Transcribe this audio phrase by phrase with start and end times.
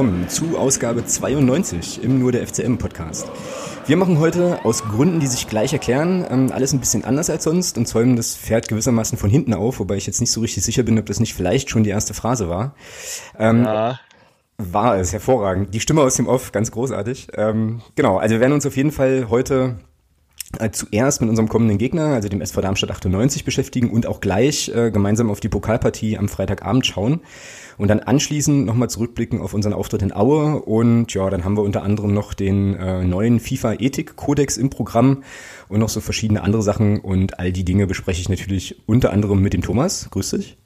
[0.00, 3.30] willkommen zu Ausgabe 92 im Nur der FCM Podcast.
[3.86, 7.44] Wir machen heute aus Gründen, die sich gleich erklären, ähm, alles ein bisschen anders als
[7.44, 10.64] sonst und zäumen das Pferd gewissermaßen von hinten auf, wobei ich jetzt nicht so richtig
[10.64, 12.74] sicher bin, ob das nicht vielleicht schon die erste Phrase war.
[13.38, 14.00] Ähm, ja.
[14.56, 15.74] War es, hervorragend.
[15.74, 17.28] Die Stimme aus dem Off, ganz großartig.
[17.34, 19.80] Ähm, genau, also wir werden uns auf jeden Fall heute
[20.58, 24.70] äh, zuerst mit unserem kommenden Gegner, also dem SV Darmstadt 98 beschäftigen und auch gleich
[24.74, 27.20] äh, gemeinsam auf die Pokalpartie am Freitagabend schauen
[27.80, 31.62] und dann anschließend nochmal zurückblicken auf unseren Auftritt in Aue und ja, dann haben wir
[31.62, 35.24] unter anderem noch den äh, neuen FIFA-Ethik-Kodex im Programm
[35.68, 39.40] und noch so verschiedene andere Sachen und all die Dinge bespreche ich natürlich unter anderem
[39.40, 40.08] mit dem Thomas.
[40.10, 40.58] Grüß dich.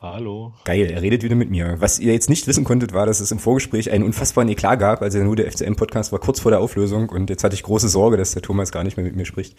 [0.00, 0.52] Hallo.
[0.64, 1.76] Geil, er redet wieder mit mir.
[1.78, 5.02] Was ihr jetzt nicht wissen konntet, war, dass es im Vorgespräch einen unfassbaren Eklat gab.
[5.02, 8.16] Also nur der FCM-Podcast war kurz vor der Auflösung und jetzt hatte ich große Sorge,
[8.16, 9.56] dass der Thomas gar nicht mehr mit mir spricht.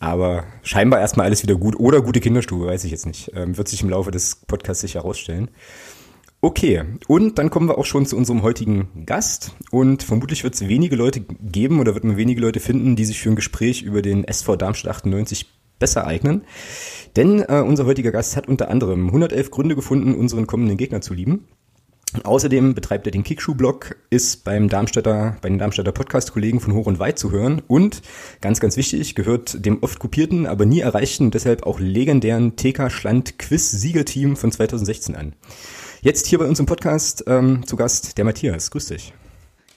[0.00, 3.32] Aber scheinbar erstmal alles wieder gut oder gute Kinderstube, weiß ich jetzt nicht.
[3.34, 5.50] Ähm, wird sich im Laufe des Podcasts sicher herausstellen.
[6.40, 9.56] Okay, und dann kommen wir auch schon zu unserem heutigen Gast.
[9.72, 13.18] Und vermutlich wird es wenige Leute geben oder wird man wenige Leute finden, die sich
[13.18, 15.46] für ein Gespräch über den SV Darmstadt 98
[15.80, 16.42] besser eignen.
[17.16, 21.12] Denn äh, unser heutiger Gast hat unter anderem 111 Gründe gefunden, unseren kommenden Gegner zu
[21.12, 21.48] lieben.
[22.22, 26.98] Außerdem betreibt er den Kickschuh-Blog, ist beim Darmstädter, bei den Darmstädter Podcast-Kollegen von Hoch und
[26.98, 28.00] Weit zu hören und,
[28.40, 33.38] ganz, ganz wichtig, gehört dem oft kopierten, aber nie erreichten, deshalb auch legendären TK Schland
[33.38, 35.34] Quiz-Siegerteam von 2016 an.
[36.00, 38.70] Jetzt hier bei uns im Podcast ähm, zu Gast der Matthias.
[38.70, 39.12] Grüß dich.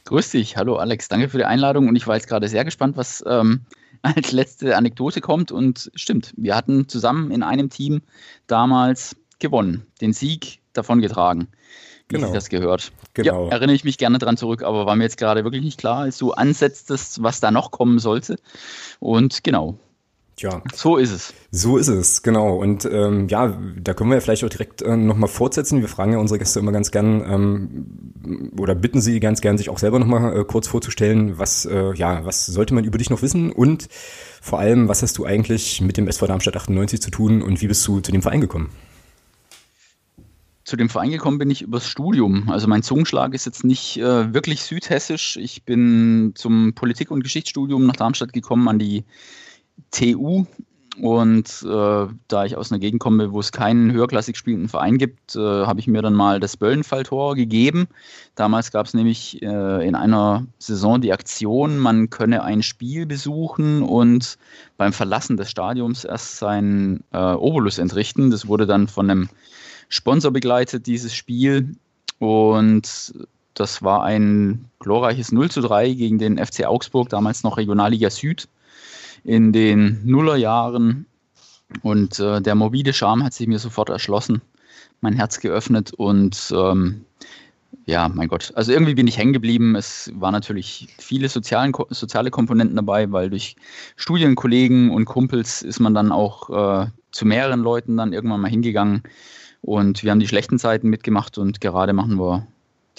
[0.05, 0.55] Grüß dich.
[0.55, 1.07] Hallo Alex.
[1.07, 3.61] Danke für die Einladung und ich war jetzt gerade sehr gespannt, was ähm,
[4.03, 5.51] als letzte Anekdote kommt.
[5.51, 8.03] Und stimmt, wir hatten zusammen in einem Team
[8.45, 11.47] damals gewonnen, den Sieg davongetragen,
[12.09, 12.31] wie genau.
[12.31, 12.91] das gehört.
[13.15, 13.45] Genau.
[13.45, 16.01] Ja, erinnere ich mich gerne dran zurück, aber war mir jetzt gerade wirklich nicht klar,
[16.01, 18.35] als du ansetztest, was da noch kommen sollte.
[18.99, 19.79] Und genau,
[20.41, 20.63] Tja.
[20.73, 21.35] So ist es.
[21.51, 22.55] So ist es, genau.
[22.55, 25.81] Und ähm, ja, da können wir ja vielleicht auch direkt äh, nochmal fortsetzen.
[25.81, 29.69] Wir fragen ja unsere Gäste immer ganz gern ähm, oder bitten sie ganz gern, sich
[29.69, 33.21] auch selber nochmal äh, kurz vorzustellen, was, äh, ja, was sollte man über dich noch
[33.21, 33.87] wissen und
[34.41, 37.67] vor allem, was hast du eigentlich mit dem SV Darmstadt 98 zu tun und wie
[37.67, 38.71] bist du zu dem Verein gekommen?
[40.63, 42.49] Zu dem Verein gekommen bin ich übers Studium.
[42.49, 45.37] Also mein Zungenschlag ist jetzt nicht äh, wirklich südhessisch.
[45.37, 49.03] Ich bin zum Politik- und Geschichtsstudium nach Darmstadt gekommen an die
[49.91, 50.45] TU.
[50.99, 55.35] Und äh, da ich aus einer Gegend komme, wo es keinen höherklassig spielenden Verein gibt,
[55.35, 57.87] äh, habe ich mir dann mal das Böllenfalltor gegeben.
[58.35, 63.83] Damals gab es nämlich äh, in einer Saison die Aktion, man könne ein Spiel besuchen
[63.83, 64.37] und
[64.77, 68.29] beim Verlassen des Stadions erst sein äh, Obolus entrichten.
[68.29, 69.29] Das wurde dann von einem
[69.87, 71.73] Sponsor begleitet, dieses Spiel.
[72.19, 73.13] Und
[73.53, 78.47] das war ein glorreiches 0 zu 3 gegen den FC Augsburg, damals noch Regionalliga Süd
[79.23, 81.05] in den Nullerjahren.
[81.83, 84.41] Und äh, der morbide Charme hat sich mir sofort erschlossen,
[84.99, 87.05] mein Herz geöffnet und ähm,
[87.85, 88.51] ja, mein Gott.
[88.55, 89.75] Also irgendwie bin ich hängen geblieben.
[89.75, 93.55] Es waren natürlich viele sozialen, soziale Komponenten dabei, weil durch
[93.95, 96.49] Studienkollegen und Kumpels ist man dann auch
[96.83, 99.03] äh, zu mehreren Leuten dann irgendwann mal hingegangen.
[99.61, 102.47] Und wir haben die schlechten Zeiten mitgemacht und gerade machen wir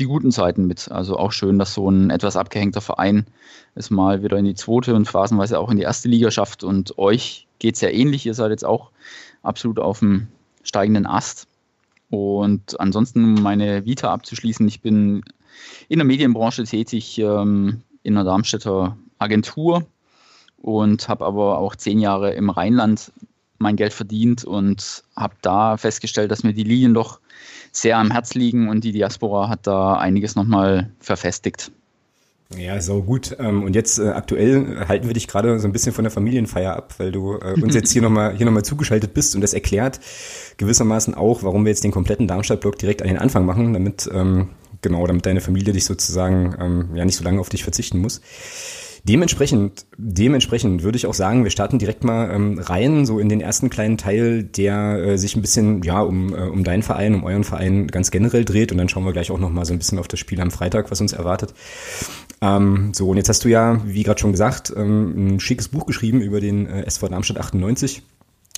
[0.02, 0.90] die guten Zeiten mit.
[0.90, 3.26] Also auch schön, dass so ein etwas abgehängter Verein
[3.74, 6.64] es mal wieder in die zweite und phasenweise auch in die erste Liga schafft.
[6.64, 8.26] Und euch geht es ja ähnlich.
[8.26, 8.90] Ihr seid jetzt auch
[9.42, 10.26] absolut auf dem
[10.64, 11.46] steigenden Ast.
[12.10, 15.22] Und ansonsten meine Vita abzuschließen, ich bin
[15.88, 19.86] in der Medienbranche tätig, ähm, in einer Darmstädter Agentur
[20.56, 23.12] und habe aber auch zehn Jahre im Rheinland
[23.58, 27.20] mein Geld verdient und habe da festgestellt, dass mir die Linien doch
[27.72, 31.72] sehr am Herz liegen und die Diaspora hat da einiges nochmal verfestigt.
[32.58, 33.36] Ja, so gut.
[33.38, 36.76] Ähm, und jetzt äh, aktuell halten wir dich gerade so ein bisschen von der Familienfeier
[36.76, 39.54] ab, weil du äh, uns jetzt hier nochmal hier noch mal zugeschaltet bist und das
[39.54, 40.00] erklärt
[40.58, 44.50] gewissermaßen auch, warum wir jetzt den kompletten Darmstadt-Block direkt an den Anfang machen, damit ähm,
[44.82, 48.20] genau, damit deine Familie dich sozusagen ähm, ja nicht so lange auf dich verzichten muss.
[49.04, 53.40] Dementsprechend, dementsprechend würde ich auch sagen, wir starten direkt mal ähm, rein, so in den
[53.40, 57.24] ersten kleinen Teil, der äh, sich ein bisschen ja um, äh, um deinen Verein, um
[57.24, 59.78] euren Verein ganz generell dreht und dann schauen wir gleich auch noch mal so ein
[59.78, 61.52] bisschen auf das Spiel am Freitag, was uns erwartet.
[62.40, 65.86] Ähm, so, und jetzt hast du ja, wie gerade schon gesagt, ähm, ein schickes Buch
[65.86, 68.02] geschrieben über den äh, SV Darmstadt 98.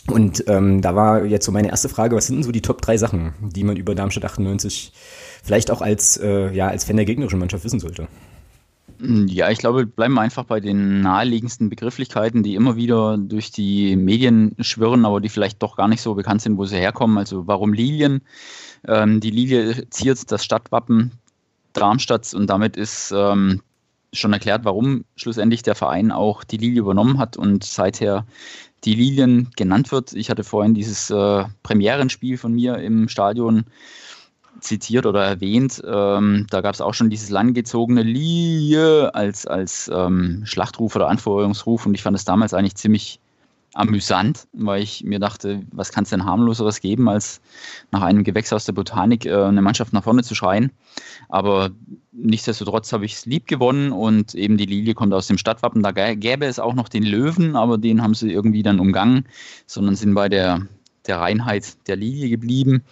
[0.09, 2.83] Und ähm, da war jetzt so meine erste Frage, was sind denn so die Top
[2.83, 4.93] drei Sachen, die man über Darmstadt 98
[5.43, 8.09] vielleicht auch als, äh, ja, als Fan der gegnerischen Mannschaft wissen sollte?
[9.07, 13.97] Ja, ich glaube, bleiben wir einfach bei den naheliegendsten Begrifflichkeiten, die immer wieder durch die
[13.97, 17.19] Medien schwirren, aber die vielleicht doch gar nicht so bekannt sind, wo sie herkommen.
[17.19, 18.23] Also warum Lilien?
[18.87, 21.13] Ähm, die Lilie ziert das Stadtwappen
[21.75, 23.61] Darmstadts und damit ist ähm,
[24.13, 28.25] schon erklärt, warum schlussendlich der Verein auch die Lilie übernommen hat und seither
[28.85, 30.13] die Lilien genannt wird.
[30.13, 33.65] Ich hatte vorhin dieses äh, Premierenspiel von mir im Stadion
[34.65, 35.83] zitiert oder erwähnt.
[35.87, 41.87] Ähm, da gab es auch schon dieses langgezogene Lilie als, als ähm, Schlachtruf oder Anfeuerungsruf
[41.87, 43.21] und ich fand es damals eigentlich ziemlich
[43.75, 47.41] amüsant, weil ich mir dachte, was kann es denn harmloseres geben, als
[47.91, 50.71] nach einem Gewächs aus der Botanik äh, eine Mannschaft nach vorne zu schreien.
[51.29, 51.71] Aber
[52.13, 55.83] nichtsdestotrotz habe ich es lieb gewonnen und eben die Lilie kommt aus dem Stadtwappen.
[55.83, 59.27] Da gäbe es auch noch den Löwen, aber den haben sie irgendwie dann umgangen,
[59.67, 60.63] sondern sind bei der,
[61.07, 62.85] der Reinheit der Lilie geblieben.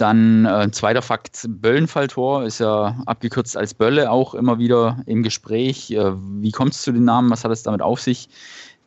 [0.00, 5.90] Dann äh, zweiter Fakt, Böllenfalltor ist ja abgekürzt als Bölle auch immer wieder im Gespräch.
[5.90, 7.30] Äh, wie kommt es zu den Namen?
[7.30, 8.30] Was hat es damit auf sich?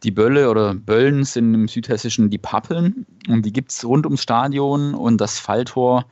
[0.01, 4.23] Die Bölle oder Böllen sind im Südhessischen die Pappeln und die gibt es rund ums
[4.23, 6.05] Stadion und das Falltor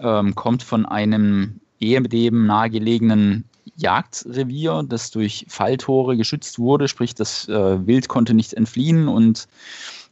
[0.00, 3.44] ähm, kommt von einem ehedem nahegelegenen
[3.76, 9.46] Jagdrevier, das durch Falltore geschützt wurde, sprich das äh, Wild konnte nicht entfliehen und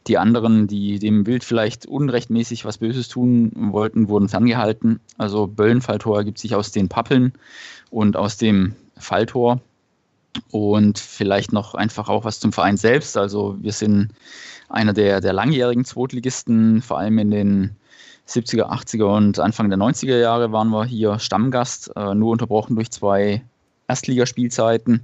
[0.07, 4.99] die anderen, die dem Wild vielleicht unrechtmäßig was Böses tun wollten, wurden ferngehalten.
[5.17, 7.33] Also Böllenfalltor ergibt sich aus den Pappeln
[7.89, 9.61] und aus dem Falltor.
[10.49, 13.17] Und vielleicht noch einfach auch was zum Verein selbst.
[13.17, 14.09] Also wir sind
[14.69, 17.75] einer der, der langjährigen Zweitligisten, vor allem in den
[18.27, 22.91] 70er, 80er und Anfang der 90er Jahre waren wir hier Stammgast, äh, nur unterbrochen durch
[22.91, 23.43] zwei
[23.87, 25.01] Erstligaspielzeiten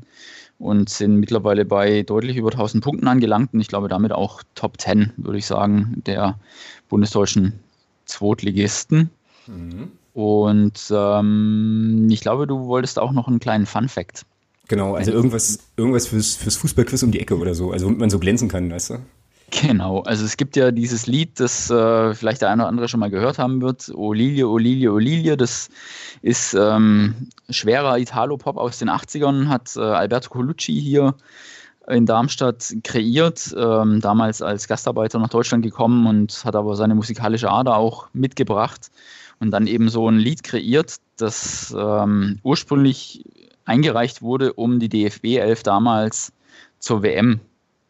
[0.60, 4.80] und sind mittlerweile bei deutlich über 1000 Punkten angelangt und ich glaube damit auch Top
[4.80, 6.40] 10, würde ich sagen, der
[6.90, 7.54] bundesdeutschen
[8.06, 9.10] Zweitligisten.
[9.48, 9.92] Mhm.
[10.14, 14.26] Und ähm, ich glaube, du wolltest auch noch einen kleinen Fun Fact
[14.68, 18.10] Genau, also irgendwas, irgendwas fürs, fürs Fußballquiz um die Ecke oder so, also womit man
[18.10, 18.96] so glänzen kann, weißt du?
[19.50, 23.00] Genau, also es gibt ja dieses Lied, das äh, vielleicht der eine oder andere schon
[23.00, 25.70] mal gehört haben wird, Olilie, Olilie, Olilie, das
[26.22, 31.16] ist ähm, schwerer Italo-Pop aus den 80ern, hat äh, Alberto Colucci hier
[31.88, 37.50] in Darmstadt kreiert, ähm, damals als Gastarbeiter nach Deutschland gekommen und hat aber seine musikalische
[37.50, 38.92] Ader auch mitgebracht
[39.40, 43.24] und dann eben so ein Lied kreiert, das ähm, ursprünglich
[43.64, 46.34] eingereicht wurde, um die DFB 11 damals
[46.80, 47.40] zur WM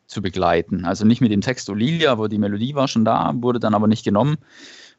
[0.08, 0.86] zu begleiten.
[0.86, 3.88] Also nicht mit dem Text Olilia, aber die Melodie war schon da, wurde dann aber
[3.88, 4.38] nicht genommen.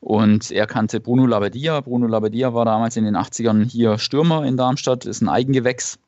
[0.01, 1.81] Und er kannte Bruno Labbadia.
[1.81, 5.99] Bruno Labbadia war damals in den 80ern hier Stürmer in Darmstadt, ist ein Eigengewächs.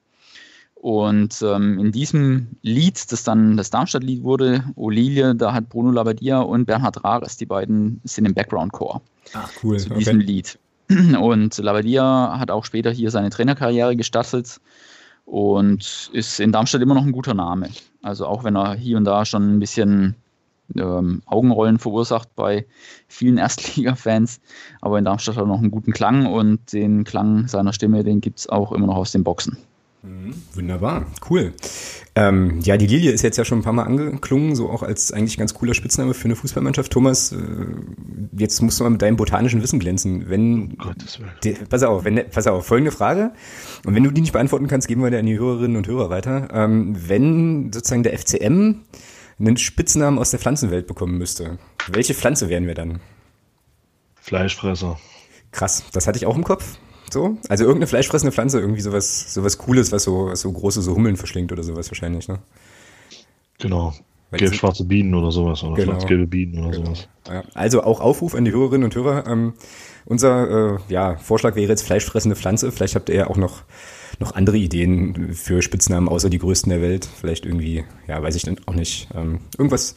[0.74, 6.40] Und ähm, in diesem Lied, das dann das Darmstadt-Lied wurde, Olilie, da hat Bruno Labbadia
[6.40, 9.02] und Bernhard Rares, die beiden sind im Background-Chor.
[9.34, 9.78] Ach, cool.
[9.78, 10.26] Zu diesem okay.
[10.26, 10.58] Lied.
[11.20, 14.60] Und Lavadia hat auch später hier seine Trainerkarriere gestartet
[15.30, 17.70] und ist in Darmstadt immer noch ein guter Name.
[18.02, 20.16] Also auch wenn er hier und da schon ein bisschen
[20.76, 22.66] ähm, Augenrollen verursacht bei
[23.06, 24.40] vielen Erstliga-Fans,
[24.80, 28.20] aber in Darmstadt hat er noch einen guten Klang und den Klang seiner Stimme, den
[28.20, 29.56] gibt es auch immer noch aus den Boxen.
[30.02, 30.34] Mhm.
[30.54, 31.52] Wunderbar, cool.
[32.20, 35.10] Ähm, ja, die Lilie ist jetzt ja schon ein paar Mal angeklungen, so auch als
[35.10, 36.92] eigentlich ganz cooler Spitzname für eine Fußballmannschaft.
[36.92, 37.36] Thomas, äh,
[38.36, 40.28] jetzt musst du mal mit deinem botanischen Wissen glänzen.
[40.28, 40.92] Wenn, oh.
[41.42, 43.32] Die, pass auf, wenn, pass auf, folgende Frage.
[43.86, 46.10] Und wenn du die nicht beantworten kannst, geben wir dir an die Hörerinnen und Hörer
[46.10, 46.48] weiter.
[46.52, 48.82] Ähm, wenn sozusagen der FCM
[49.38, 51.58] einen Spitznamen aus der Pflanzenwelt bekommen müsste,
[51.90, 53.00] welche Pflanze wären wir dann?
[54.16, 54.98] Fleischfresser.
[55.52, 56.76] Krass, das hatte ich auch im Kopf.
[57.12, 57.36] So?
[57.48, 61.16] Also irgendeine fleischfressende Pflanze, irgendwie sowas, sowas Cooles, was so, was so große so Hummeln
[61.16, 62.38] verschlingt oder sowas wahrscheinlich, ne?
[63.58, 63.94] Genau.
[64.32, 65.92] Gelb-schwarze Bienen oder sowas oder genau.
[65.92, 66.94] schwarz-gelbe Bienen oder genau.
[66.94, 67.08] sowas.
[67.28, 67.42] Ja.
[67.54, 69.26] Also auch Aufruf an die Hörerinnen und Hörer.
[69.26, 69.54] Ähm,
[70.06, 72.70] unser äh, ja, Vorschlag wäre jetzt fleischfressende Pflanze.
[72.70, 73.64] Vielleicht habt ihr ja auch noch,
[74.20, 77.08] noch andere Ideen für Spitznamen außer die größten der Welt.
[77.20, 79.08] Vielleicht irgendwie, ja, weiß ich dann auch nicht.
[79.14, 79.96] Ähm, irgendwas,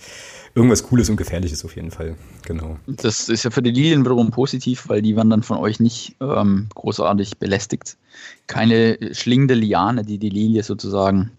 [0.55, 2.15] irgendwas Cooles und Gefährliches auf jeden Fall.
[2.45, 2.77] Genau.
[2.87, 6.15] Das ist ja für die Lilien wiederum positiv, weil die werden dann von euch nicht
[6.21, 7.97] ähm, großartig belästigt.
[8.47, 11.31] Keine schlingende Liane, die die Lilie sozusagen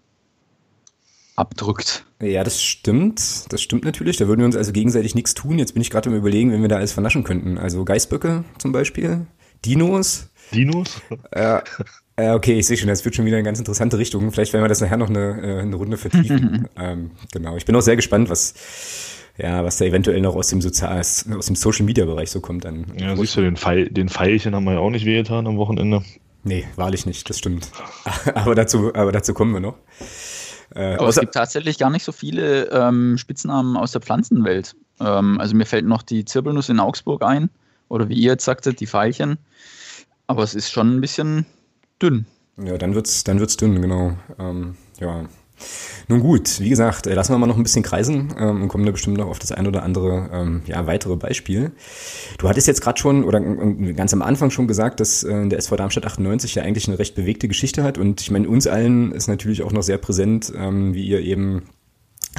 [1.35, 2.05] abdrückt.
[2.21, 3.51] Ja, das stimmt.
[3.51, 4.17] Das stimmt natürlich.
[4.17, 5.59] Da würden wir uns also gegenseitig nichts tun.
[5.59, 7.57] Jetzt bin ich gerade am überlegen, wenn wir da alles vernaschen könnten.
[7.57, 9.25] Also Geißböcke zum Beispiel,
[9.65, 10.29] Dinos.
[10.53, 11.01] Dinos?
[11.35, 11.63] Ja.
[12.17, 14.31] Äh, okay, ich sehe schon, das wird schon wieder eine ganz interessante Richtung.
[14.31, 16.67] Vielleicht werden wir das nachher noch eine, äh, eine Runde vertiefen.
[16.77, 17.57] ähm, genau.
[17.57, 18.53] Ich bin auch sehr gespannt, was,
[19.37, 22.63] ja, was da eventuell noch aus dem Sozial, aus dem Social Media Bereich so kommt
[22.63, 22.85] dann.
[22.97, 26.03] Ja, siehst du, den, Pfeil, den Pfeilchen haben wir ja auch nicht wehgetan am Wochenende.
[26.45, 27.69] Nee, wahrlich nicht, das stimmt.
[28.33, 29.75] aber dazu, aber dazu kommen wir noch.
[30.73, 34.75] Äh, aber es gibt tatsächlich gar nicht so viele ähm, Spitznamen aus der Pflanzenwelt.
[35.01, 37.49] Ähm, also mir fällt noch die Zirbelnuss in Augsburg ein.
[37.89, 39.37] Oder wie ihr jetzt sagtet, die Veilchen.
[40.27, 41.45] Aber es ist schon ein bisschen
[42.01, 42.25] dünn.
[42.57, 44.13] Ja, dann wird's, dann wird's dünn, genau.
[44.39, 45.25] Ähm, ja.
[46.07, 48.85] Nun gut, wie gesagt, äh, lassen wir mal noch ein bisschen kreisen ähm, und kommen
[48.85, 51.71] da bestimmt noch auf das ein oder andere ähm, ja, weitere Beispiel.
[52.37, 55.77] Du hattest jetzt gerade schon oder ganz am Anfang schon gesagt, dass äh, der SV
[55.77, 59.27] Darmstadt 98 ja eigentlich eine recht bewegte Geschichte hat und ich meine, uns allen ist
[59.27, 61.63] natürlich auch noch sehr präsent, ähm, wie ihr eben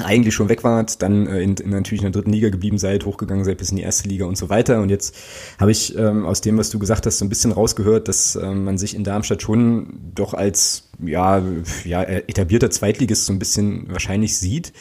[0.03, 3.05] eigentlich schon weg wart, dann äh, in, in, natürlich in der dritten Liga geblieben seid,
[3.05, 4.81] hochgegangen seid bis in die erste Liga und so weiter.
[4.81, 5.15] Und jetzt
[5.59, 8.63] habe ich ähm, aus dem, was du gesagt hast, so ein bisschen rausgehört, dass ähm,
[8.63, 11.43] man sich in Darmstadt schon doch als ja,
[11.83, 14.73] ja etablierter Zweitligist so ein bisschen wahrscheinlich sieht.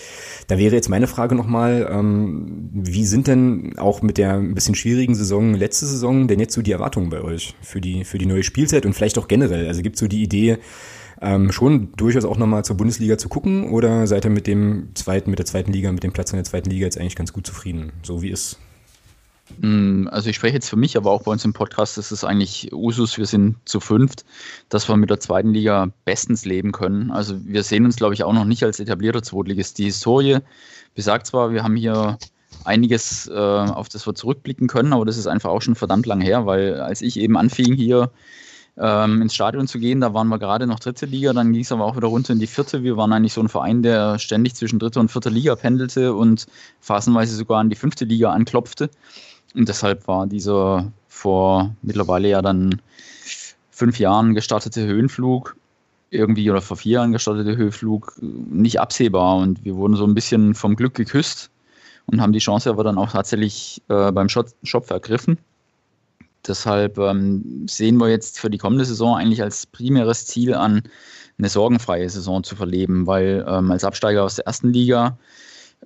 [0.48, 4.74] Da wäre jetzt meine Frage nochmal, ähm, wie sind denn auch mit der ein bisschen
[4.74, 8.26] schwierigen Saison, letzte Saison, denn jetzt so die Erwartungen bei euch für die, für die
[8.26, 9.66] neue Spielzeit und vielleicht auch generell?
[9.66, 10.58] Also gibt so die Idee,
[11.20, 15.30] ähm, schon durchaus auch nochmal zur Bundesliga zu gucken oder seid ihr mit dem zweiten,
[15.30, 17.46] mit der zweiten Liga, mit dem Platz in der zweiten Liga jetzt eigentlich ganz gut
[17.46, 18.58] zufrieden, so wie es?
[19.60, 22.24] Mm, also ich spreche jetzt für mich, aber auch bei uns im Podcast ist es
[22.24, 24.24] eigentlich Usus, wir sind zu fünft,
[24.68, 27.10] dass wir mit der zweiten Liga bestens leben können.
[27.10, 29.78] Also wir sehen uns, glaube ich, auch noch nicht als etablierter Zweitligist.
[29.78, 30.38] Die Historie
[30.94, 32.18] besagt zwar, wir haben hier
[32.64, 36.20] einiges, äh, auf das wir zurückblicken können, aber das ist einfach auch schon verdammt lang
[36.20, 38.10] her, weil als ich eben anfing hier
[38.78, 40.00] ähm, ins Stadion zu gehen.
[40.00, 42.38] Da waren wir gerade noch dritte Liga, dann ging es aber auch wieder runter in
[42.38, 42.82] die vierte.
[42.82, 46.46] Wir waren eigentlich so ein Verein, der ständig zwischen dritter und vierter Liga pendelte und
[46.80, 48.90] phasenweise sogar an die fünfte Liga anklopfte.
[49.54, 52.80] Und deshalb war dieser vor mittlerweile ja dann
[53.70, 55.56] fünf Jahren gestartete Höhenflug
[56.10, 60.54] irgendwie oder vor vier Jahren gestartete Höhenflug nicht absehbar und wir wurden so ein bisschen
[60.54, 61.50] vom Glück geküsst
[62.06, 65.38] und haben die Chance aber dann auch tatsächlich äh, beim Schopf ergriffen.
[66.48, 70.82] Deshalb ähm, sehen wir jetzt für die kommende Saison eigentlich als primäres Ziel an,
[71.38, 75.18] eine sorgenfreie Saison zu verleben, weil ähm, als Absteiger aus der ersten Liga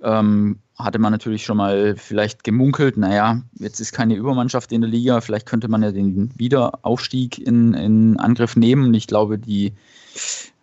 [0.01, 4.89] ähm, hatte man natürlich schon mal vielleicht gemunkelt, naja, jetzt ist keine Übermannschaft in der
[4.89, 8.85] Liga, vielleicht könnte man ja den Wiederaufstieg in, in Angriff nehmen.
[8.85, 9.73] Und ich glaube, die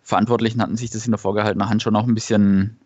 [0.03, 2.78] Verantwortlichen hatten sich das in der vorgehaltenen Hand schon auch ein bisschen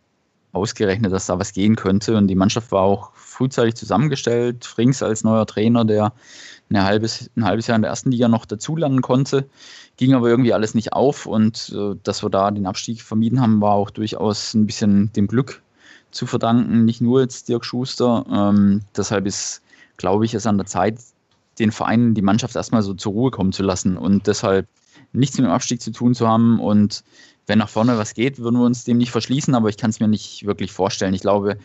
[0.54, 2.16] ausgerechnet, dass da was gehen könnte.
[2.16, 4.64] Und die Mannschaft war auch frühzeitig zusammengestellt.
[4.64, 6.14] Frings als neuer Trainer, der
[6.70, 9.50] ein halbes, ein halbes Jahr in der ersten Liga noch dazulernen konnte.
[9.98, 13.62] Ging aber irgendwie alles nicht auf und äh, dass wir da den Abstieg vermieden haben,
[13.62, 15.62] war auch durchaus ein bisschen dem Glück
[16.12, 18.26] zu verdanken, nicht nur jetzt Dirk Schuster.
[18.32, 19.62] Ähm, deshalb ist,
[19.98, 21.00] glaube ich, es an der Zeit,
[21.60, 24.68] den Vereinen, die Mannschaft erstmal so zur Ruhe kommen zu lassen und deshalb
[25.14, 26.60] nichts mit dem Abstieg zu tun zu haben.
[26.60, 27.04] Und
[27.48, 30.00] wenn nach vorne was geht, würden wir uns dem nicht verschließen, aber ich kann es
[30.00, 31.14] mir nicht wirklich vorstellen.
[31.14, 31.58] Ich glaube,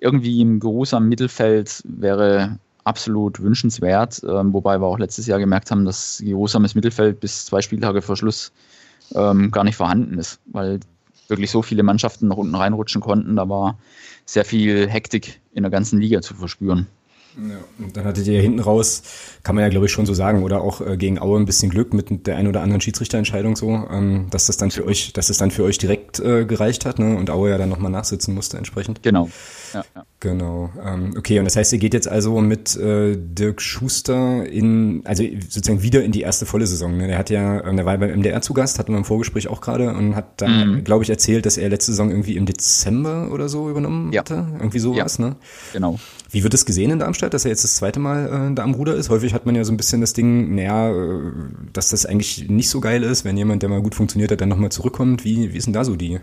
[0.00, 5.84] irgendwie im geruhsamen Mittelfeld wäre absolut wünschenswert, ähm, wobei wir auch letztes Jahr gemerkt haben,
[5.84, 8.52] dass geruhsames Mittelfeld bis zwei Spieltage vor Schluss
[9.14, 10.80] ähm, gar nicht vorhanden ist, weil
[11.28, 13.34] wirklich so viele Mannschaften nach unten reinrutschen konnten.
[13.34, 13.78] Da war
[14.24, 16.86] sehr viel Hektik in der ganzen Liga zu verspüren.
[17.36, 19.02] Ja, und dann hattet ihr ja hinten raus,
[19.42, 21.70] kann man ja glaube ich schon so sagen, oder auch äh, gegen Aue ein bisschen
[21.70, 25.26] Glück mit der ein oder anderen Schiedsrichterentscheidung so, ähm, dass das dann für euch, dass
[25.26, 27.16] das dann für euch direkt äh, gereicht hat, ne?
[27.16, 29.02] Und Aue ja dann nochmal nachsitzen musste entsprechend.
[29.02, 29.28] Genau.
[29.74, 30.06] Ja, ja.
[30.20, 30.70] Genau.
[30.82, 35.22] Ähm, okay, und das heißt, ihr geht jetzt also mit äh, Dirk Schuster in, also
[35.48, 36.96] sozusagen wieder in die erste volle Saison.
[36.96, 37.06] Ne?
[37.06, 39.60] Der hat ja, äh, der war beim MDR zu Gast, hatten wir im Vorgespräch auch
[39.60, 40.84] gerade und hat da, mhm.
[40.84, 44.20] glaube ich, erzählt, dass er letzte Saison irgendwie im Dezember oder so übernommen ja.
[44.20, 44.46] hatte.
[44.58, 45.26] Irgendwie sowas, ja.
[45.26, 45.36] ne?
[45.74, 45.98] Genau.
[46.30, 48.74] Wie wird es gesehen in Darmstadt, dass er jetzt das zweite Mal äh, da am
[48.74, 49.10] Ruder ist?
[49.10, 51.32] Häufig hat man ja so ein bisschen das Ding, naja, äh,
[51.72, 54.48] dass das eigentlich nicht so geil ist, wenn jemand, der mal gut funktioniert hat, dann
[54.48, 55.24] nochmal zurückkommt.
[55.24, 56.20] Wie, wie ist denn da so die,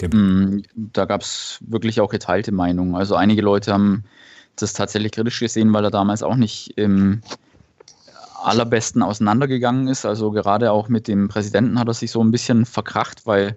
[0.00, 2.96] der mm, da gab es wirklich auch geteilte Meinungen.
[2.96, 4.04] Also einige Leute haben
[4.56, 7.22] das tatsächlich kritisch gesehen, weil er damals auch nicht im
[8.42, 10.04] allerbesten auseinandergegangen ist.
[10.04, 13.56] Also gerade auch mit dem Präsidenten hat er sich so ein bisschen verkracht, weil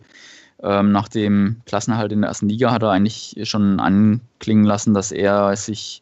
[0.64, 5.12] ähm, nach dem Klassenerhalt in der ersten Liga hat er eigentlich schon anklingen lassen, dass
[5.12, 6.02] er sich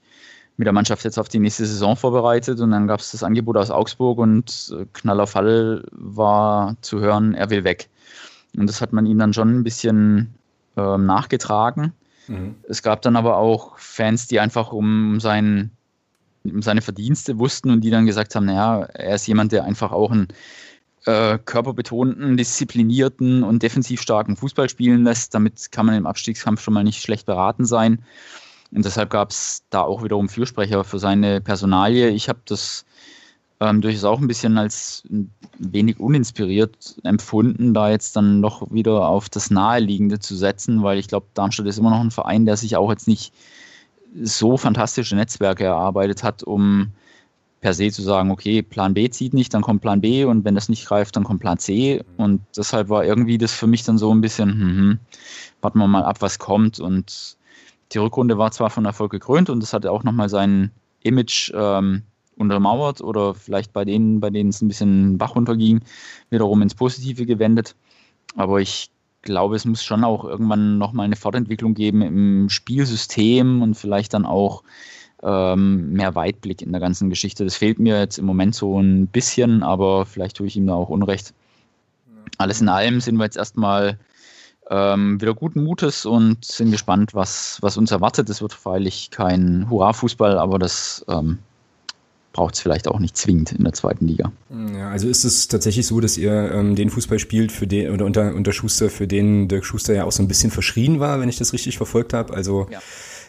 [0.57, 2.59] mit der Mannschaft jetzt auf die nächste Saison vorbereitet.
[2.61, 7.33] Und dann gab es das Angebot aus Augsburg und äh, Knaller Fall war zu hören,
[7.33, 7.89] er will weg.
[8.57, 10.33] Und das hat man ihm dann schon ein bisschen
[10.77, 11.91] ähm, nachgetragen.
[12.27, 12.55] Mhm.
[12.69, 15.71] Es gab dann aber auch Fans, die einfach um, sein,
[16.45, 19.91] um seine Verdienste wussten und die dann gesagt haben, naja, er ist jemand, der einfach
[19.91, 20.29] auch einen
[21.05, 25.33] äh, körperbetonten, disziplinierten und defensiv starken Fußball spielen lässt.
[25.33, 28.03] Damit kann man im Abstiegskampf schon mal nicht schlecht beraten sein.
[28.71, 32.09] Und deshalb gab es da auch wiederum Fürsprecher für seine Personalie.
[32.09, 32.85] Ich habe das
[33.59, 35.03] ähm, durchaus auch ein bisschen als
[35.59, 41.07] wenig uninspiriert empfunden, da jetzt dann noch wieder auf das Naheliegende zu setzen, weil ich
[41.07, 43.33] glaube, Darmstadt ist immer noch ein Verein, der sich auch jetzt nicht
[44.21, 46.91] so fantastische Netzwerke erarbeitet hat, um
[47.61, 50.55] per se zu sagen, okay, Plan B zieht nicht, dann kommt Plan B und wenn
[50.55, 52.03] das nicht greift, dann kommt Plan C.
[52.17, 54.99] Und deshalb war irgendwie das für mich dann so ein bisschen, hm,
[55.61, 56.79] warten wir mal ab, was kommt.
[56.79, 57.37] Und
[57.91, 60.71] die Rückrunde war zwar von Erfolg gekrönt und das hatte auch nochmal sein
[61.01, 62.03] Image ähm,
[62.37, 65.81] untermauert oder vielleicht bei denen, bei denen es ein bisschen Bach runterging,
[66.29, 67.75] wiederum ins Positive gewendet.
[68.35, 73.75] Aber ich glaube, es muss schon auch irgendwann nochmal eine Fortentwicklung geben im Spielsystem und
[73.75, 74.63] vielleicht dann auch
[75.25, 77.43] ähm, mehr Weitblick in der ganzen Geschichte.
[77.43, 80.75] Das fehlt mir jetzt im Moment so ein bisschen, aber vielleicht tue ich ihm da
[80.75, 81.33] auch Unrecht.
[82.37, 83.97] Alles in allem sind wir jetzt erstmal
[84.69, 88.29] ähm, wieder guten Mutes und sind gespannt, was, was uns erwartet.
[88.29, 91.39] Es wird freilich kein Hurra-Fußball, aber das ähm,
[92.33, 94.31] braucht es vielleicht auch nicht zwingend in der zweiten Liga.
[94.75, 98.05] Ja, also ist es tatsächlich so, dass ihr ähm, den Fußball spielt, für den oder
[98.05, 101.29] unter, unter Schuster, für den Dirk Schuster ja auch so ein bisschen verschrien war, wenn
[101.29, 102.33] ich das richtig verfolgt habe.
[102.33, 102.79] Also ja.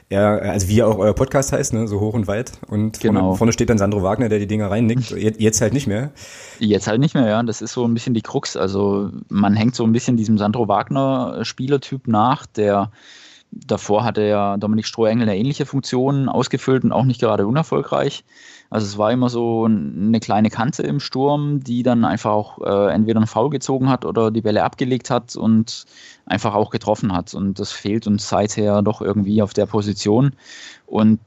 [0.08, 2.52] Ja, also wie auch euer Podcast heißt, ne, so hoch und weit.
[2.68, 3.20] Und genau.
[3.20, 5.10] vorne, vorne steht dann Sandro Wagner, der die Dinger reinnickt.
[5.38, 6.12] Jetzt halt nicht mehr.
[6.60, 7.42] Jetzt halt nicht mehr, ja.
[7.42, 8.56] Das ist so ein bisschen die Krux.
[8.56, 12.92] Also man hängt so ein bisschen diesem Sandro Wagner Spielertyp nach, der
[13.50, 18.24] davor hatte ja Dominik Strohengel eine ähnliche Funktion ausgefüllt und auch nicht gerade unerfolgreich.
[18.68, 22.92] Also es war immer so eine kleine Kante im Sturm, die dann einfach auch äh,
[22.92, 25.84] entweder einen Foul gezogen hat oder die Bälle abgelegt hat und
[26.26, 27.34] einfach auch getroffen hat.
[27.34, 30.32] Und das fehlt uns seither doch irgendwie auf der Position.
[30.86, 31.20] Und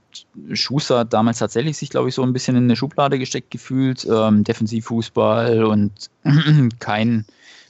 [0.54, 4.06] Schuster hat damals tatsächlich sich, glaube ich, so ein bisschen in eine Schublade gesteckt gefühlt.
[4.10, 5.92] Ähm, Defensivfußball und
[6.80, 7.26] kein,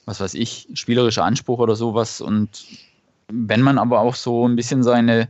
[0.05, 2.21] was weiß ich, spielerischer Anspruch oder sowas.
[2.21, 2.65] Und
[3.31, 5.27] wenn man aber auch so ein bisschen seine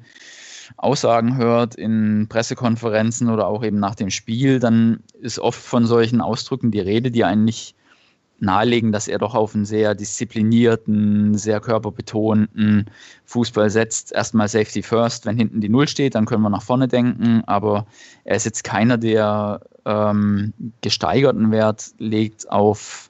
[0.78, 6.22] Aussagen hört in Pressekonferenzen oder auch eben nach dem Spiel, dann ist oft von solchen
[6.22, 7.76] Ausdrücken die Rede, die eigentlich
[8.42, 12.90] nahelegen, dass er doch auf einen sehr disziplinierten, sehr körperbetonten
[13.26, 14.12] Fußball setzt.
[14.12, 17.86] Erstmal Safety First, wenn hinten die Null steht, dann können wir nach vorne denken, aber
[18.24, 23.10] er ist jetzt keiner, der ähm, gesteigerten Wert legt auf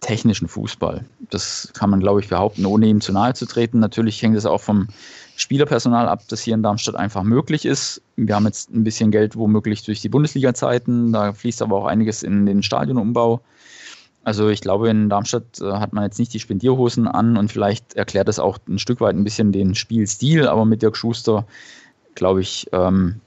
[0.00, 1.04] technischen Fußball.
[1.30, 3.80] Das kann man, glaube ich, behaupten, ohne ihm zu nahe zu treten.
[3.80, 4.88] Natürlich hängt es auch vom
[5.36, 8.02] Spielerpersonal ab, das hier in Darmstadt einfach möglich ist.
[8.16, 12.22] Wir haben jetzt ein bisschen Geld womöglich durch die Bundesliga-Zeiten, da fließt aber auch einiges
[12.22, 13.40] in den Stadionumbau.
[14.22, 17.94] Also ich glaube, in Darmstadt äh, hat man jetzt nicht die Spendierhosen an und vielleicht
[17.94, 21.46] erklärt das auch ein Stück weit ein bisschen den Spielstil, aber mit Dirk Schuster,
[22.14, 23.20] glaube ich, ähm,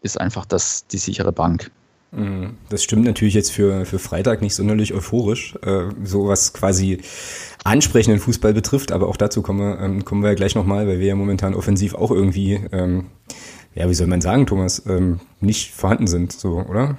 [0.00, 1.70] ist einfach das die sichere Bank.
[2.12, 2.58] Mhm.
[2.68, 6.98] Das stimmt natürlich jetzt für, für Freitag nicht sonderlich euphorisch, äh, so was quasi
[7.64, 10.98] ansprechenden Fußball betrifft, aber auch dazu kommen wir, ähm, kommen wir ja gleich nochmal, weil
[10.98, 13.06] wir ja momentan offensiv auch irgendwie, ähm,
[13.74, 16.98] ja, wie soll man sagen, Thomas, ähm, nicht vorhanden sind, so, oder?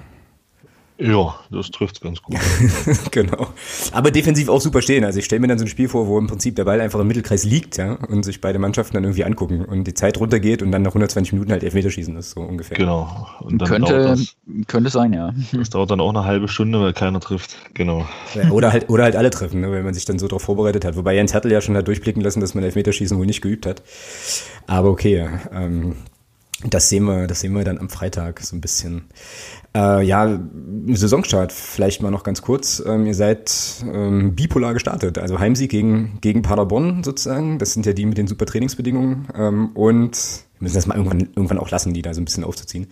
[0.99, 2.37] Ja, das trifft ganz gut.
[3.11, 3.47] genau.
[3.91, 5.03] Aber defensiv auch super stehen.
[5.03, 6.99] Also ich stelle mir dann so ein Spiel vor, wo im Prinzip der Ball einfach
[6.99, 10.61] im Mittelkreis liegt, ja, und sich beide Mannschaften dann irgendwie angucken und die Zeit runtergeht
[10.61, 12.77] und dann nach 120 Minuten halt Elfmeterschießen ist, so ungefähr.
[12.77, 13.27] Genau.
[13.41, 14.35] Und dann könnte, das,
[14.67, 15.33] könnte sein, ja.
[15.51, 17.57] Das dauert dann auch eine halbe Stunde, weil keiner trifft.
[17.73, 18.05] Genau.
[18.35, 20.85] Ja, oder halt, oder halt alle treffen, ne, wenn man sich dann so darauf vorbereitet
[20.85, 20.95] hat.
[20.95, 23.81] Wobei Jens Hertel ja schon hat durchblicken lassen, dass man Elfmeterschießen wohl nicht geübt hat.
[24.67, 25.95] Aber okay, ähm,
[26.69, 29.05] das sehen wir, das sehen wir dann am Freitag so ein bisschen.
[29.75, 30.39] Äh, ja,
[30.87, 32.81] Saisonstart vielleicht mal noch ganz kurz.
[32.85, 33.51] Ähm, ihr seid
[33.91, 37.57] ähm, bipolar gestartet, also Heimsieg gegen, gegen Paderborn sozusagen.
[37.59, 39.27] Das sind ja die mit den super Trainingsbedingungen.
[39.35, 40.15] Ähm, und
[40.59, 42.87] wir müssen das mal irgendwann, irgendwann auch lassen, die da so ein bisschen aufzuziehen.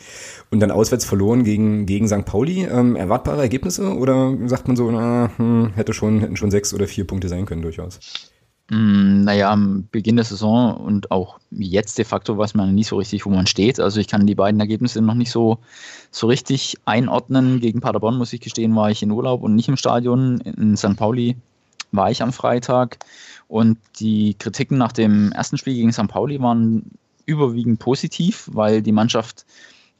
[0.49, 2.25] Und dann auswärts verloren gegen, gegen St.
[2.25, 2.65] Pauli.
[2.65, 6.87] Ähm, erwartbare Ergebnisse oder sagt man so, na, hm, hätte schon, hätten schon sechs oder
[6.87, 7.99] vier Punkte sein können durchaus?
[8.71, 12.95] Mm, naja, am Beginn der Saison und auch jetzt de facto weiß man nie so
[12.95, 13.81] richtig, wo man steht.
[13.81, 15.57] Also ich kann die beiden Ergebnisse noch nicht so,
[16.09, 17.59] so richtig einordnen.
[17.59, 20.39] Gegen Paderborn, muss ich gestehen, war ich in Urlaub und nicht im Stadion.
[20.39, 20.95] In St.
[20.95, 21.35] Pauli
[21.91, 22.99] war ich am Freitag.
[23.49, 26.07] Und die Kritiken nach dem ersten Spiel gegen St.
[26.07, 26.91] Pauli waren
[27.25, 29.45] überwiegend positiv, weil die Mannschaft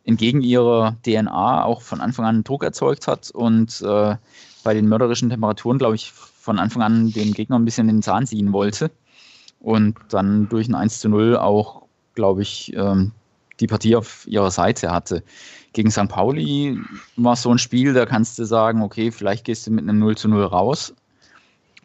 [0.05, 4.15] entgegen ihrer DNA auch von Anfang an Druck erzeugt hat und äh,
[4.63, 6.13] bei den mörderischen Temperaturen, glaube ich,
[6.51, 8.91] von Anfang an dem Gegner ein bisschen den Zahn ziehen wollte
[9.61, 11.83] und dann durch ein 1 zu 0 auch,
[12.13, 13.13] glaube ich, ähm,
[13.61, 15.23] die Partie auf ihrer Seite hatte.
[15.71, 16.09] Gegen St.
[16.09, 16.77] Pauli
[17.15, 19.99] war es so ein Spiel, da kannst du sagen, okay, vielleicht gehst du mit einem
[19.99, 20.93] 0 zu 0 raus,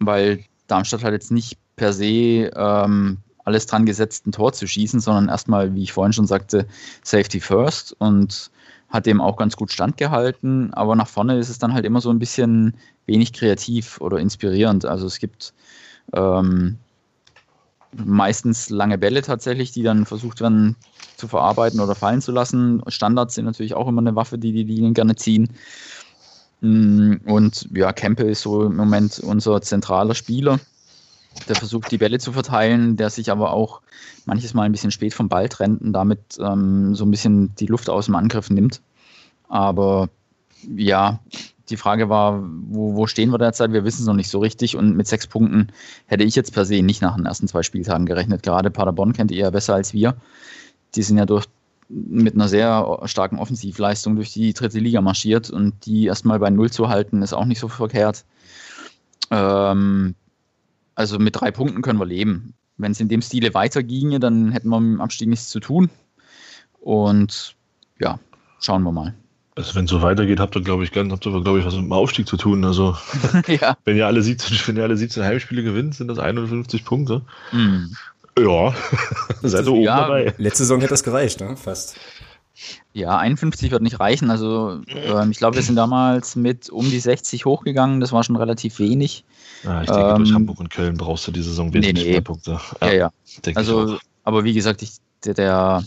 [0.01, 4.99] weil Darmstadt hat jetzt nicht per se ähm, alles dran gesetzt, ein Tor zu schießen,
[4.99, 6.67] sondern erstmal, wie ich vorhin schon sagte,
[7.05, 8.51] Safety First und
[8.89, 12.11] hat dem auch ganz gut standgehalten, aber nach vorne ist es dann halt immer so
[12.11, 12.75] ein bisschen
[13.07, 14.85] wenig kreativ oder inspirierend.
[14.85, 15.55] Also es gibt
[16.13, 16.79] ähm,
[17.93, 20.77] meistens lange Bälle tatsächlich, die dann versucht werden
[21.17, 22.83] zu verarbeiten oder fallen zu lassen.
[22.89, 25.49] Standards sind natürlich auch immer eine Waffe, die die Linien gerne ziehen.
[26.61, 30.59] Mm, und ja, Kempe ist so im Moment unser zentraler Spieler.
[31.49, 33.81] Der versucht, die Bälle zu verteilen, der sich aber auch
[34.25, 37.67] manches Mal ein bisschen spät vom Ball trennt und damit ähm, so ein bisschen die
[37.67, 38.81] Luft aus dem Angriff nimmt.
[39.49, 40.09] Aber
[40.77, 41.21] ja,
[41.69, 43.73] die Frage war, wo, wo stehen wir derzeit?
[43.73, 45.69] Wir wissen es noch nicht so richtig und mit sechs Punkten
[46.07, 48.43] hätte ich jetzt per se nicht nach den ersten zwei Spieltagen gerechnet.
[48.43, 50.17] Gerade Paderborn kennt ihr ja besser als wir.
[50.95, 51.47] Die sind ja durch,
[51.89, 56.71] mit einer sehr starken Offensivleistung durch die dritte Liga marschiert und die erstmal bei Null
[56.71, 58.25] zu halten, ist auch nicht so verkehrt.
[59.31, 60.15] Ähm,
[60.97, 62.55] also mit drei Punkten können wir leben.
[62.79, 65.89] Wenn es in dem Stile weiterginge, dann hätten wir mit dem Abstieg nichts zu tun.
[66.81, 67.55] Und
[68.01, 68.19] ja,
[68.61, 69.15] schauen wir mal.
[69.55, 71.75] Also wenn es so weitergeht, habt ihr, glaube ich, ganz, habt ihr, glaube ich, was
[71.75, 72.65] mit dem Aufstieg zu tun.
[72.65, 72.97] Also
[73.47, 73.77] ja.
[73.85, 77.23] wenn ihr alle 17, wenn ihr alle 17 Heimspiele gewinnt, sind das 51 Punkte.
[77.53, 77.95] Mhm.
[78.39, 78.75] Ja,
[79.43, 80.35] seid ihr oben ja, dabei.
[80.37, 81.57] Letzte Saison hätte das gereicht, ne?
[81.57, 81.97] Fast.
[82.93, 84.31] Ja, 51 wird nicht reichen.
[84.31, 88.01] Also ähm, ich glaube, wir sind damals mit um die 60 hochgegangen.
[88.01, 89.25] Das war schon relativ wenig.
[89.63, 92.11] Ja, ich denke, ähm, durch Hamburg und Köln brauchst du die Saison wesentlich nee, nee.
[92.13, 92.61] mehr Punkte.
[92.81, 92.95] Ja, ja.
[92.95, 93.11] ja.
[93.55, 95.85] Also, aber wie gesagt, ich, der, der,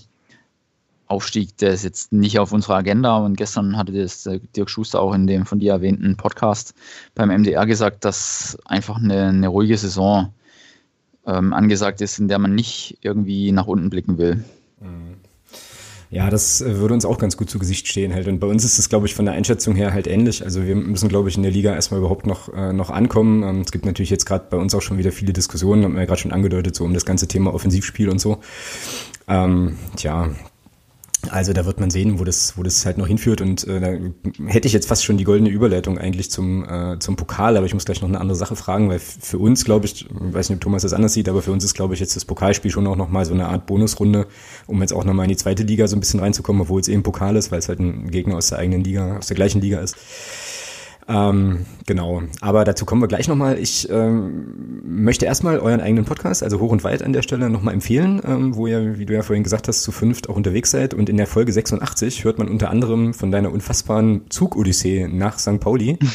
[1.10, 3.18] Aufstieg, der ist jetzt nicht auf unserer Agenda.
[3.18, 6.76] Und gestern hatte das Dirk Schuster auch in dem von dir erwähnten Podcast
[7.16, 10.32] beim MDR gesagt, dass einfach eine, eine ruhige Saison
[11.26, 14.44] ähm, angesagt ist, in der man nicht irgendwie nach unten blicken will.
[14.80, 15.16] Mhm.
[16.12, 18.28] Ja, das äh, würde uns auch ganz gut zu Gesicht stehen halt.
[18.28, 20.44] Und bei uns ist es, glaube ich, von der Einschätzung her halt ähnlich.
[20.44, 23.44] Also wir müssen, glaube ich, in der Liga erstmal überhaupt noch, äh, noch ankommen.
[23.44, 26.02] Ähm, es gibt natürlich jetzt gerade bei uns auch schon wieder viele Diskussionen, haben wir
[26.02, 28.40] ja gerade schon angedeutet, so um das ganze Thema Offensivspiel und so.
[29.28, 30.30] Ähm, tja,
[31.30, 33.42] also da wird man sehen, wo das, wo das halt noch hinführt.
[33.42, 37.18] Und äh, da hätte ich jetzt fast schon die goldene Überleitung eigentlich zum, äh, zum
[37.18, 40.06] Pokal, aber ich muss gleich noch eine andere Sache fragen, weil für uns, glaube ich,
[40.10, 42.26] weiß nicht, ob Thomas das anders sieht, aber für uns ist, glaube ich, jetzt das
[42.26, 44.28] Pokalspiel schon auch nochmal so eine Art Bonusrunde,
[44.66, 47.04] um jetzt auch nochmal in die zweite Liga so ein bisschen reinzukommen, obwohl es eben
[47.04, 49.80] Pokal ist, weil es halt ein Gegner aus der eigenen Liga, aus der gleichen Liga
[49.80, 49.98] ist.
[51.10, 53.58] Ähm, genau, aber dazu kommen wir gleich nochmal.
[53.58, 57.74] Ich ähm, möchte erstmal euren eigenen Podcast, also hoch und weit an der Stelle, nochmal
[57.74, 60.94] empfehlen, ähm, wo ihr, wie du ja vorhin gesagt hast, zu fünft auch unterwegs seid.
[60.94, 65.60] Und in der Folge 86 hört man unter anderem von deiner unfassbaren Zug-Odyssee nach St.
[65.60, 65.98] Pauli.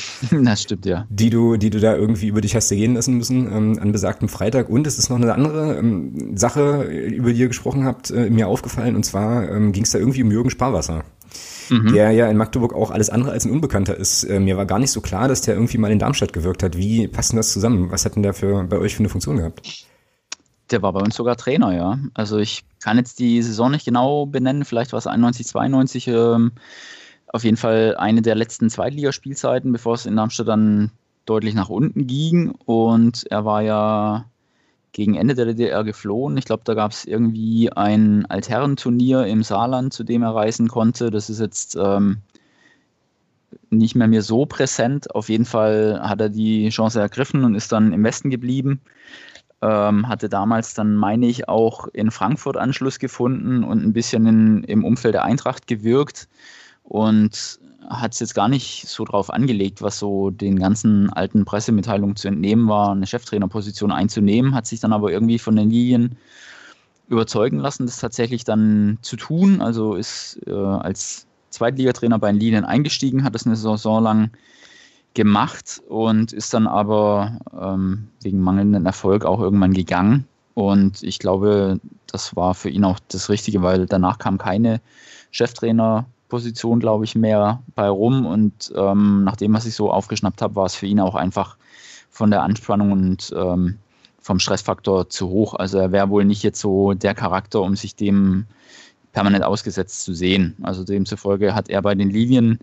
[0.44, 1.06] Das stimmt, ja.
[1.08, 4.28] Die du, die du da irgendwie über dich hast ergehen lassen müssen ähm, an besagtem
[4.28, 4.68] Freitag.
[4.68, 8.46] Und es ist noch eine andere ähm, Sache, über die ihr gesprochen habt, äh, mir
[8.46, 8.94] aufgefallen.
[8.94, 11.04] Und zwar ähm, ging es da irgendwie um Jürgen Sparwasser
[11.70, 11.92] mhm.
[11.92, 14.24] der ja in Magdeburg auch alles andere als ein Unbekannter ist.
[14.24, 16.76] Äh, mir war gar nicht so klar, dass der irgendwie mal in Darmstadt gewirkt hat.
[16.76, 17.90] Wie passt denn das zusammen?
[17.90, 19.86] Was hat denn der für, bei euch für eine Funktion gehabt?
[20.70, 21.98] Der war bei uns sogar Trainer, ja.
[22.14, 26.08] Also ich kann jetzt die Saison nicht genau benennen, vielleicht war es 91, 92.
[26.08, 26.52] Ähm,
[27.28, 30.90] auf jeden Fall eine der letzten Zweitligaspielzeiten, bevor es in Darmstadt dann
[31.26, 32.50] deutlich nach unten ging.
[32.64, 34.26] Und er war ja
[34.94, 36.38] gegen Ende der DDR geflohen.
[36.38, 41.10] Ich glaube, da gab es irgendwie ein Altherrenturnier im Saarland, zu dem er reisen konnte.
[41.10, 42.18] Das ist jetzt ähm,
[43.70, 45.12] nicht mehr mir so präsent.
[45.14, 48.80] Auf jeden Fall hat er die Chance ergriffen und ist dann im Westen geblieben.
[49.62, 54.64] Ähm, hatte damals dann, meine ich, auch in Frankfurt Anschluss gefunden und ein bisschen in,
[54.64, 56.28] im Umfeld der Eintracht gewirkt.
[56.84, 62.16] Und hat es jetzt gar nicht so drauf angelegt, was so den ganzen alten Pressemitteilungen
[62.16, 66.16] zu entnehmen war, eine Cheftrainerposition einzunehmen, hat sich dann aber irgendwie von den Lilien
[67.08, 69.60] überzeugen lassen, das tatsächlich dann zu tun.
[69.60, 74.30] Also ist äh, als Zweitligatrainer bei den Lilien eingestiegen, hat das eine Saison lang
[75.14, 80.26] gemacht und ist dann aber ähm, wegen mangelndem Erfolg auch irgendwann gegangen.
[80.54, 84.80] Und ich glaube, das war für ihn auch das Richtige, weil danach kam keine
[85.30, 88.26] Cheftrainer Position, glaube ich, mehr bei rum.
[88.26, 91.56] Und ähm, nachdem, was ich so aufgeschnappt habe, war es für ihn auch einfach
[92.10, 93.78] von der Anspannung und ähm,
[94.20, 95.54] vom Stressfaktor zu hoch.
[95.54, 98.46] Also er wäre wohl nicht jetzt so der Charakter, um sich dem
[99.12, 100.56] permanent ausgesetzt zu sehen.
[100.62, 102.58] Also demzufolge hat er bei den Lilien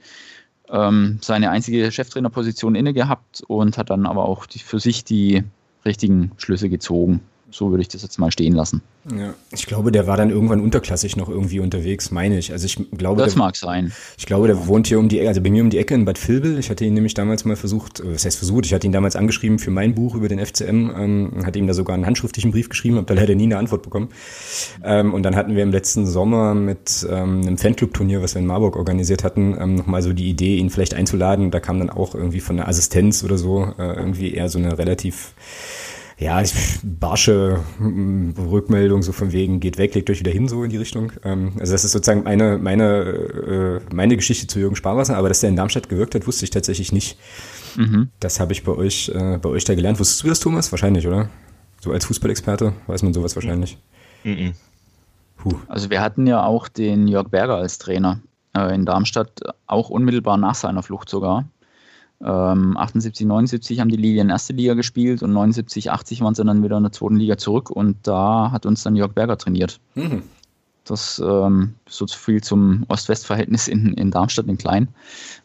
[0.70, 5.44] ähm, seine einzige Cheftrainerposition inne gehabt und hat dann aber auch die, für sich die
[5.86, 7.22] richtigen Schlüsse gezogen.
[7.52, 8.82] So würde ich das jetzt mal stehen lassen.
[9.10, 12.52] Ja, ich glaube, der war dann irgendwann unterklassig noch irgendwie unterwegs, meine ich.
[12.52, 13.92] Also ich glaube, das der, mag sein.
[14.18, 16.06] Ich glaube, der wohnt hier um die Ecke, also bei mir um die Ecke in
[16.06, 16.60] Bad Vilbel.
[16.60, 19.16] Ich hatte ihn nämlich damals mal versucht, äh, was heißt versucht, ich hatte ihn damals
[19.16, 22.70] angeschrieben für mein Buch über den FCM, ähm, hatte ihm da sogar einen handschriftlichen Brief
[22.70, 24.10] geschrieben, habe da leider nie eine Antwort bekommen.
[24.84, 28.48] Ähm, und dann hatten wir im letzten Sommer mit ähm, einem Fanclub-Turnier, was wir in
[28.48, 31.50] Marburg organisiert hatten, ähm, nochmal so die Idee, ihn vielleicht einzuladen.
[31.50, 34.78] Da kam dann auch irgendwie von der Assistenz oder so äh, irgendwie eher so eine
[34.78, 35.34] relativ
[36.22, 36.42] ja,
[36.84, 40.78] barsche hm, Rückmeldung so von wegen, geht weg, legt euch wieder hin, so in die
[40.78, 41.12] Richtung.
[41.24, 45.40] Ähm, also das ist sozusagen meine, meine, äh, meine Geschichte zu Jürgen Sparwasser, aber dass
[45.40, 47.18] der in Darmstadt gewirkt hat, wusste ich tatsächlich nicht.
[47.76, 48.10] Mhm.
[48.20, 50.00] Das habe ich bei euch, äh, bei euch da gelernt.
[50.00, 50.72] Wusstest du das, Thomas?
[50.72, 51.28] Wahrscheinlich, oder?
[51.80, 53.80] So als Fußballexperte weiß man sowas wahrscheinlich.
[54.24, 54.54] Mhm.
[55.38, 55.56] Puh.
[55.68, 58.20] Also wir hatten ja auch den Jörg Berger als Trainer
[58.56, 61.46] äh, in Darmstadt, auch unmittelbar nach seiner Flucht sogar.
[62.24, 66.64] Ähm, 78, 79 haben die Lilien erste Liga gespielt und 79, 80 waren sie dann
[66.64, 69.80] wieder in der zweiten Liga zurück und da hat uns dann Jörg Berger trainiert.
[69.96, 70.24] Mhm.
[70.86, 74.88] Das ähm, so viel zum Ost-West-Verhältnis in, in Darmstadt in Klein.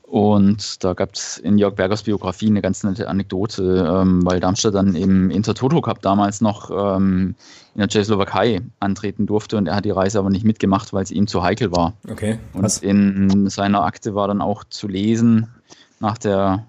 [0.03, 4.75] Und da gab es in Jörg Bergers Biografie eine ganz nette Anekdote, ähm, weil Darmstadt
[4.75, 7.35] dann im Intertoto Cup damals noch ähm,
[7.75, 11.11] in der Tschechoslowakei antreten durfte und er hat die Reise aber nicht mitgemacht, weil es
[11.11, 11.95] ihm zu heikel war.
[12.09, 12.39] Okay.
[12.53, 15.49] Und in seiner Akte war dann auch zu lesen,
[16.01, 16.67] nach der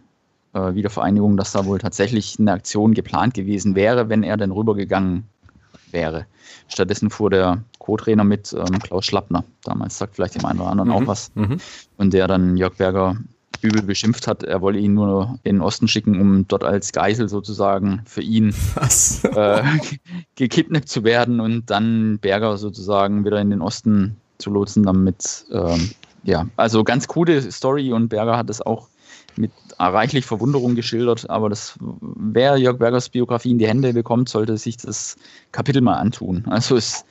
[0.53, 5.23] äh, Wiedervereinigung, dass da wohl tatsächlich eine Aktion geplant gewesen wäre, wenn er denn rübergegangen
[5.91, 6.25] wäre.
[6.67, 9.43] Stattdessen fuhr der Co-Trainer mit ähm, Klaus Schlappner.
[9.63, 10.95] Damals sagt vielleicht dem einen oder anderen mhm.
[10.95, 11.31] auch was.
[11.35, 11.57] Mhm.
[11.97, 13.17] Und der dann Jörg Berger
[13.61, 17.27] übel beschimpft hat, er wolle ihn nur in den Osten schicken, um dort als Geisel
[17.27, 18.53] sozusagen für ihn
[19.23, 19.63] äh,
[20.35, 25.89] gekidnappt zu werden und dann Berger sozusagen wieder in den Osten zu lotsen, damit, ähm,
[26.23, 28.89] ja, also ganz coole Story und Berger hat es auch
[29.37, 34.57] mit reichlich Verwunderung geschildert, aber das, wer Jörg Bergers Biografie in die Hände bekommt, sollte
[34.57, 35.15] sich das
[35.51, 36.45] Kapitel mal antun.
[36.47, 37.05] Also es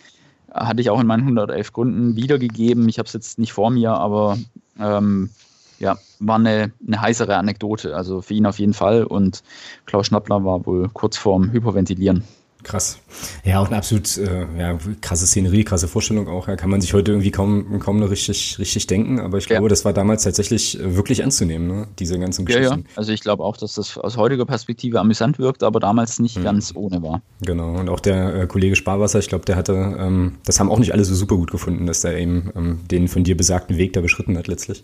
[0.52, 2.88] hatte ich auch in meinen 111 Gründen wiedergegeben.
[2.88, 4.38] Ich habe es jetzt nicht vor mir, aber
[4.80, 5.30] ähm,
[5.78, 7.94] ja, war eine, eine heißere Anekdote.
[7.94, 9.04] Also für ihn auf jeden Fall.
[9.04, 9.42] Und
[9.84, 12.24] Klaus Schnappler war wohl kurz vorm Hyperventilieren.
[12.66, 12.98] Krass.
[13.44, 16.48] Ja, auch eine absolut äh, ja, krasse Szenerie, krasse Vorstellung auch.
[16.48, 19.62] Ja, kann man sich heute irgendwie kaum, kaum noch richtig, richtig denken, aber ich glaube,
[19.62, 19.68] ja.
[19.68, 21.86] das war damals tatsächlich äh, wirklich ernst zu nehmen, ne?
[22.00, 22.64] diese ganzen Geschichten.
[22.64, 22.84] Ja, ja.
[22.96, 26.42] Also ich glaube auch, dass das aus heutiger Perspektive amüsant wirkt, aber damals nicht mhm.
[26.42, 27.22] ganz ohne war.
[27.40, 27.78] Genau.
[27.78, 30.92] Und auch der äh, Kollege Sparwasser, ich glaube, der hatte, ähm, das haben auch nicht
[30.92, 34.00] alle so super gut gefunden, dass der eben ähm, den von dir besagten Weg da
[34.00, 34.82] beschritten hat letztlich.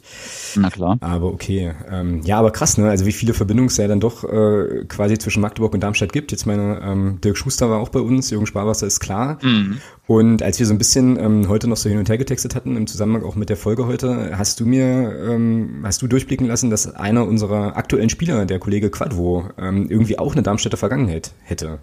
[0.54, 0.98] Na klar.
[1.00, 1.72] Aber okay.
[1.90, 2.88] Ähm, ja, aber krass, ne?
[2.88, 6.30] Also wie viele Verbindungen es ja dann doch äh, quasi zwischen Magdeburg und Darmstadt gibt.
[6.30, 9.38] Jetzt meine ähm, Dirk Schuster war auch bei uns, Jürgen Sparwasser ist klar.
[9.42, 9.78] Mhm.
[10.06, 12.76] Und als wir so ein bisschen ähm, heute noch so hin und her getextet hatten,
[12.76, 16.70] im Zusammenhang auch mit der Folge heute, hast du mir, ähm, hast du durchblicken lassen,
[16.70, 21.80] dass einer unserer aktuellen Spieler, der Kollege Quadvo, ähm, irgendwie auch eine Darmstädter Vergangenheit hätte.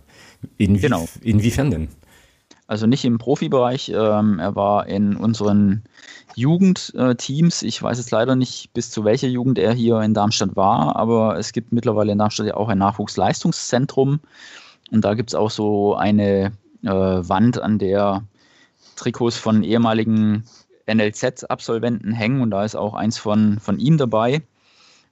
[0.58, 1.08] Inwie genau.
[1.22, 1.88] Inwiefern denn?
[2.68, 5.84] Also nicht im Profibereich, ähm, er war in unseren
[6.36, 7.64] Jugendteams.
[7.64, 11.40] Ich weiß jetzt leider nicht, bis zu welcher Jugend er hier in Darmstadt war, aber
[11.40, 14.20] es gibt mittlerweile in Darmstadt ja auch ein Nachwuchsleistungszentrum.
[14.92, 16.52] Und da gibt es auch so eine
[16.84, 18.24] äh, Wand, an der
[18.96, 20.44] Trikots von ehemaligen
[20.92, 24.42] NLZ-Absolventen hängen und da ist auch eins von, von ihm dabei.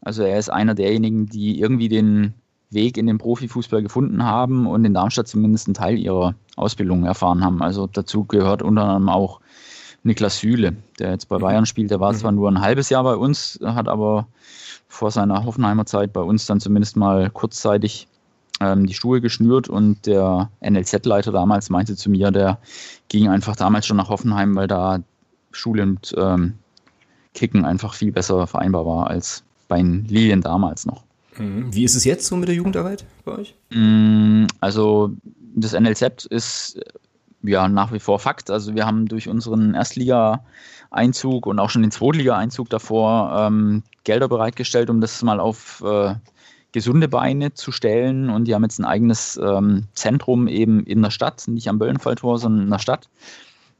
[0.01, 2.33] Also er ist einer derjenigen, die irgendwie den
[2.69, 7.43] Weg in den Profifußball gefunden haben und in Darmstadt zumindest einen Teil ihrer Ausbildung erfahren
[7.43, 7.61] haben.
[7.61, 9.39] Also dazu gehört unter anderem auch
[10.03, 11.41] Niklas Süle, der jetzt bei mhm.
[11.41, 11.91] Bayern spielt.
[11.91, 12.17] Der war mhm.
[12.17, 14.27] zwar nur ein halbes Jahr bei uns, hat aber
[14.87, 18.07] vor seiner Hoffenheimer Zeit bei uns dann zumindest mal kurzzeitig
[18.59, 22.57] die Schuhe geschnürt und der NLZ-Leiter damals meinte zu mir, der
[23.07, 24.99] ging einfach damals schon nach Hoffenheim, weil da
[25.51, 26.53] Schule und ähm,
[27.33, 31.03] Kicken einfach viel besser vereinbar war als bei den Lilien damals noch.
[31.37, 31.73] Mhm.
[31.73, 33.55] Wie ist es jetzt so mit der Jugendarbeit bei euch?
[33.69, 35.11] Mm, also
[35.55, 36.79] das NLZ ist
[37.43, 38.49] ja nach wie vor Fakt.
[38.49, 44.89] Also wir haben durch unseren Erstliga-Einzug und auch schon den Zweitliga-Einzug davor ähm, Gelder bereitgestellt,
[44.89, 46.15] um das mal auf äh,
[46.71, 48.29] gesunde Beine zu stellen.
[48.29, 52.37] Und die haben jetzt ein eigenes ähm, Zentrum eben in der Stadt, nicht am Böllenfalltor,
[52.39, 53.09] sondern in der Stadt.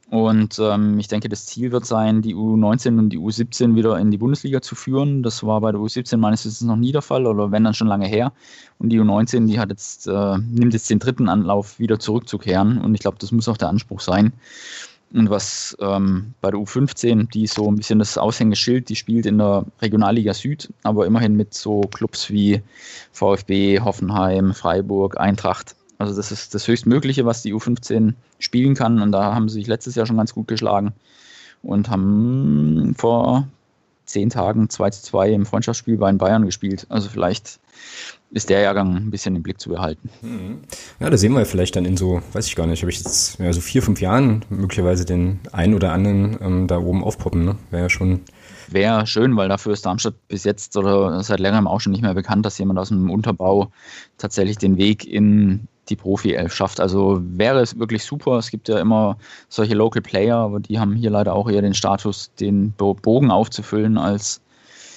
[0.10, 4.10] Und ähm, ich denke, das Ziel wird sein, die U19 und die U17 wieder in
[4.10, 5.22] die Bundesliga zu führen.
[5.22, 7.88] Das war bei der U17 meines Wissens noch nie der Fall oder wenn dann schon
[7.88, 8.32] lange her.
[8.80, 12.78] Und die U19, die hat jetzt, äh, nimmt jetzt den dritten Anlauf, wieder zurückzukehren.
[12.78, 14.32] Und ich glaube, das muss auch der Anspruch sein.
[15.14, 19.38] Und was ähm, bei der U15, die so ein bisschen das Aushängeschild, die spielt in
[19.38, 22.62] der Regionalliga Süd, aber immerhin mit so Clubs wie
[23.14, 29.02] VfB, Hoffenheim, Freiburg, Eintracht also das ist das Höchstmögliche, was die U15 spielen kann.
[29.02, 30.94] Und da haben sie sich letztes Jahr schon ganz gut geschlagen
[31.64, 33.48] und haben vor
[34.06, 36.86] zehn Tagen 2 zu 2 im Freundschaftsspiel bei den Bayern gespielt.
[36.90, 37.60] Also vielleicht
[38.32, 40.10] ist der Jahrgang ein bisschen im Blick zu behalten.
[40.22, 40.60] Mhm.
[41.00, 43.40] Ja, da sehen wir vielleicht dann in so, weiß ich gar nicht, habe ich jetzt
[43.40, 47.46] ja, so vier, fünf Jahren möglicherweise den einen oder anderen ähm, da oben aufpoppen.
[47.46, 47.56] Ne?
[47.72, 48.22] Wäre ja schon.
[48.70, 52.14] Wäre schön, weil dafür ist Darmstadt bis jetzt oder seit längerem auch schon nicht mehr
[52.14, 53.72] bekannt, dass jemand aus dem Unterbau
[54.18, 56.82] tatsächlich den Weg in die Profi-Elf schafft.
[56.82, 58.38] Also wäre es wirklich super.
[58.38, 61.74] Es gibt ja immer solche Local Player, aber die haben hier leider auch eher den
[61.74, 64.42] Status, den Bogen aufzufüllen, als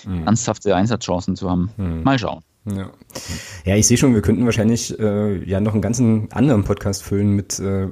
[0.04, 0.26] mhm.
[0.26, 1.70] ernsthafte Einsatzchancen zu haben.
[1.76, 2.02] Mhm.
[2.02, 2.42] Mal schauen.
[2.66, 2.90] Ja.
[3.64, 7.34] ja, ich sehe schon, wir könnten wahrscheinlich äh, ja noch einen ganzen anderen Podcast füllen
[7.34, 7.88] mit äh,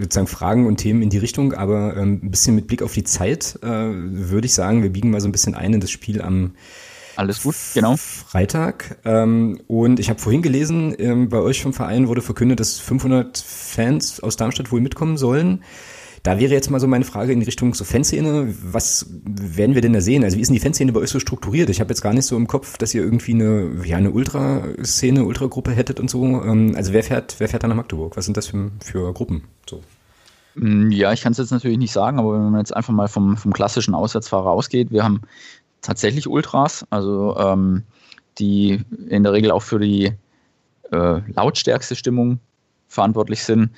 [0.00, 3.04] sozusagen Fragen und Themen in die Richtung, aber ähm, ein bisschen mit Blick auf die
[3.04, 6.22] Zeit äh, würde ich sagen, wir biegen mal so ein bisschen ein in das Spiel
[6.22, 6.52] am
[7.16, 7.96] alles gut, genau.
[7.96, 8.98] Freitag.
[9.04, 13.38] Ähm, und ich habe vorhin gelesen, ähm, bei euch vom Verein wurde verkündet, dass 500
[13.38, 15.62] Fans aus Darmstadt wohl mitkommen sollen.
[16.26, 18.52] Da wäre jetzt mal so meine Frage in Richtung so Fanszene.
[18.72, 20.24] Was werden wir denn da sehen?
[20.24, 21.70] Also wie ist denn die Fanszene bei euch so strukturiert?
[21.70, 25.24] Ich habe jetzt gar nicht so im Kopf, dass ihr irgendwie eine, ja, eine Ultraszene,
[25.24, 26.24] Ultragruppe hättet und so.
[26.24, 28.16] Ähm, also wer fährt, wer fährt da nach Magdeburg?
[28.16, 29.44] Was sind das für, für Gruppen?
[29.70, 29.84] So.
[30.56, 33.06] Mm, ja, ich kann es jetzt natürlich nicht sagen, aber wenn man jetzt einfach mal
[33.06, 35.20] vom, vom klassischen Auswärtsfahrer ausgeht, wir haben
[35.80, 37.84] tatsächlich Ultras, also ähm,
[38.40, 40.12] die in der Regel auch für die
[40.90, 42.40] äh, lautstärkste Stimmung
[42.88, 43.70] verantwortlich sind.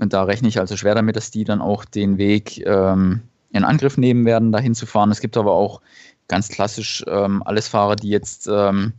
[0.00, 3.20] Und da rechne ich also schwer damit, dass die dann auch den Weg ähm,
[3.52, 5.10] in Angriff nehmen werden, dahin zu fahren.
[5.10, 5.82] Es gibt aber auch
[6.26, 8.94] ganz klassisch ähm, alles Fahrer, die jetzt ähm,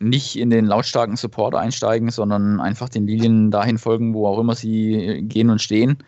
[0.00, 4.54] nicht in den lautstarken Support einsteigen, sondern einfach den Linien dahin folgen, wo auch immer
[4.54, 5.98] sie gehen und stehen.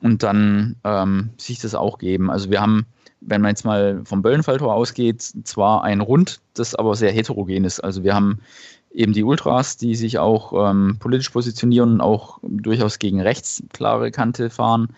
[0.00, 2.30] und dann ähm, sich das auch geben.
[2.30, 2.86] Also wir haben,
[3.20, 7.80] wenn man jetzt mal vom Böllenfalltor ausgeht, zwar ein Rund, das aber sehr heterogen ist.
[7.80, 8.40] Also wir haben
[8.92, 14.10] eben die Ultras, die sich auch ähm, politisch positionieren und auch durchaus gegen rechts klare
[14.10, 14.88] Kante fahren.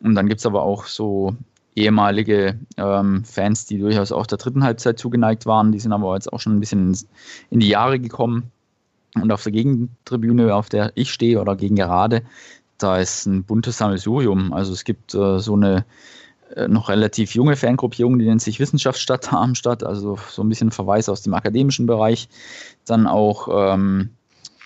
[0.00, 1.34] Und dann gibt es aber auch so
[1.74, 5.72] ehemalige ähm, Fans, die durchaus auch der dritten Halbzeit zugeneigt waren.
[5.72, 6.96] Die sind aber jetzt auch schon ein bisschen
[7.50, 8.50] in die Jahre gekommen.
[9.14, 12.22] Und auf der Gegentribüne, auf der ich stehe oder gegen gerade,
[12.78, 14.52] da ist ein buntes Sammelsurium.
[14.52, 15.84] Also es gibt äh, so eine
[16.56, 21.08] äh, noch relativ junge Fangruppierung, die nennt sich Wissenschaftsstadt Darmstadt, also so ein bisschen Verweis
[21.08, 22.28] aus dem akademischen Bereich.
[22.86, 24.10] Dann auch ähm,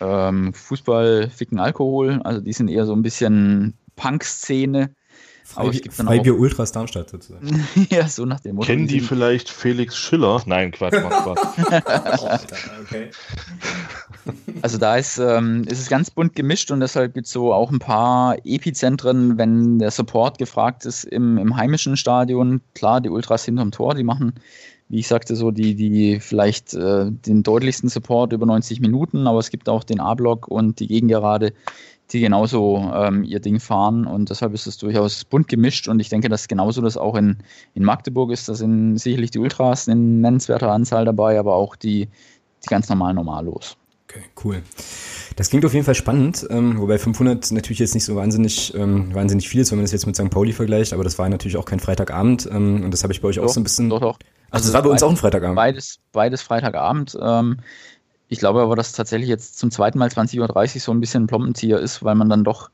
[0.00, 4.90] ähm, Fußball, Ficken, Alkohol, also die sind eher so ein bisschen Punk-Szene.
[5.44, 7.66] Freibier Ultras Darmstadt sozusagen.
[7.90, 8.66] ja, so nach dem Motto.
[8.66, 10.42] Kennen die vielleicht Felix Schiller?
[10.44, 12.42] Nein, Quatsch, mach Quatsch.
[12.82, 13.10] okay.
[14.60, 17.70] Also da ist, ähm, ist es ganz bunt gemischt und deshalb gibt es so auch
[17.70, 22.60] ein paar Epizentren, wenn der Support gefragt ist im, im heimischen Stadion.
[22.74, 24.34] Klar, die Ultras hinterm Tor, die machen
[24.88, 29.38] wie ich sagte, so die, die vielleicht äh, den deutlichsten Support über 90 Minuten, aber
[29.38, 31.52] es gibt auch den A-Block und die Gegengerade,
[32.12, 36.08] die genauso ähm, ihr Ding fahren und deshalb ist es durchaus bunt gemischt und ich
[36.08, 37.38] denke, dass genauso das auch in,
[37.74, 38.48] in Magdeburg ist.
[38.48, 42.08] Da sind sicherlich die Ultras in nennenswerter Anzahl dabei, aber auch die,
[42.64, 43.76] die ganz normalen Normalos.
[44.08, 44.62] Okay, cool.
[45.34, 49.12] Das klingt auf jeden Fall spannend, ähm, wobei 500 natürlich jetzt nicht so wahnsinnig, ähm,
[49.12, 50.30] wahnsinnig viel ist, wenn man das jetzt mit St.
[50.30, 53.28] Pauli vergleicht, aber das war natürlich auch kein Freitagabend ähm, und das habe ich bei
[53.28, 53.90] euch doch, auch so ein bisschen.
[53.90, 54.18] Doch, doch.
[54.50, 55.56] Also, das war bei uns auch ein Freitagabend.
[55.56, 57.16] Beides, beides Freitagabend.
[57.20, 57.58] Ähm,
[58.28, 60.40] ich glaube aber, dass tatsächlich jetzt zum zweiten Mal 20.30
[60.74, 62.70] Uhr so ein bisschen ein Plompenzieher ist, weil man dann doch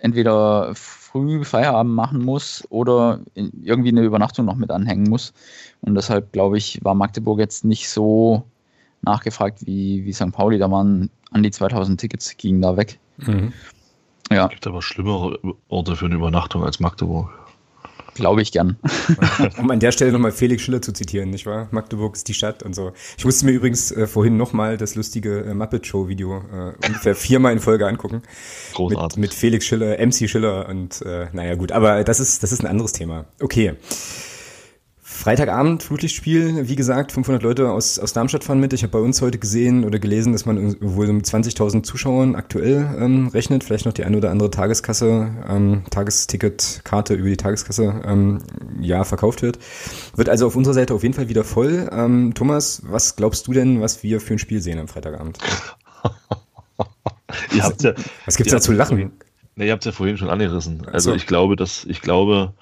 [0.00, 5.32] entweder früh Feierabend machen muss oder irgendwie eine Übernachtung noch mit anhängen muss.
[5.80, 8.44] Und deshalb, glaube ich, war Magdeburg jetzt nicht so
[9.02, 10.32] nachgefragt wie, wie St.
[10.32, 10.58] Pauli.
[10.58, 12.98] Da waren an die 2000 Tickets, gingen da weg.
[13.18, 13.52] Mhm.
[14.30, 14.44] Ja.
[14.44, 17.30] Es gibt aber schlimmere Orte für eine Übernachtung als Magdeburg.
[18.14, 18.76] Glaube ich gern.
[19.58, 21.68] um an der Stelle nochmal Felix Schiller zu zitieren, nicht wahr?
[21.70, 22.92] Magdeburg ist die Stadt und so.
[23.18, 27.14] Ich musste mir übrigens äh, vorhin nochmal das lustige äh, Muppet Show Video äh, ungefähr
[27.14, 28.22] viermal in Folge angucken.
[28.74, 29.16] Großartig.
[29.16, 32.60] Mit, mit Felix Schiller, MC Schiller und äh, naja gut, aber das ist, das ist
[32.62, 33.26] ein anderes Thema.
[33.40, 33.74] Okay.
[35.14, 38.72] Freitagabend, Flutlichtspiel, wie gesagt, 500 Leute aus, aus Darmstadt fahren mit.
[38.72, 42.96] Ich habe bei uns heute gesehen oder gelesen, dass man wohl mit 20.000 Zuschauern aktuell
[42.98, 43.62] ähm, rechnet.
[43.62, 48.40] Vielleicht noch die eine oder andere Tageskasse, ähm, Tagesticketkarte über die Tageskasse ähm,
[48.80, 49.60] ja verkauft wird.
[50.16, 51.88] Wird also auf unserer Seite auf jeden Fall wieder voll.
[51.92, 55.38] Ähm, Thomas, was glaubst du denn, was wir für ein Spiel sehen am Freitagabend?
[58.26, 59.12] was gibt's da zu lachen?
[59.54, 60.86] Ne, ihr habt es ja vorhin schon angerissen.
[60.90, 61.16] Also so.
[61.16, 62.52] ich glaube, dass ich glaube,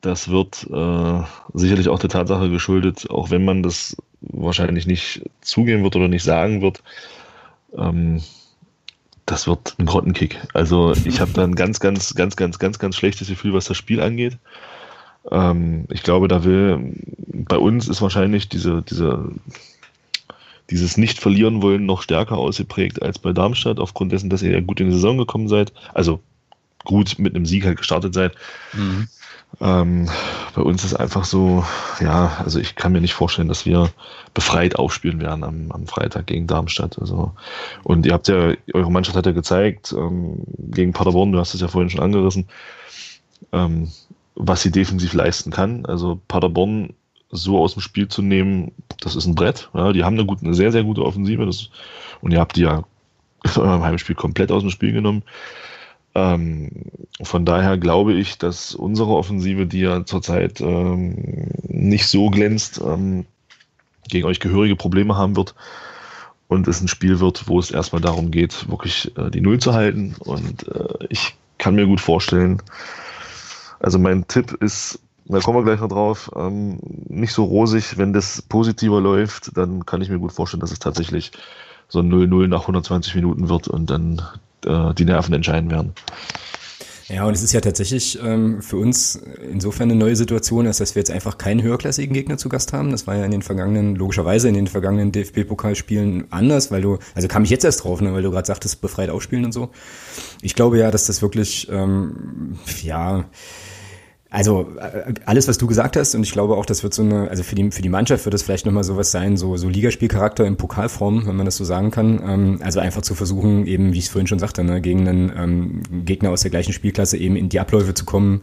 [0.00, 1.22] das wird äh,
[1.54, 6.24] sicherlich auch der Tatsache geschuldet, auch wenn man das wahrscheinlich nicht zugeben wird oder nicht
[6.24, 6.82] sagen wird.
[7.76, 8.22] Ähm,
[9.26, 10.38] das wird ein Grottenkick.
[10.54, 13.76] Also ich habe da ein ganz, ganz, ganz, ganz, ganz, ganz schlechtes Gefühl, was das
[13.76, 14.38] Spiel angeht.
[15.30, 16.94] Ähm, ich glaube, da will
[17.32, 19.32] bei uns ist wahrscheinlich diese, diese,
[20.70, 24.60] dieses nicht verlieren wollen noch stärker ausgeprägt als bei Darmstadt, aufgrund dessen, dass ihr ja
[24.60, 25.72] gut in die Saison gekommen seid.
[25.92, 26.20] Also
[26.84, 28.34] gut mit einem Sieg halt gestartet seid.
[28.72, 29.08] Mhm.
[29.60, 30.08] Ähm,
[30.54, 31.64] bei uns ist einfach so,
[32.00, 33.90] ja, also ich kann mir nicht vorstellen, dass wir
[34.34, 36.98] befreit aufspielen werden am, am Freitag gegen Darmstadt.
[36.98, 37.32] Also,
[37.82, 41.60] und ihr habt ja, eure Mannschaft hat ja gezeigt, ähm, gegen Paderborn, du hast es
[41.60, 42.48] ja vorhin schon angerissen,
[43.52, 43.90] ähm,
[44.34, 45.86] was sie defensiv leisten kann.
[45.86, 46.92] Also Paderborn
[47.30, 49.70] so aus dem Spiel zu nehmen, das ist ein Brett.
[49.74, 51.46] Ja, die haben eine, gute, eine sehr, sehr gute Offensive.
[51.46, 51.70] Das,
[52.20, 52.84] und ihr habt die ja
[53.56, 55.22] in eurem Heimspiel komplett aus dem Spiel genommen.
[56.16, 56.70] Ähm,
[57.22, 63.26] von daher glaube ich, dass unsere Offensive, die ja zurzeit ähm, nicht so glänzt, ähm,
[64.08, 65.54] gegen euch gehörige Probleme haben wird
[66.48, 69.74] und es ein Spiel wird, wo es erstmal darum geht, wirklich äh, die Null zu
[69.74, 70.14] halten.
[70.20, 72.62] Und äh, ich kann mir gut vorstellen,
[73.78, 77.98] also mein Tipp ist, da kommen wir gleich noch drauf, ähm, nicht so rosig.
[77.98, 81.32] Wenn das positiver läuft, dann kann ich mir gut vorstellen, dass es tatsächlich
[81.88, 84.22] so ein 0-0 nach 120 Minuten wird und dann
[84.66, 85.92] äh, die Nerven entscheiden werden.
[87.08, 89.14] Ja, und es ist ja tatsächlich ähm, für uns
[89.48, 92.90] insofern eine neue Situation, als dass wir jetzt einfach keinen höherklassigen Gegner zu Gast haben.
[92.90, 97.28] Das war ja in den vergangenen, logischerweise in den vergangenen DFB-Pokalspielen anders, weil du, also
[97.28, 99.70] kam ich jetzt erst drauf, ne, weil du gerade sagtest, befreit aufspielen und so.
[100.42, 103.26] Ich glaube ja, dass das wirklich, ähm, ja,
[104.30, 107.28] also äh, alles, was du gesagt hast, und ich glaube auch, das wird so eine,
[107.30, 110.44] also für die, für die Mannschaft wird das vielleicht nochmal sowas sein, so, so Ligaspielcharakter
[110.44, 112.20] in Pokalform, wenn man das so sagen kann.
[112.26, 115.32] Ähm, also einfach zu versuchen, eben, wie ich es vorhin schon sagte, ne, gegen einen
[115.36, 118.42] ähm, Gegner aus der gleichen Spielklasse eben in die Abläufe zu kommen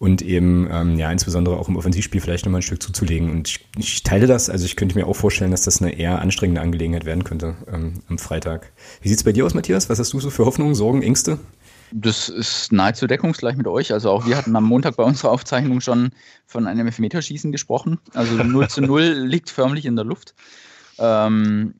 [0.00, 3.30] und eben, ähm, ja, insbesondere auch im Offensivspiel vielleicht nochmal ein Stück zuzulegen.
[3.30, 6.20] Und ich, ich teile das, also ich könnte mir auch vorstellen, dass das eine eher
[6.20, 8.72] anstrengende Angelegenheit werden könnte ähm, am Freitag.
[9.00, 9.88] Wie sieht's bei dir aus, Matthias?
[9.88, 11.38] Was hast du so für Hoffnungen, Sorgen, Ängste?
[11.96, 13.92] Das ist nahezu deckungsgleich mit euch.
[13.92, 16.10] Also auch wir hatten am Montag bei unserer Aufzeichnung schon
[16.44, 18.00] von einem Elfmeterschießen gesprochen.
[18.14, 20.34] Also 0 zu 0 liegt förmlich in der Luft.
[20.98, 21.74] Ähm,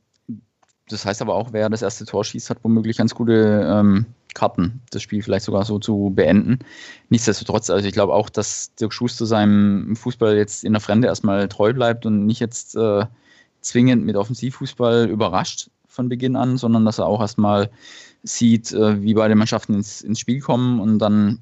[0.88, 4.82] das heißt aber auch, wer das erste Tor schießt, hat womöglich ganz gute ähm, Karten,
[4.90, 6.60] das Spiel vielleicht sogar so zu beenden.
[7.08, 11.48] Nichtsdestotrotz, also ich glaube auch, dass Dirk Schuster seinem Fußball jetzt in der Fremde erstmal
[11.48, 13.04] treu bleibt und nicht jetzt äh,
[13.62, 17.68] zwingend mit Offensivfußball überrascht von Beginn an, sondern dass er auch erstmal
[18.24, 21.38] sieht, äh, wie beide Mannschaften ins, ins Spiel kommen und dann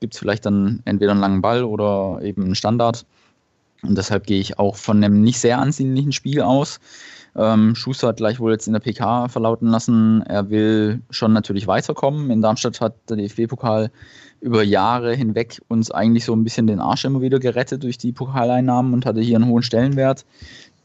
[0.00, 3.06] gibt es vielleicht dann entweder einen langen Ball oder eben einen Standard.
[3.82, 6.80] Und deshalb gehe ich auch von einem nicht sehr ansehnlichen Spiel aus.
[7.36, 12.30] Ähm, Schuster hat gleichwohl jetzt in der PK verlauten lassen, er will schon natürlich weiterkommen.
[12.30, 13.90] In Darmstadt hat der DFB-Pokal
[14.40, 18.12] über Jahre hinweg uns eigentlich so ein bisschen den Arsch immer wieder gerettet durch die
[18.12, 20.24] Pokaleinnahmen und hatte hier einen hohen Stellenwert.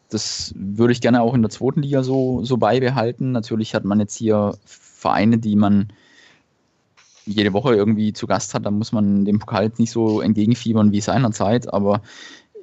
[0.09, 3.31] Das würde ich gerne auch in der zweiten Liga so, so beibehalten.
[3.31, 4.55] Natürlich hat man jetzt hier
[5.01, 5.87] Vereine, die man
[7.25, 10.91] jede Woche irgendwie zu Gast hat, da muss man dem Pokal jetzt nicht so entgegenfiebern
[10.91, 12.01] wie seinerzeit, aber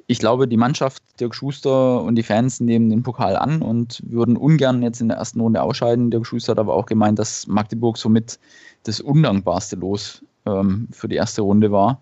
[0.07, 4.37] ich glaube, die Mannschaft, Dirk Schuster und die Fans nehmen den Pokal an und würden
[4.37, 6.09] ungern jetzt in der ersten Runde ausscheiden.
[6.09, 8.39] Dirk Schuster hat aber auch gemeint, dass Magdeburg somit
[8.83, 12.01] das undankbarste Los ähm, für die erste Runde war.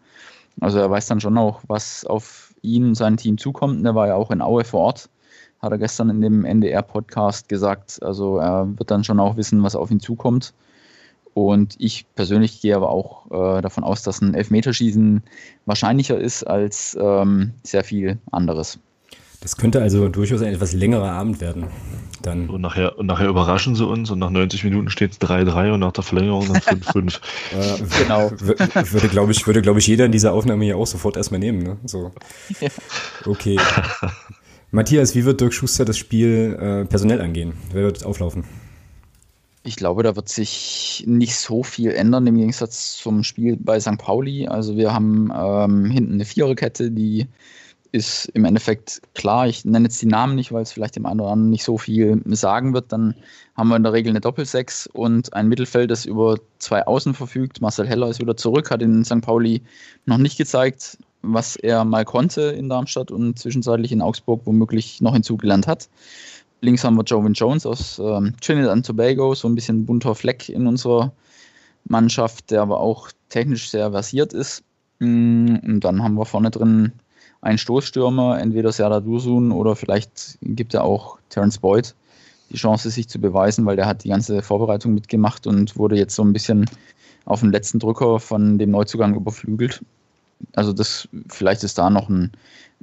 [0.62, 3.84] Also er weiß dann schon auch, was auf ihn und sein Team zukommt.
[3.86, 5.10] er war ja auch in Aue vor Ort,
[5.62, 8.02] hat er gestern in dem NDR-Podcast gesagt.
[8.02, 10.54] Also er wird dann schon auch wissen, was auf ihn zukommt.
[11.34, 15.22] Und ich persönlich gehe aber auch äh, davon aus, dass ein Elfmeterschießen
[15.66, 18.80] wahrscheinlicher ist als ähm, sehr viel anderes.
[19.42, 21.68] Das könnte also durchaus ein etwas längerer Abend werden.
[22.24, 22.50] Dann.
[22.50, 25.80] Und, nachher, und nachher überraschen sie uns und nach 90 Minuten steht es 3-3 und
[25.80, 27.20] nach der Verlängerung dann 5-5.
[27.52, 28.32] äh, genau.
[28.32, 31.62] Würde, glaube ich, würde, glaube ich, jeder in dieser Aufnahme hier auch sofort erstmal nehmen.
[31.62, 31.78] Ne?
[31.86, 32.12] So.
[33.26, 33.58] Okay.
[34.72, 37.54] Matthias, wie wird Dirk Schuster das Spiel äh, personell angehen?
[37.72, 38.44] Wer wird auflaufen?
[39.64, 43.98] Ich glaube, da wird sich nicht so viel ändern im Gegensatz zum Spiel bei St.
[43.98, 44.48] Pauli.
[44.48, 47.28] Also wir haben ähm, hinten eine Viererkette, die
[47.92, 49.48] ist im Endeffekt klar.
[49.48, 51.78] Ich nenne jetzt die Namen nicht, weil es vielleicht dem einen oder anderen nicht so
[51.78, 52.92] viel sagen wird.
[52.92, 53.16] Dann
[53.56, 57.62] haben wir in der Regel eine Doppelsechs und ein Mittelfeld, das über zwei Außen verfügt.
[57.62, 59.22] Marcel Heller ist wieder zurück, hat in St.
[59.22, 59.62] Pauli
[60.06, 60.98] noch nicht gezeigt,
[61.34, 65.90] was er mal konnte in Darmstadt und zwischenzeitlich in Augsburg womöglich noch hinzugelernt hat.
[66.62, 70.50] Links haben wir Joven Jones aus ähm, Trinidad und Tobago, so ein bisschen bunter Fleck
[70.50, 71.12] in unserer
[71.86, 74.64] Mannschaft, der aber auch technisch sehr versiert ist.
[75.00, 76.94] Mm, und dann haben wir vorne drin
[77.42, 81.96] einen Stoßstürmer, entweder Serdar Dursun oder vielleicht gibt er auch Terence Boyd
[82.50, 86.16] die Chance, sich zu beweisen, weil der hat die ganze Vorbereitung mitgemacht und wurde jetzt
[86.16, 86.66] so ein bisschen
[87.26, 89.82] auf den letzten Drücker von dem Neuzugang überflügelt.
[90.56, 92.32] Also das, vielleicht ist da noch ein,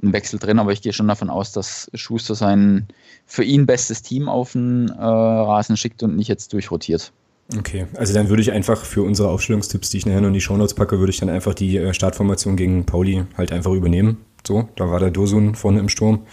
[0.03, 2.87] ein Wechsel drin, aber ich gehe schon davon aus, dass Schuster sein
[3.25, 7.11] für ihn bestes Team auf den äh, Rasen schickt und nicht jetzt durchrotiert.
[7.57, 10.41] Okay, also dann würde ich einfach für unsere Aufstellungstipps, die ich nachher noch in die
[10.41, 14.17] Shownotes packe, würde ich dann einfach die äh, Startformation gegen Pauli halt einfach übernehmen.
[14.45, 16.25] So, da war der Dosun vorne im Sturm.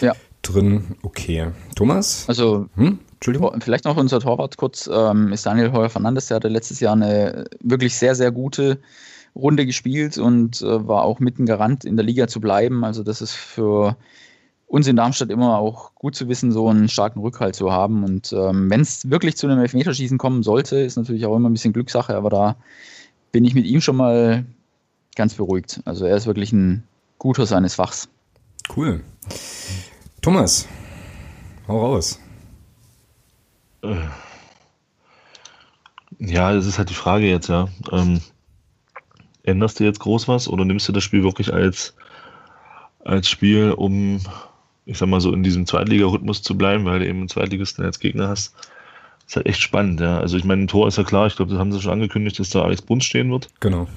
[0.00, 0.14] Ja.
[0.42, 1.48] Drin, okay.
[1.74, 2.24] Thomas?
[2.28, 2.98] Also, hm?
[3.14, 3.60] Entschuldigung.
[3.60, 7.44] Vielleicht noch unser Torwart kurz, ähm, ist Daniel Heuer Fernandes, der hatte letztes Jahr eine
[7.60, 8.78] wirklich sehr, sehr gute
[9.34, 12.84] Runde gespielt und äh, war auch mitten Garant in der Liga zu bleiben.
[12.84, 13.96] Also das ist für
[14.66, 18.04] uns in Darmstadt immer auch gut zu wissen, so einen starken Rückhalt zu haben.
[18.04, 21.54] Und ähm, wenn es wirklich zu einem Elfmeterschießen kommen sollte, ist natürlich auch immer ein
[21.54, 22.56] bisschen Glückssache, aber da
[23.32, 24.44] bin ich mit ihm schon mal
[25.16, 25.80] ganz beruhigt.
[25.84, 26.84] Also er ist wirklich ein
[27.18, 28.08] guter seines Fachs.
[28.76, 29.00] Cool.
[30.20, 30.66] Thomas,
[31.66, 32.18] hau raus.
[36.18, 37.68] Ja, das ist halt die Frage jetzt, ja.
[37.90, 38.20] Ähm,
[39.48, 41.94] änderst du jetzt groß was oder nimmst du das Spiel wirklich als,
[43.04, 44.20] als Spiel, um,
[44.86, 47.98] ich sag mal so, in diesem Zweitliga-Rhythmus zu bleiben, weil du eben einen Zweitligisten als
[47.98, 48.54] Gegner hast?
[48.54, 50.18] Das ist halt echt spannend, ja.
[50.18, 52.38] Also ich meine, ein Tor ist ja klar, ich glaube, das haben sie schon angekündigt,
[52.38, 53.48] dass da Alex Bruns stehen wird.
[53.60, 53.88] Genau.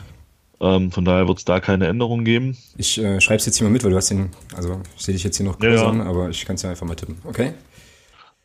[0.60, 2.58] Ähm, von daher wird es da keine Änderung geben.
[2.78, 5.14] Ich äh, schreibe es jetzt hier mal mit, weil du hast den, also ich sehe
[5.14, 7.18] dich jetzt hier noch kurz ja, an, aber ich kann es ja einfach mal tippen.
[7.24, 7.54] Okay.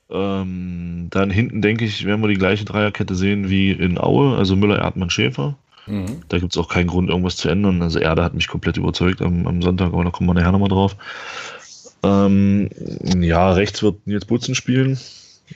[0.09, 4.57] Ähm, dann hinten, denke ich, werden wir die gleiche Dreierkette sehen wie in Aue, also
[4.57, 5.57] Müller, Erdmann, Schäfer.
[5.87, 6.22] Mhm.
[6.28, 7.82] Da gibt es auch keinen Grund, irgendwas zu ändern.
[7.82, 10.68] Also Erde hat mich komplett überzeugt am, am Sonntag, aber da kommen wir nachher nochmal
[10.68, 10.97] drauf.
[12.03, 12.70] Ähm,
[13.20, 14.99] ja, rechts wird Nils Butzen spielen.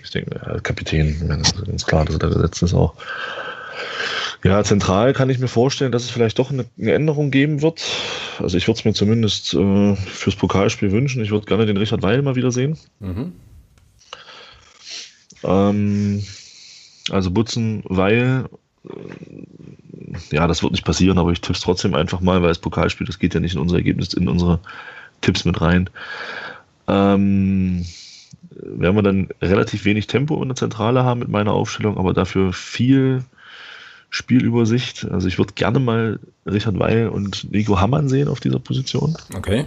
[0.02, 2.94] Ich denke, ja, Kapitän, ganz klar, dass er da gesetzt ist auch.
[4.42, 7.82] Ja, zentral kann ich mir vorstellen, dass es vielleicht doch eine, eine Änderung geben wird.
[8.38, 11.22] Also ich würde es mir zumindest äh, fürs Pokalspiel wünschen.
[11.22, 12.78] Ich würde gerne den Richard Weil mal wieder sehen.
[13.00, 13.32] Mhm.
[15.42, 16.24] Ähm,
[17.10, 18.46] also Butzen, Weil
[20.32, 23.18] ja, das wird nicht passieren, aber ich tipp's trotzdem einfach mal, weil es Pokalspiel, das
[23.18, 24.60] geht ja nicht in unser Ergebnis, in unsere
[25.20, 25.90] Tipps mit rein.
[26.88, 27.84] Ähm,
[28.50, 32.52] werden wir dann relativ wenig Tempo in der Zentrale haben mit meiner Aufstellung, aber dafür
[32.52, 33.24] viel
[34.08, 35.06] Spielübersicht.
[35.10, 39.16] Also ich würde gerne mal Richard Weil und Nico Hammann sehen auf dieser Position.
[39.34, 39.64] Okay.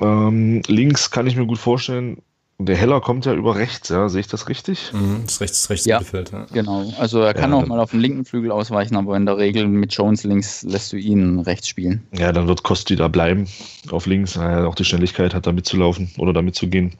[0.00, 2.18] Ähm, links kann ich mir gut vorstellen,
[2.64, 4.92] der Heller kommt ja über rechts, ja, sehe ich das richtig?
[4.92, 6.46] Mhm, das rechts, rechts ja, Mittelfeld, ja.
[6.52, 9.36] Genau, also er kann Ja, auch mal auf den linken Flügel ausweichen, aber in der
[9.38, 12.06] Regel mit Jones links lässt du ihn rechts spielen.
[12.12, 13.46] Ja, dann wird Kosti da bleiben
[13.90, 14.36] auf links.
[14.36, 16.94] Er hat auch die Schnelligkeit hat, da mitzulaufen oder da mitzugehen.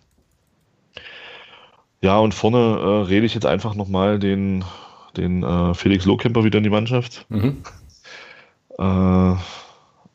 [2.02, 4.64] Ja, und vorne äh, rede ich jetzt einfach nochmal den,
[5.16, 7.24] den äh, Felix Lohkemper wieder in die Mannschaft.
[7.30, 7.62] Mhm.
[8.78, 9.36] Äh,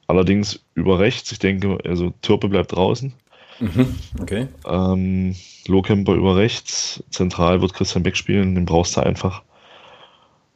[0.07, 1.31] allerdings über rechts.
[1.31, 3.13] Ich denke, also Türpe bleibt draußen.
[3.59, 3.95] Mhm.
[4.21, 4.47] Okay.
[4.65, 5.35] Ähm,
[5.67, 7.03] Lohkemper über rechts.
[7.09, 8.55] Zentral wird Christian Beck spielen.
[8.55, 9.43] Den brauchst du einfach.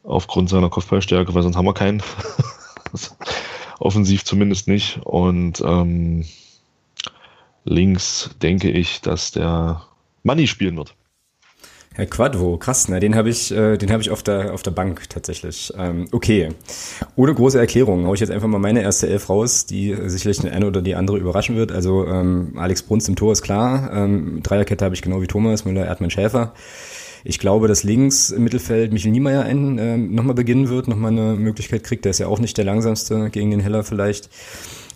[0.02, 2.02] Aufgrund seiner Kopfballstärke, weil sonst haben wir keinen.
[3.78, 5.00] Offensiv zumindest nicht.
[5.04, 6.24] Und ähm,
[7.64, 9.82] links denke ich, dass der
[10.22, 10.94] Manni spielen wird.
[11.96, 14.72] Herr Quadvo, krass, na, den habe ich, äh, den habe ich auf der, auf der
[14.72, 15.72] Bank tatsächlich.
[15.78, 16.48] Ähm, okay.
[17.14, 20.66] Ohne große Erklärung hau ich jetzt einfach mal meine erste Elf raus, die sicherlich eine
[20.66, 21.70] oder die andere überraschen wird.
[21.70, 23.92] Also ähm, Alex Brunst im Tor ist klar.
[23.94, 26.52] Ähm, Dreierkette habe ich genau wie Thomas, Müller, Erdmann, Schäfer.
[27.22, 31.36] Ich glaube, dass links im Mittelfeld Michel Niemeyer ein, ähm, nochmal beginnen wird, nochmal eine
[31.36, 32.04] Möglichkeit kriegt.
[32.04, 34.30] Der ist ja auch nicht der langsamste gegen den Heller vielleicht.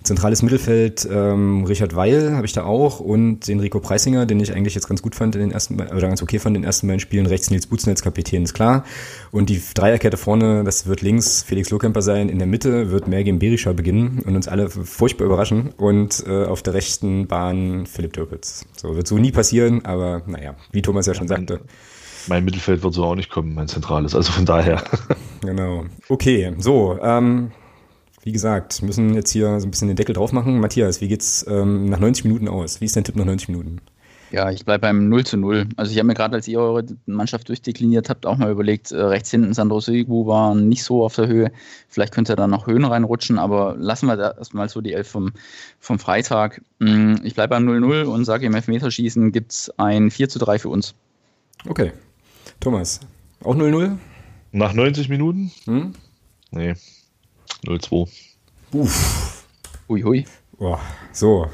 [0.09, 4.55] Zentrales Mittelfeld, ähm, Richard Weil habe ich da auch und den Rico Preisinger, den ich
[4.55, 6.87] eigentlich jetzt ganz gut fand in den ersten, oder ganz okay fand in den ersten
[6.87, 7.27] beiden Spielen.
[7.27, 8.85] Rechts Nils Butznetz, Kapitän, ist klar.
[9.33, 12.31] Und die Dreierkette vorne, das wird links Felix Lohkemper sein.
[12.31, 15.75] In der Mitte wird Mergim Berisha beginnen und uns alle furchtbar überraschen.
[15.77, 18.65] Und äh, auf der rechten Bahn Philipp Türpitz.
[18.77, 21.61] So, wird so nie passieren, aber naja, wie Thomas ja schon sagte.
[22.29, 24.15] Mein Mittelfeld wird so auch nicht kommen, mein zentrales.
[24.15, 24.83] Also von daher.
[25.41, 25.85] Genau.
[26.09, 27.53] Okay, so, ähm,
[28.29, 30.61] wie gesagt, müssen jetzt hier so ein bisschen den Deckel drauf machen.
[30.61, 32.79] Matthias, wie geht's ähm, nach 90 Minuten aus?
[32.79, 33.81] Wie ist dein Tipp nach 90 Minuten?
[34.31, 35.66] Ja, ich bleibe beim 0 zu 0.
[35.76, 39.01] Also ich habe mir gerade, als ihr eure Mannschaft durchdekliniert habt, auch mal überlegt, äh,
[39.01, 41.53] rechts hinten Sandro Sigu war nicht so auf der Höhe.
[41.89, 45.09] Vielleicht könnte er da noch Höhen reinrutschen, aber lassen wir da erstmal so die Elf
[45.09, 45.33] vom,
[45.81, 46.61] vom Freitag.
[46.81, 50.59] Mm, Ich bleibe beim 0-0 und sage, im Elfmeterschießen gibt es ein 4 zu 3
[50.59, 50.93] für uns.
[51.66, 51.93] Okay.
[52.61, 53.01] Thomas,
[53.43, 53.97] auch 0-0?
[54.53, 55.51] Nach 90 Minuten?
[55.64, 55.95] Hm?
[56.51, 56.74] Nee.
[57.67, 58.09] 0-2.
[58.73, 59.45] Uff.
[59.89, 60.25] Hui, hui.
[60.59, 60.81] Boah,
[61.13, 61.47] so.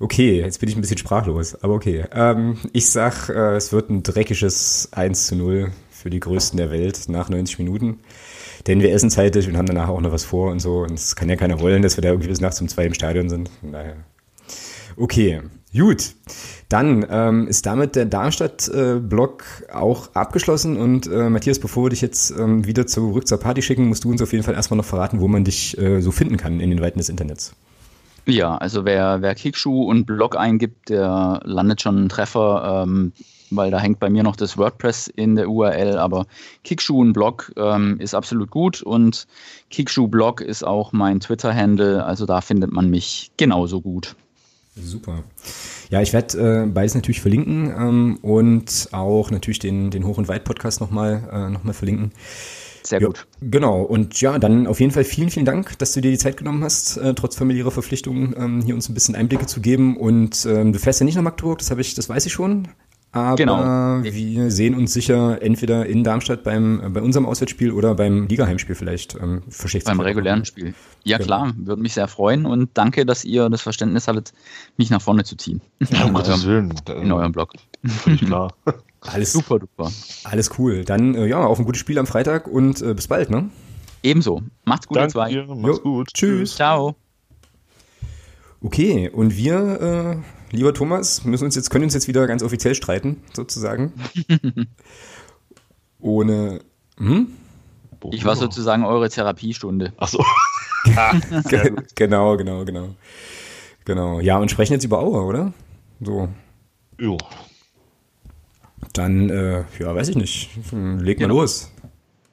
[0.00, 2.04] Okay, jetzt bin ich ein bisschen sprachlos, aber okay.
[2.12, 6.70] Ähm, ich sag, äh, es wird ein dreckiges 1 zu 0 für die Größten der
[6.70, 7.98] Welt nach 90 Minuten.
[8.66, 10.80] Denn wir essen zeitig und haben danach auch noch was vor und so.
[10.82, 12.94] Und es kann ja keiner wollen, dass wir da irgendwie bis nachts um zwei im
[12.94, 13.50] Stadion sind.
[13.60, 13.96] Von daher.
[14.96, 15.42] Okay,
[15.76, 16.14] gut.
[16.68, 20.76] Dann ähm, ist damit der Darmstadt-Block auch abgeschlossen.
[20.76, 24.10] Und äh, Matthias, bevor wir dich jetzt ähm, wieder zurück zur Party schicken, musst du
[24.10, 26.70] uns auf jeden Fall erstmal noch verraten, wo man dich äh, so finden kann in
[26.70, 27.54] den Weiten des Internets.
[28.28, 33.12] Ja, also wer, wer Kickschuh und Blog eingibt, der landet schon einen Treffer, ähm,
[33.50, 36.26] weil da hängt bei mir noch das WordPress in der URL, aber
[36.62, 39.26] Kickschuh und Blog ähm, ist absolut gut und
[39.70, 44.14] Kickschuh Blog ist auch mein Twitter-Handle, also da findet man mich genauso gut.
[44.82, 45.24] Super.
[45.90, 50.28] Ja, ich werde äh, beides natürlich verlinken ähm, und auch natürlich den, den Hoch- und
[50.28, 52.12] Weit-Podcast nochmal äh, noch mal verlinken.
[52.82, 53.26] Sehr Ja, gut.
[53.40, 53.82] Genau.
[53.82, 56.64] Und ja, dann auf jeden Fall vielen, vielen Dank, dass du dir die Zeit genommen
[56.64, 59.96] hast, äh, trotz familiärer Verpflichtungen, ähm, hier uns ein bisschen Einblicke zu geben.
[59.96, 62.68] Und ähm, du fährst ja nicht nach Magdeburg, das habe ich, das weiß ich schon.
[63.10, 64.02] Aber Genau.
[64.02, 68.74] wir sehen uns sicher entweder in Darmstadt beim, äh, bei unserem Auswärtsspiel oder beim Ligaheimspiel
[68.74, 69.14] vielleicht.
[69.14, 69.42] Ähm,
[69.84, 70.44] Beim regulären.
[70.44, 70.74] Spiel.
[71.04, 71.26] Ja Genau.
[71.26, 74.32] klar, würde mich sehr freuen und danke, dass ihr das Verständnis hattet,
[74.76, 75.62] mich nach vorne zu ziehen.
[75.90, 77.02] Ja, um in, Gottes eurem, Willen.
[77.02, 77.52] in eurem Blog.
[77.84, 78.52] Völlig klar.
[79.00, 79.92] Alles, Super duper.
[80.24, 80.84] alles cool.
[80.84, 83.48] Dann äh, ja, auf ein gutes Spiel am Freitag und äh, bis bald, ne?
[84.02, 84.42] Ebenso.
[84.64, 85.30] Macht's gut, ihr Danke zwei.
[85.30, 85.46] dir.
[85.46, 86.08] Mach's Jo, gut.
[86.12, 86.56] tschüss.
[86.56, 86.96] Ciao.
[88.60, 92.74] Okay, und wir, äh, lieber Thomas, müssen uns jetzt, können uns jetzt wieder ganz offiziell
[92.74, 93.92] streiten, sozusagen.
[96.00, 96.60] Ohne.
[96.98, 97.28] Hm?
[98.12, 99.92] Ich war sozusagen eure Therapiestunde.
[99.96, 100.24] Ach so.
[101.48, 102.88] Ge- genau, genau, genau.
[103.84, 104.20] Genau.
[104.20, 105.52] Ja, und sprechen jetzt über Aue, oder?
[106.00, 106.28] So.
[107.00, 107.18] Jo.
[108.92, 110.50] Dann, äh, ja, weiß ich nicht.
[110.72, 111.40] Leg mal Genau.
[111.40, 111.70] los.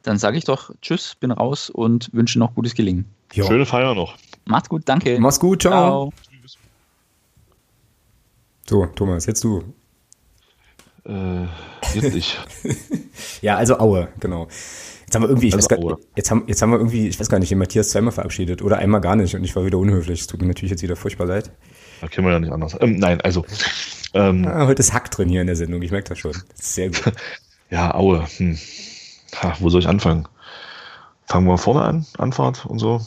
[0.03, 3.05] Dann sage ich doch Tschüss, bin raus und wünsche noch gutes Gelingen.
[3.34, 3.45] Ja.
[3.45, 4.16] Schöne Feier noch.
[4.45, 5.18] Macht's gut, danke.
[5.20, 6.11] Mach's gut, ciao.
[6.11, 6.13] Ciao.
[8.68, 9.63] So, Thomas, jetzt du.
[11.05, 11.45] Äh,
[11.93, 12.38] jetzt ich.
[13.41, 14.47] Ja, also Aue, genau.
[15.05, 17.20] Jetzt haben wir irgendwie, ich Also weiß gar, jetzt haben, jetzt haben wir irgendwie, ich
[17.20, 19.78] weiß gar nicht, den Matthias zweimal verabschiedet oder einmal gar nicht und ich war wieder
[19.78, 20.22] unhöflich.
[20.22, 21.51] Es tut mir natürlich jetzt wieder furchtbar leid.
[22.01, 22.76] Da kennen wir ja nicht anders.
[22.82, 23.45] Ähm, nein, also.
[24.13, 26.32] Ähm, Ah, heute ist Hack drin hier in der Sendung, ich merke das schon.
[26.32, 27.13] Das sehr gut.
[27.70, 28.26] ja, Aue.
[28.38, 28.57] Hm.
[29.41, 30.28] Ha, wo soll ich anfangen?
[31.26, 33.01] Fangen wir vorne an, Anfahrt und so.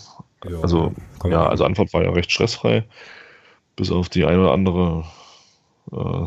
[0.48, 0.92] Ja, Also,
[1.24, 2.84] ja, also Anfahrt war ja recht stressfrei.
[3.76, 5.04] Bis auf die eine oder andere
[5.93, 6.26] äh,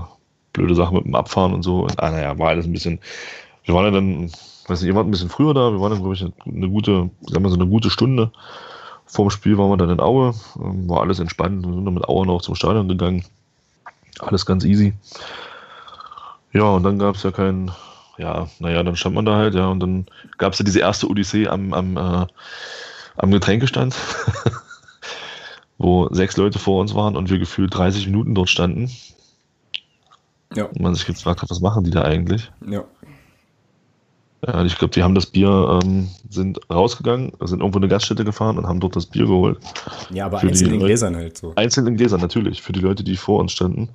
[0.53, 1.81] blöde Sache mit dem Abfahren und so.
[1.81, 2.99] Und, ah, naja, war alles ein bisschen,
[3.63, 4.31] wir waren ja dann,
[4.67, 7.43] weiß nicht, ihr ein bisschen früher da, wir waren dann, glaube ich, eine gute, sagen
[7.43, 8.31] wir so eine gute Stunde
[9.11, 12.07] vorm Spiel waren wir dann in Aue, ähm, war alles entspannt, wir sind dann mit
[12.07, 13.25] Aue noch zum Stadion gegangen.
[14.19, 14.93] Alles ganz easy.
[16.53, 17.71] Ja, und dann gab es ja kein,
[18.17, 20.05] ja, naja, dann stand man da halt, ja, und dann
[20.37, 22.25] gab es ja diese erste Odyssee am, am, äh,
[23.17, 23.95] am Getränkestand,
[25.77, 28.89] wo sechs Leute vor uns waren und wir gefühlt 30 Minuten dort standen.
[30.55, 30.65] Ja.
[30.65, 32.51] Und man sich gefragt hat, was machen die da eigentlich?
[32.67, 32.83] Ja.
[34.45, 38.25] Ja, ich glaube, die haben das Bier, ähm, sind rausgegangen, sind irgendwo in eine Gaststätte
[38.25, 39.59] gefahren und haben dort das Bier geholt.
[40.09, 41.53] Ja, aber einzeln in Gläsern halt so.
[41.55, 43.89] Einzeln in Gläsern, natürlich, für die Leute, die vor uns standen.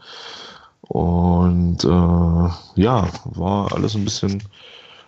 [0.82, 4.40] Und äh, ja, war alles ein bisschen.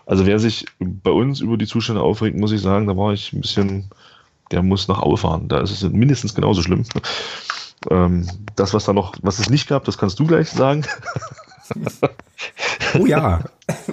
[0.06, 3.32] Also wer sich bei uns über die Zustände aufregt, muss ich sagen, da war ich
[3.32, 3.90] ein bisschen,
[4.50, 5.46] der muss nach Aue fahren.
[5.46, 6.84] Da ist es mindestens genauso schlimm.
[7.90, 10.84] Ähm, das, was da noch, was es nicht gab, das kannst du gleich sagen.
[12.98, 13.44] oh ja.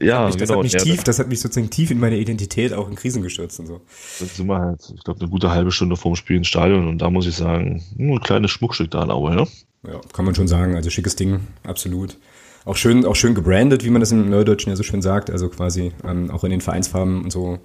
[0.00, 2.88] Ja, das, genau, hat mich, tief, das hat mich sozusagen tief in meine Identität auch
[2.88, 3.80] in Krisen gestürzt und so.
[4.20, 6.98] Das sind wir halt, ich glaube, eine gute halbe Stunde vorm Spiel ins Stadion und
[6.98, 9.46] da muss ich sagen, ein kleines Schmuckstück da in Aue, ja?
[9.90, 10.74] Ja, kann man schon sagen.
[10.74, 12.18] Also schickes Ding, absolut.
[12.64, 15.30] Auch schön, auch schön gebrandet, wie man das im Neudeutschen ja so schön sagt.
[15.30, 17.58] Also quasi ähm, auch in den Vereinsfarben und so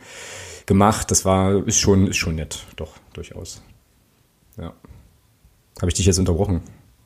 [0.66, 1.12] gemacht.
[1.12, 3.62] Das war, ist schon, ist schon nett, doch, durchaus.
[4.58, 4.74] Ja.
[5.80, 6.62] Habe ich dich jetzt unterbrochen?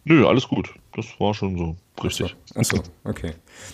[0.06, 0.74] Nö, alles gut.
[0.96, 2.36] Das war schon so richtig.
[2.56, 3.32] Achso, Ach so, okay.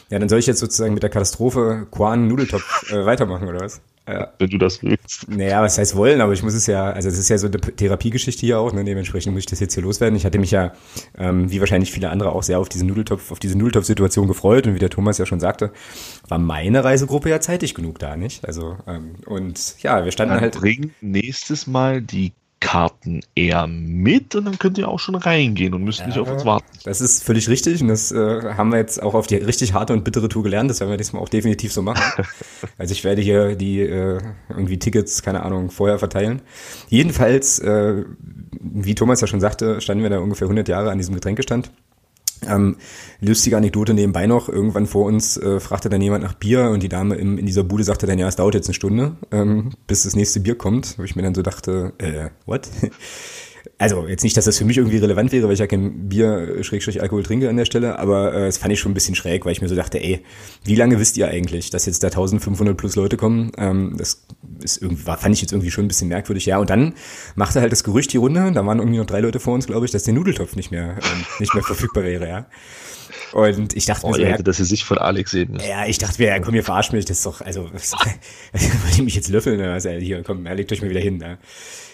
[0.10, 3.82] Ja, dann soll ich jetzt sozusagen mit der Katastrophe Quan Nudeltopf äh, weitermachen, oder was?
[4.08, 4.34] Ja.
[4.38, 5.30] Wenn du das willst.
[5.30, 7.58] Naja, was heißt wollen, aber ich muss es ja, also es ist ja so eine
[7.58, 8.84] Therapiegeschichte hier auch, ne?
[8.84, 10.18] dementsprechend muss ich das jetzt hier loswerden.
[10.18, 10.74] Ich hatte mich ja,
[11.18, 14.76] ähm, wie wahrscheinlich viele andere, auch sehr auf diese Nudeltopf, auf diese Nudeltopf-Situation gefreut und
[14.76, 15.72] wie der Thomas ja schon sagte,
[16.28, 18.46] war meine Reisegruppe ja zeitig genug da, nicht?
[18.46, 20.60] Also, ähm, und ja, wir standen Dann halt.
[20.60, 22.34] Bring nächstes Mal die
[22.64, 26.32] Karten eher mit und dann könnt ihr auch schon reingehen und müsst ja, nicht auf
[26.32, 26.66] uns warten.
[26.86, 29.92] Das ist völlig richtig und das äh, haben wir jetzt auch auf die richtig harte
[29.92, 30.70] und bittere Tour gelernt.
[30.70, 32.26] Das werden wir diesmal auch definitiv so machen.
[32.78, 36.42] also ich werde hier die äh, irgendwie Tickets, keine Ahnung, vorher verteilen.
[36.88, 38.06] Jedenfalls, äh,
[38.62, 41.70] wie Thomas ja schon sagte, standen wir da ungefähr 100 Jahre an diesem Getränkestand
[42.48, 42.78] ähm,
[43.22, 46.90] lustige Anekdote nebenbei noch, irgendwann vor uns äh, fragte dann jemand nach Bier und die
[46.90, 50.04] Dame im, in dieser Bude sagte dann, ja, es dauert jetzt eine Stunde, ähm, bis
[50.04, 50.98] das nächste Bier kommt.
[50.98, 52.70] Wo ich mir dann so dachte, äh, what?
[53.78, 56.64] Also jetzt nicht, dass das für mich irgendwie relevant wäre, weil ich ja kein Bier,
[56.64, 59.46] Schrägstrich Alkohol trinke an der Stelle, aber äh, das fand ich schon ein bisschen schräg,
[59.46, 60.22] weil ich mir so dachte, ey,
[60.64, 63.52] wie lange wisst ihr eigentlich, dass jetzt da 1500 plus Leute kommen?
[63.58, 64.26] Ähm, das
[64.62, 66.46] ist irgendwie, war, fand ich jetzt irgendwie schon ein bisschen merkwürdig.
[66.46, 66.94] Ja, und dann
[67.36, 69.86] machte halt das Gerücht die Runde, da waren irgendwie noch drei Leute vor uns, glaube
[69.86, 72.46] ich, dass der Nudeltopf nicht mehr, ähm, nicht mehr verfügbar wäre, ja.
[73.34, 75.68] Und ich dachte oh, mir so, ja, dass sie sich von Alex sehen müssen.
[75.68, 79.04] Ja, ich dachte mir, ja, komm, ihr verarscht mich, das ist doch, also, wollt ihr
[79.04, 79.60] mich jetzt löffeln?
[79.62, 81.20] Also, hier, komm, er legt euch mal wieder hin.
[81.20, 81.38] Ja.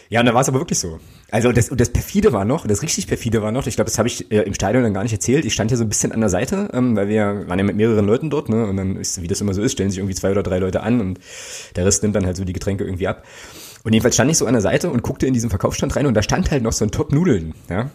[0.10, 1.00] Ja, und da war es aber wirklich so.
[1.30, 4.00] Also das, und das perfide war noch, das richtig perfide war noch, ich glaube, das
[4.00, 5.46] habe ich äh, im Stadion dann gar nicht erzählt.
[5.46, 7.76] Ich stand hier so ein bisschen an der Seite, ähm, weil wir waren ja mit
[7.76, 8.66] mehreren Leuten dort, ne?
[8.66, 10.82] Und dann ist, wie das immer so ist, stellen sich irgendwie zwei oder drei Leute
[10.82, 11.20] an und
[11.76, 13.24] der Rest nimmt dann halt so die Getränke irgendwie ab.
[13.84, 16.14] Und jedenfalls stand ich so an der Seite und guckte in diesen Verkaufsstand rein und
[16.14, 17.90] da stand halt noch so ein Top Nudeln, ja.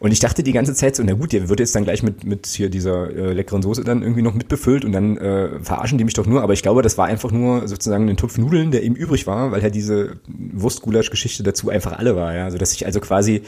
[0.00, 2.24] Und ich dachte die ganze Zeit so, na gut, der wird jetzt dann gleich mit,
[2.24, 6.04] mit hier dieser äh, leckeren Soße dann irgendwie noch mitbefüllt und dann äh, verarschen die
[6.04, 6.42] mich doch nur.
[6.42, 9.52] Aber ich glaube, das war einfach nur sozusagen ein Topf Nudeln, der eben übrig war,
[9.52, 12.44] weil halt diese Wurstgulasch-Geschichte dazu einfach alle war, ja.
[12.44, 13.42] Also dass ich also quasi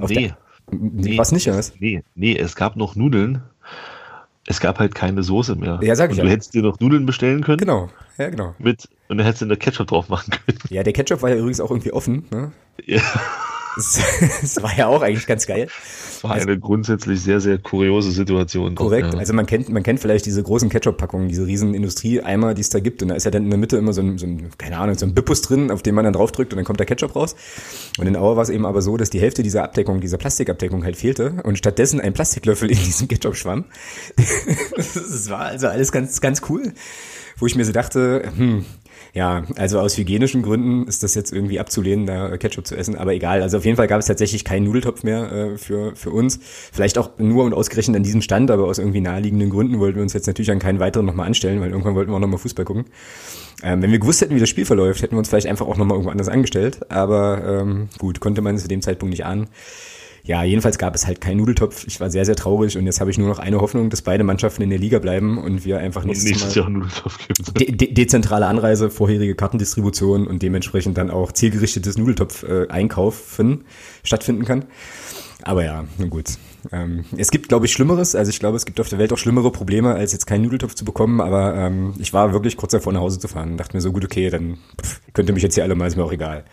[0.00, 0.28] auf nee.
[0.28, 0.36] Der,
[0.70, 1.72] nee, was nicht, was?
[1.78, 3.42] Nee, nee, es gab noch Nudeln.
[4.50, 5.78] Es gab halt keine Soße mehr.
[5.82, 6.32] Ja, sag ich und du ja.
[6.32, 7.58] hättest dir noch Nudeln bestellen können.
[7.58, 8.54] Genau, ja, genau.
[8.58, 10.58] Mit, und dann hättest du eine Ketchup drauf machen können.
[10.70, 12.52] Ja, der Ketchup war ja übrigens auch irgendwie offen, ne?
[12.86, 13.02] Ja.
[14.40, 15.66] Das, war ja auch eigentlich ganz geil.
[15.66, 18.74] Das war eine grundsätzlich sehr, sehr kuriose Situation.
[18.74, 19.14] Korrekt.
[19.14, 19.18] Ja.
[19.18, 22.80] Also man kennt, man kennt vielleicht diese großen Ketchup-Packungen, diese riesen Industrieeimer, die es da
[22.80, 23.02] gibt.
[23.02, 24.96] Und da ist ja dann in der Mitte immer so ein, so ein keine Ahnung,
[24.96, 27.36] so ein Bippus drin, auf den man dann draufdrückt und dann kommt der Ketchup raus.
[27.98, 30.84] Und in Auer war es eben aber so, dass die Hälfte dieser Abdeckung, dieser Plastikabdeckung
[30.84, 33.64] halt fehlte und stattdessen ein Plastiklöffel in diesem Ketchup schwamm.
[34.76, 36.72] das war also alles ganz, ganz cool.
[37.40, 38.64] Wo ich mir so dachte, hm,
[39.14, 43.14] ja, also aus hygienischen Gründen ist das jetzt irgendwie abzulehnen, da Ketchup zu essen, aber
[43.14, 43.42] egal.
[43.42, 46.38] Also auf jeden Fall gab es tatsächlich keinen Nudeltopf mehr äh, für, für uns.
[46.72, 50.02] Vielleicht auch nur und ausgerechnet an diesem Stand, aber aus irgendwie naheliegenden Gründen wollten wir
[50.02, 52.64] uns jetzt natürlich an keinen weiteren nochmal anstellen, weil irgendwann wollten wir auch nochmal Fußball
[52.64, 52.86] gucken.
[53.62, 55.76] Ähm, wenn wir gewusst hätten, wie das Spiel verläuft, hätten wir uns vielleicht einfach auch
[55.76, 56.80] nochmal irgendwo anders angestellt.
[56.90, 59.48] Aber ähm, gut, konnte man zu dem Zeitpunkt nicht ahnen
[60.28, 61.86] ja, jedenfalls gab es halt keinen Nudeltopf.
[61.86, 64.24] Ich war sehr, sehr traurig und jetzt habe ich nur noch eine Hoffnung, dass beide
[64.24, 67.54] Mannschaften in der Liga bleiben und wir einfach nächstes, nächstes Mal Jahr Nudeltopf geben.
[67.58, 73.64] De de dezentrale Anreise, vorherige Kartendistribution und dementsprechend dann auch zielgerichtetes Nudeltopf-Einkaufen äh,
[74.06, 74.66] stattfinden kann.
[75.44, 76.36] Aber ja, nun gut.
[76.72, 78.14] Ähm, es gibt, glaube ich, Schlimmeres.
[78.14, 80.74] Also ich glaube, es gibt auf der Welt auch schlimmere Probleme, als jetzt keinen Nudeltopf
[80.74, 81.22] zu bekommen.
[81.22, 83.92] Aber ähm, ich war wirklich kurz davor, nach Hause zu fahren und dachte mir so,
[83.92, 86.44] gut, okay, dann pff, könnt ihr mich jetzt hier alle mal, ist mir auch egal.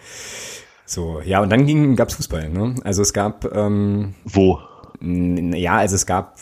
[0.85, 2.75] So, ja, und dann ging, gab's Fußball, ne?
[2.83, 4.59] Also es gab ähm, Wo?
[5.01, 6.39] Ja, also es gab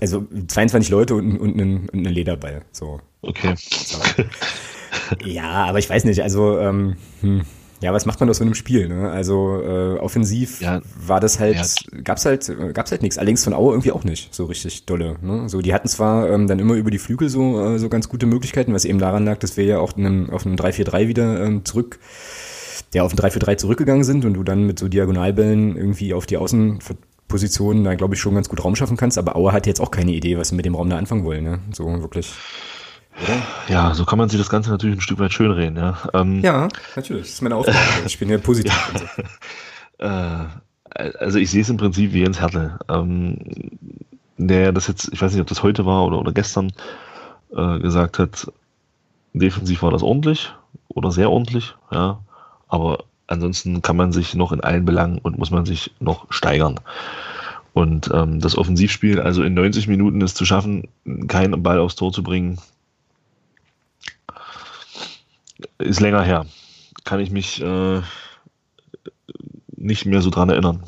[0.00, 2.62] also 22 Leute und, und, einen, und einen Lederball.
[2.72, 3.00] So.
[3.20, 3.54] Okay.
[3.56, 3.98] So.
[5.24, 7.42] ja, aber ich weiß nicht, also ähm, hm.
[7.80, 8.88] Ja, was macht man aus so einem Spiel?
[8.88, 9.08] Ne?
[9.08, 12.00] Also äh, offensiv ja, war das halt, ja.
[12.02, 13.18] gab's halt, gab's halt nichts.
[13.18, 15.16] Allerdings von Aue irgendwie auch nicht so richtig dolle.
[15.22, 15.48] Ne?
[15.48, 18.26] So, die hatten zwar ähm, dann immer über die Flügel so äh, so ganz gute
[18.26, 21.64] Möglichkeiten, was eben daran lag, dass wir ja auch einem, auf einem 3-4-3 wieder ähm,
[21.64, 22.00] zurück,
[22.94, 26.36] der auf ein 3-4-3 zurückgegangen sind und du dann mit so Diagonalbällen irgendwie auf die
[26.36, 29.18] Außenpositionen da glaube ich schon ganz gut Raum schaffen kannst.
[29.18, 31.44] Aber Aue hat jetzt auch keine Idee, was sie mit dem Raum da anfangen wollen.
[31.44, 31.58] Ne?
[31.72, 32.32] So wirklich.
[33.22, 33.42] Oder?
[33.68, 35.98] Ja, so kann man sich das Ganze natürlich ein Stück weit schönreden, ja.
[36.14, 37.24] Ähm, ja, natürlich.
[37.24, 37.78] Das ist meine Aufgabe.
[38.06, 38.72] ich bin ja positiv.
[38.72, 39.10] ja.
[40.94, 42.78] Äh, also ich sehe es im Prinzip wie Jens Hertel.
[42.88, 43.36] Ähm,
[44.36, 46.72] der das jetzt, ich weiß nicht, ob das heute war oder, oder gestern,
[47.54, 48.46] äh, gesagt hat,
[49.32, 50.54] defensiv war das ordentlich
[50.88, 52.20] oder sehr ordentlich, ja.
[52.68, 56.80] Aber ansonsten kann man sich noch in allen Belangen und muss man sich noch steigern.
[57.74, 60.88] Und ähm, das Offensivspiel, also in 90 Minuten es zu schaffen,
[61.28, 62.58] keinen Ball aufs Tor zu bringen,
[65.78, 66.46] ist länger her.
[67.04, 68.00] Kann ich mich äh,
[69.76, 70.82] nicht mehr so dran erinnern,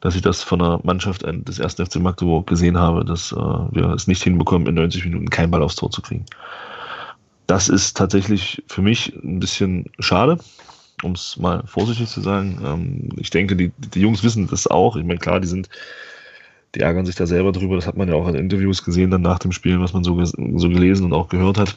[0.00, 1.74] dass ich das von der Mannschaft des 1.
[1.74, 5.62] FC Magdeburg gesehen habe, dass äh, wir es nicht hinbekommen, in 90 Minuten keinen Ball
[5.62, 6.24] aufs Tor zu kriegen.
[7.46, 10.38] Das ist tatsächlich für mich ein bisschen schade,
[11.02, 12.58] um es mal vorsichtig zu sagen.
[12.64, 14.96] Ähm, ich denke, die, die Jungs wissen das auch.
[14.96, 15.68] Ich meine, klar, die sind,
[16.74, 17.76] die ärgern sich da selber drüber.
[17.76, 20.22] Das hat man ja auch in Interviews gesehen dann nach dem Spiel, was man so,
[20.24, 21.76] so gelesen und auch gehört hat.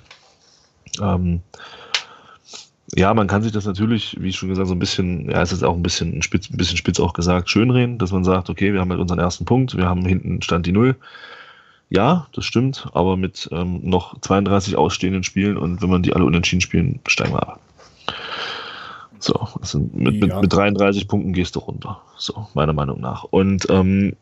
[1.02, 1.42] Ähm,
[2.96, 5.64] ja, man kann sich das natürlich, wie schon gesagt, so ein bisschen, ja, es ist
[5.64, 8.80] auch ein bisschen spitz, ein bisschen spitz auch gesagt, schönreden, dass man sagt, okay, wir
[8.80, 10.96] haben halt unseren ersten Punkt, wir haben hinten Stand die Null.
[11.90, 16.26] Ja, das stimmt, aber mit ähm, noch 32 ausstehenden Spielen und wenn man die alle
[16.26, 17.62] unentschieden spielen, steigen wir ab.
[19.20, 20.28] So, also mit, ja.
[20.28, 22.02] mit, mit 33 Punkten gehst du runter.
[22.18, 23.24] So, meiner Meinung nach.
[23.24, 24.16] Und ähm,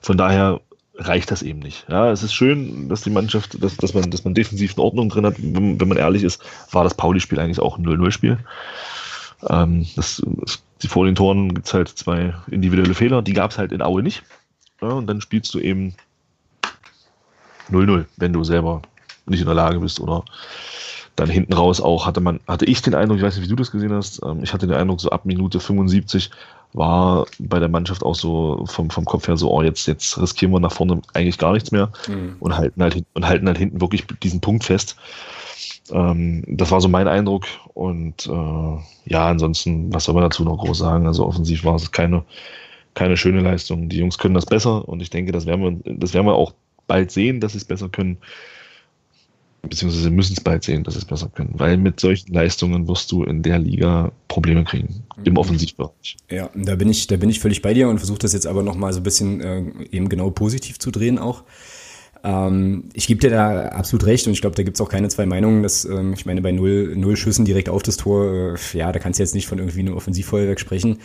[0.00, 0.60] von daher
[0.96, 1.86] reicht das eben nicht.
[1.88, 5.08] Ja, es ist schön, dass die Mannschaft, dass, dass, man, dass man defensiv eine Ordnung
[5.08, 5.36] drin hat.
[5.38, 8.38] Wenn, wenn man ehrlich ist, war das Pauli-Spiel eigentlich auch ein 0-0-Spiel.
[9.48, 13.58] Ähm, das, das, vor den Toren gibt es halt zwei individuelle Fehler, die gab es
[13.58, 14.22] halt in Aue nicht.
[14.82, 15.94] Ja, und dann spielst du eben
[17.70, 18.82] 0-0, wenn du selber
[19.26, 20.24] nicht in der Lage bist oder
[21.16, 23.56] dann hinten raus auch hatte man, hatte ich den Eindruck, ich weiß nicht, wie du
[23.56, 26.30] das gesehen hast, ähm, ich hatte den Eindruck, so ab Minute 75
[26.72, 30.52] war bei der Mannschaft auch so vom, vom Kopf her so, oh, jetzt, jetzt riskieren
[30.52, 32.36] wir nach vorne eigentlich gar nichts mehr mhm.
[32.38, 34.96] und halten halt und halten halt hinten wirklich diesen Punkt fest.
[35.90, 37.46] Ähm, das war so mein Eindruck.
[37.74, 41.06] Und äh, ja, ansonsten, was soll man dazu noch groß sagen?
[41.06, 42.22] Also offensiv war es keine,
[42.94, 43.88] keine schöne Leistung.
[43.88, 46.52] Die Jungs können das besser und ich denke, das werden wir, das werden wir auch
[46.90, 48.18] bald sehen, dass sie es besser können
[49.62, 51.52] beziehungsweise müssen es bald sehen, dass sie es besser können.
[51.54, 55.38] Weil mit solchen Leistungen wirst du in der Liga Probleme kriegen, im mhm.
[55.38, 56.16] Offensivbereich.
[56.30, 58.62] Ja, da bin ich, da bin ich völlig bei dir und versuche das jetzt aber
[58.62, 61.44] nochmal so ein bisschen äh, eben genau positiv zu drehen auch.
[62.22, 65.08] Ähm, ich gebe dir da absolut recht und ich glaube, da gibt es auch keine
[65.08, 65.62] zwei Meinungen.
[65.62, 68.98] Dass, ähm, ich meine, bei null, null Schüssen direkt auf das Tor, äh, ja, da
[68.98, 70.98] kannst du jetzt nicht von irgendwie einem Offensivfeuerwerk sprechen.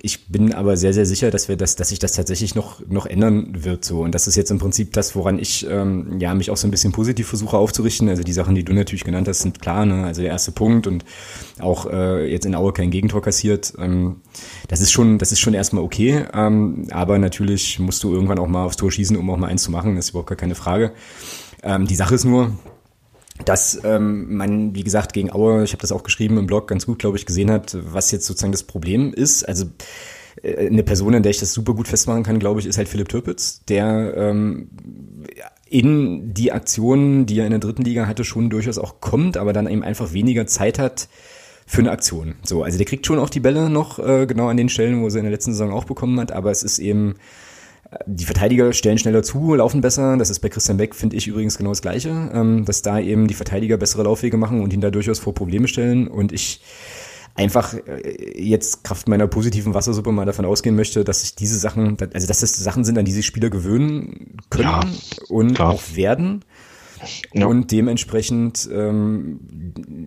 [0.00, 3.06] Ich bin aber sehr, sehr sicher, dass wir das, dass sich das tatsächlich noch, noch
[3.06, 4.00] ändern wird so.
[4.02, 6.70] Und das ist jetzt im Prinzip das, woran ich ähm, ja mich auch so ein
[6.70, 8.08] bisschen positiv versuche aufzurichten.
[8.08, 10.04] Also die Sachen, die du natürlich genannt hast, sind klar, ne?
[10.04, 11.04] Also der erste Punkt und
[11.58, 13.72] auch äh, jetzt in Aue kein Gegentor kassiert.
[13.78, 14.16] Ähm,
[14.68, 16.24] das ist schon, das ist schon erstmal okay.
[16.32, 19.62] Ähm, aber natürlich musst du irgendwann auch mal aufs Tor schießen, um auch mal eins
[19.62, 19.96] zu machen.
[19.96, 20.92] Das ist überhaupt gar keine Frage.
[21.62, 22.52] Ähm, die Sache ist nur,
[23.44, 26.86] dass ähm, man, wie gesagt, gegen Aue, ich habe das auch geschrieben im Blog, ganz
[26.86, 29.44] gut, glaube ich, gesehen hat, was jetzt sozusagen das Problem ist.
[29.44, 29.66] Also
[30.42, 32.88] äh, eine Person, an der ich das super gut festmachen kann, glaube ich, ist halt
[32.88, 34.70] Philipp Türpitz, der ähm,
[35.68, 39.52] in die Aktionen, die er in der dritten Liga hatte, schon durchaus auch kommt, aber
[39.52, 41.08] dann eben einfach weniger Zeit hat
[41.66, 42.36] für eine Aktion.
[42.42, 45.08] So, also der kriegt schon auch die Bälle noch äh, genau an den Stellen, wo
[45.08, 47.16] er in der letzten Saison auch bekommen hat, aber es ist eben
[48.06, 50.16] die Verteidiger stellen schneller zu, laufen besser.
[50.16, 53.28] Das ist bei Christian Beck, finde ich übrigens genau das Gleiche, ähm, dass da eben
[53.28, 56.08] die Verteidiger bessere Laufwege machen und ihn da durchaus vor Probleme stellen.
[56.08, 56.60] Und ich
[57.34, 61.96] einfach äh, jetzt Kraft meiner positiven Wassersuppe mal davon ausgehen möchte, dass sich diese Sachen,
[62.12, 64.80] also dass das Sachen sind, an die sich Spieler gewöhnen können ja,
[65.28, 65.70] und klar.
[65.70, 66.44] auch werden.
[67.32, 67.46] Ja.
[67.46, 69.40] Und dementsprechend, ähm,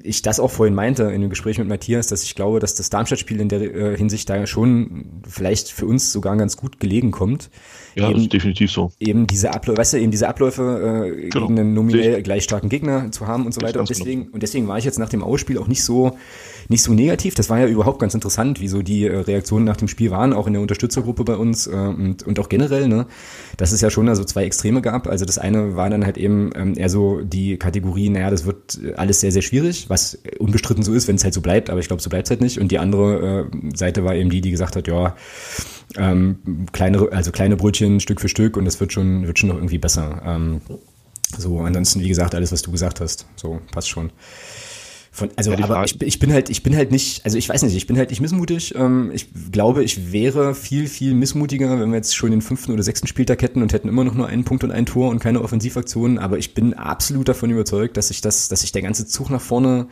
[0.03, 2.89] ich das auch vorhin meinte in dem Gespräch mit Matthias, dass ich glaube, dass das
[2.89, 7.49] Darmstadt-Spiel in der äh, Hinsicht da schon vielleicht für uns sogar ganz gut gelegen kommt.
[7.95, 8.91] Ja, eben, das ist definitiv so.
[8.99, 11.47] Eben diese Abläufe, weißt du, eben diese Abläufe äh, genau.
[11.47, 13.79] gegen einen nominell gleich starken Gegner zu haben und so weiter.
[13.79, 14.33] Und deswegen, genau.
[14.33, 16.17] und deswegen war ich jetzt nach dem Ausspiel auch nicht so,
[16.69, 17.35] nicht so negativ.
[17.35, 20.33] Das war ja überhaupt ganz interessant, wie so die äh, Reaktionen nach dem Spiel waren,
[20.33, 23.07] auch in der Unterstützergruppe bei uns äh, und, und auch generell, ne?
[23.57, 25.07] Dass es ja schon also zwei Extreme gab.
[25.07, 28.79] Also das eine war dann halt eben ähm, eher so die Kategorie, naja, das wird
[28.95, 31.87] alles sehr, sehr schwierig, was unbestritten so ist, wenn es halt so bleibt, aber ich
[31.87, 32.57] glaube, so bleibt es halt nicht.
[32.57, 35.15] Und die andere äh, Seite war eben die, die gesagt hat, ja,
[35.97, 39.57] Ähm, kleine, also kleine Brötchen Stück für Stück und das wird schon, wird schon noch
[39.57, 40.21] irgendwie besser.
[40.25, 40.61] Ähm,
[41.37, 43.25] so, ansonsten, wie gesagt, alles, was du gesagt hast.
[43.35, 44.11] So, passt schon.
[45.21, 47.61] Von, also, ja, aber ich, ich, bin halt, ich bin halt nicht, also ich weiß
[47.61, 48.73] nicht, ich bin halt nicht missmutig.
[48.75, 52.81] Ähm, ich glaube, ich wäre viel, viel missmutiger, wenn wir jetzt schon den fünften oder
[52.81, 55.43] sechsten Spieltag hätten und hätten immer noch nur einen Punkt und ein Tor und keine
[55.43, 56.17] Offensivaktionen.
[56.17, 59.41] Aber ich bin absolut davon überzeugt, dass sich das, dass sich der ganze Zug nach
[59.41, 59.87] vorne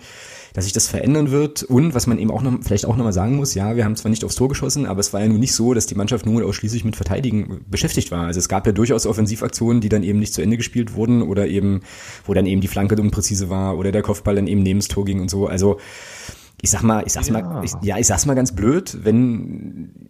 [0.53, 1.63] dass sich das verändern wird.
[1.63, 4.09] Und was man eben auch noch, vielleicht auch nochmal sagen muss, ja, wir haben zwar
[4.09, 6.45] nicht aufs Tor geschossen, aber es war ja nun nicht so, dass die Mannschaft nur
[6.45, 8.25] ausschließlich mit Verteidigen beschäftigt war.
[8.25, 11.47] Also es gab ja durchaus Offensivaktionen, die dann eben nicht zu Ende gespielt wurden oder
[11.47, 11.81] eben,
[12.25, 15.05] wo dann eben die Flanke unpräzise war oder der Kopfball dann eben neben das Tor
[15.05, 15.47] ging und so.
[15.47, 15.77] Also
[16.61, 17.41] ich sag mal, ich sag's ja.
[17.41, 20.09] mal, ich, ja, ich sag's mal ganz blöd, wenn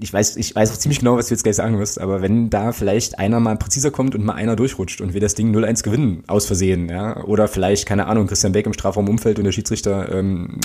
[0.00, 2.50] ich weiß, ich weiß auch ziemlich genau, was du jetzt gleich sagen wirst, aber wenn
[2.50, 5.82] da vielleicht einer mal präziser kommt und mal einer durchrutscht und wir das Ding 0-1
[5.82, 9.52] gewinnen, aus Versehen, ja, oder vielleicht, keine Ahnung, Christian Beck im Strafraum umfällt und der
[9.52, 10.58] Schiedsrichter ähm,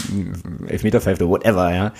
[0.67, 1.93] Elfmeter pfeift oder whatever, ja,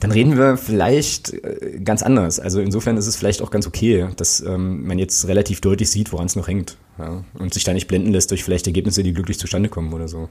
[0.00, 2.40] dann reden wir vielleicht äh, ganz anders.
[2.40, 6.12] Also insofern ist es vielleicht auch ganz okay, dass ähm, man jetzt relativ deutlich sieht,
[6.12, 9.12] woran es noch hängt, ja, und sich da nicht blenden lässt durch vielleicht Ergebnisse, die
[9.12, 10.28] glücklich zustande kommen oder so.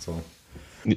[0.00, 0.20] So.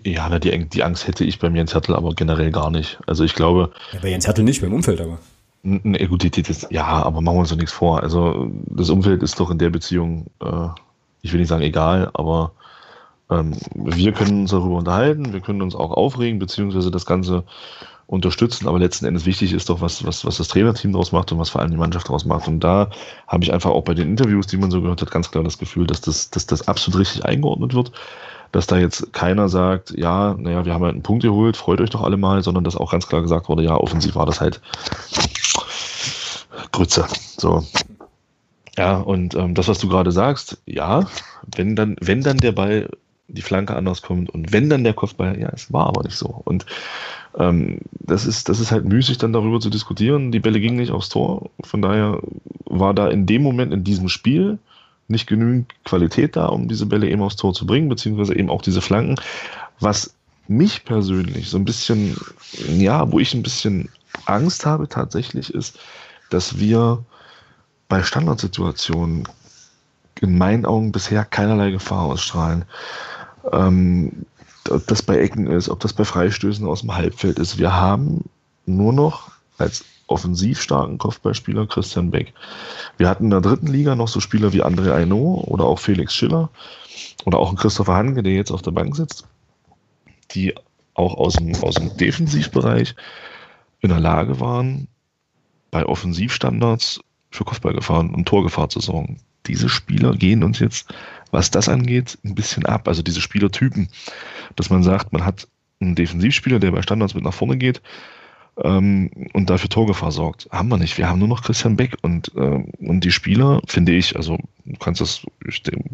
[0.04, 3.00] Ja, die, die Angst hätte ich beim Jens Hertel aber generell gar nicht.
[3.08, 3.72] Also ich glaube.
[3.92, 5.18] Ja, bei Jens Hertel nicht, beim Umfeld aber.
[5.64, 8.02] Ne, gut, die, die, das, ja, aber machen wir uns doch nichts vor.
[8.02, 10.68] Also das Umfeld ist doch in der Beziehung, äh,
[11.22, 12.54] ich will nicht sagen egal, aber
[13.30, 17.44] ähm, wir können uns darüber unterhalten, wir können uns auch aufregen, beziehungsweise das Ganze
[18.08, 21.40] unterstützen, aber letzten Endes wichtig ist doch, was, was, was das Trainerteam daraus macht und
[21.40, 22.48] was vor allem die Mannschaft daraus macht.
[22.48, 22.90] Und da
[23.28, 25.58] habe ich einfach auch bei den Interviews, die man so gehört hat, ganz klar das
[25.58, 27.92] Gefühl, dass das, dass das absolut richtig eingeordnet wird
[28.52, 31.90] dass da jetzt keiner sagt, ja, naja, wir haben halt einen Punkt geholt, freut euch
[31.90, 34.62] doch alle mal, sondern dass auch ganz klar gesagt wurde, ja, offensiv war das halt
[36.72, 37.06] Grütze.
[37.38, 37.64] So.
[38.78, 41.06] Ja, und ähm, das, was du gerade sagst, ja,
[41.56, 42.90] wenn dann, wenn dann der Ball
[43.28, 46.42] die Flanke anders kommt und wenn dann der Kopfball, ja, es war aber nicht so.
[46.46, 46.66] Und
[47.38, 50.32] ähm, das, ist, das ist halt müßig, dann darüber zu diskutieren.
[50.32, 51.50] Die Bälle gingen nicht aufs Tor.
[51.64, 52.20] Von daher
[52.66, 54.58] war da in dem Moment, in diesem Spiel,
[55.10, 58.62] nicht genügend Qualität da, um diese Bälle eben aufs Tor zu bringen, beziehungsweise eben auch
[58.62, 59.16] diese Flanken.
[59.80, 60.14] Was
[60.48, 62.18] mich persönlich so ein bisschen,
[62.68, 63.90] ja, wo ich ein bisschen
[64.26, 65.80] Angst habe tatsächlich, ist,
[66.30, 67.04] dass wir
[67.88, 69.28] bei Standardsituationen
[70.22, 72.66] in meinen Augen bisher keinerlei Gefahr ausstrahlen.
[73.52, 74.26] Ähm,
[74.70, 77.58] ob das bei Ecken ist, ob das bei Freistößen aus dem Halbfeld ist.
[77.58, 78.26] Wir haben
[78.66, 82.34] nur noch als offensiv starken Kopfballspieler Christian Beck.
[82.98, 86.14] Wir hatten in der dritten Liga noch so Spieler wie André Aino oder auch Felix
[86.14, 86.50] Schiller
[87.26, 89.28] oder auch Christopher Hanke, der jetzt auf der Bank sitzt,
[90.32, 90.56] die
[90.94, 92.96] auch aus dem, aus dem Defensivbereich
[93.82, 94.88] in der Lage waren,
[95.72, 97.00] bei Offensivstandards
[97.32, 99.20] für Kopfballgefahr und Torgefahr zu sorgen.
[99.46, 100.94] Diese Spieler gehen uns jetzt,
[101.32, 102.88] was das angeht, ein bisschen ab.
[102.88, 103.88] Also diese Spielertypen,
[104.56, 105.48] dass man sagt, man hat
[105.80, 107.82] einen Defensivspieler, der bei Standards mit nach vorne geht,
[108.64, 110.48] ähm, und dafür Torgefahr sorgt.
[110.52, 110.98] Haben wir nicht.
[110.98, 114.78] Wir haben nur noch Christian Beck und, äh, und die Spieler, finde ich, also du
[114.80, 115.26] kannst das,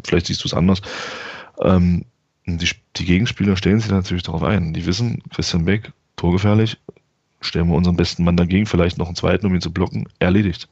[0.04, 0.82] vielleicht siehst du es anders,
[1.60, 2.04] ähm,
[2.46, 4.72] die, die Gegenspieler stellen sich natürlich darauf ein.
[4.72, 6.78] Die wissen, Christian Beck, torgefährlich,
[7.40, 10.68] stellen wir unseren besten Mann dagegen, vielleicht noch einen zweiten, um ihn zu blocken, erledigt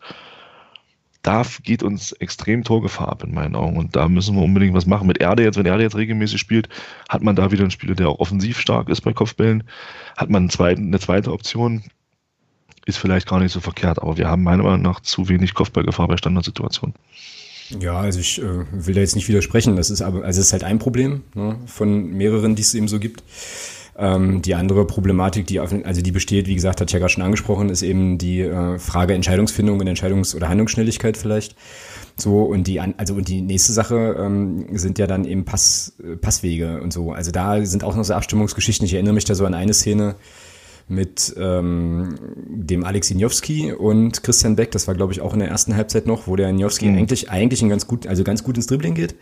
[1.24, 3.78] da geht uns extrem Torgefahr ab in meinen Augen.
[3.78, 5.06] Und da müssen wir unbedingt was machen.
[5.06, 6.68] Mit Erde jetzt, wenn Erde jetzt regelmäßig spielt,
[7.08, 9.64] hat man da wieder einen Spieler, der auch offensiv stark ist bei Kopfbällen.
[10.16, 11.82] Hat man eine zweite Option.
[12.84, 16.08] Ist vielleicht gar nicht so verkehrt, aber wir haben meiner Meinung nach zu wenig Kopfballgefahr
[16.08, 16.94] bei Standardsituationen.
[17.80, 19.76] Ja, also ich äh, will da jetzt nicht widersprechen.
[19.76, 22.88] Das ist aber, also es ist halt ein Problem ne, von mehreren, die es eben
[22.88, 23.22] so gibt.
[23.96, 27.68] Ähm, die andere Problematik, die, also die besteht, wie gesagt, hat ja gerade schon angesprochen,
[27.68, 31.54] ist eben die äh, Frage Entscheidungsfindung und Entscheidungs- oder Handlungsschnelligkeit vielleicht.
[32.16, 36.16] So, und die, also, und die nächste Sache ähm, sind ja dann eben Pass, äh,
[36.16, 37.12] Passwege und so.
[37.12, 38.84] Also da sind auch noch so Abstimmungsgeschichten.
[38.84, 40.16] Ich erinnere mich da so an eine Szene
[40.86, 42.16] mit ähm,
[42.46, 44.72] dem Alex Injowski und Christian Beck.
[44.72, 46.98] Das war, glaube ich, auch in der ersten Halbzeit noch, wo der Injowski mhm.
[46.98, 49.14] eigentlich, eigentlich ein ganz gut, also ganz gut ins Dribbling geht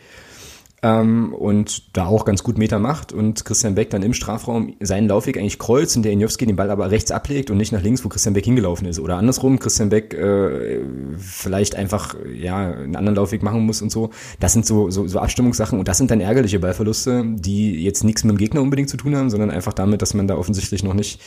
[0.83, 5.09] ähm, und da auch ganz gut Meter macht und Christian Beck dann im Strafraum seinen
[5.09, 8.05] Laufweg eigentlich kreuzt und der Injowski den Ball aber rechts ablegt und nicht nach links,
[8.05, 8.99] wo Christian Beck hingelaufen ist.
[8.99, 10.81] Oder andersrum, Christian Beck äh,
[11.19, 14.11] vielleicht einfach ja einen anderen Laufweg machen muss und so.
[14.41, 18.25] Das sind so, so, so Abstimmungssachen und das sind dann ärgerliche Ballverluste, die jetzt nichts
[18.25, 20.95] mit dem Gegner unbedingt zu tun haben, sondern einfach damit, dass man da offensichtlich noch
[20.95, 21.21] nicht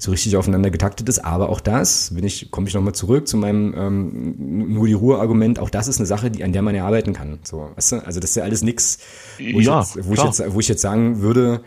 [0.00, 1.18] so richtig aufeinander getaktet ist.
[1.18, 4.34] Aber auch das, bin ich, komme ich nochmal zurück zu meinem ähm,
[4.74, 7.38] nur die Ruhe-Argument, auch das ist eine Sache, die, an der man ja arbeiten kann.
[7.42, 7.96] So, weißt du?
[8.06, 8.98] Also das ist ja alles nichts,
[9.38, 11.60] wo, ja, ich, jetzt, wo, ich jetzt, wo ich jetzt sagen würde,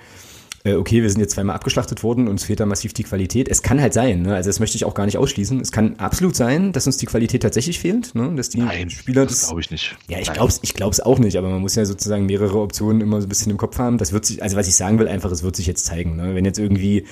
[0.64, 3.50] äh, okay, wir sind jetzt zweimal abgeschlachtet worden und es fehlt da massiv die Qualität.
[3.50, 4.34] Es kann halt sein, ne?
[4.34, 5.60] also das möchte ich auch gar nicht ausschließen.
[5.60, 8.34] Es kann absolut sein, dass uns die Qualität tatsächlich fehlt, ne?
[8.36, 9.96] dass die Nein, Spieler das, das glaube ich nicht.
[10.08, 13.02] Ja, ich glaube es ich glaub's auch nicht, aber man muss ja sozusagen mehrere Optionen
[13.02, 13.98] immer so ein bisschen im Kopf haben.
[13.98, 16.16] Das wird sich, also was ich sagen will, einfach, es wird sich jetzt zeigen.
[16.16, 16.34] Ne?
[16.34, 17.06] Wenn jetzt irgendwie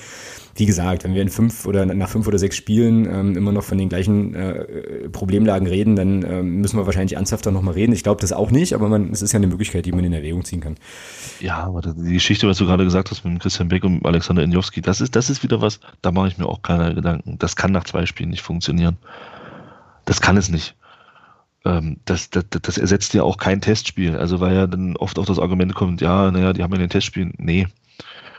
[0.54, 3.64] wie gesagt, wenn wir in fünf oder nach fünf oder sechs Spielen ähm, immer noch
[3.64, 7.92] von den gleichen äh, Problemlagen reden, dann äh, müssen wir wahrscheinlich ernsthafter nochmal reden.
[7.92, 10.12] Ich glaube das auch nicht, aber man, es ist ja eine Möglichkeit, die man in
[10.12, 10.76] Erwägung ziehen kann.
[11.40, 14.82] Ja, aber die Geschichte, was du gerade gesagt hast mit Christian Beck und Alexander Injowski,
[14.82, 17.36] das ist, das ist wieder was, da mache ich mir auch keine Gedanken.
[17.38, 18.98] Das kann nach zwei Spielen nicht funktionieren.
[20.04, 20.74] Das kann es nicht.
[21.64, 24.16] Ähm, das, das, das ersetzt ja auch kein Testspiel.
[24.16, 26.90] Also weil ja dann oft auch das Argument kommt, ja, naja, die haben ja den
[26.90, 27.32] Testspielen.
[27.38, 27.68] Nee.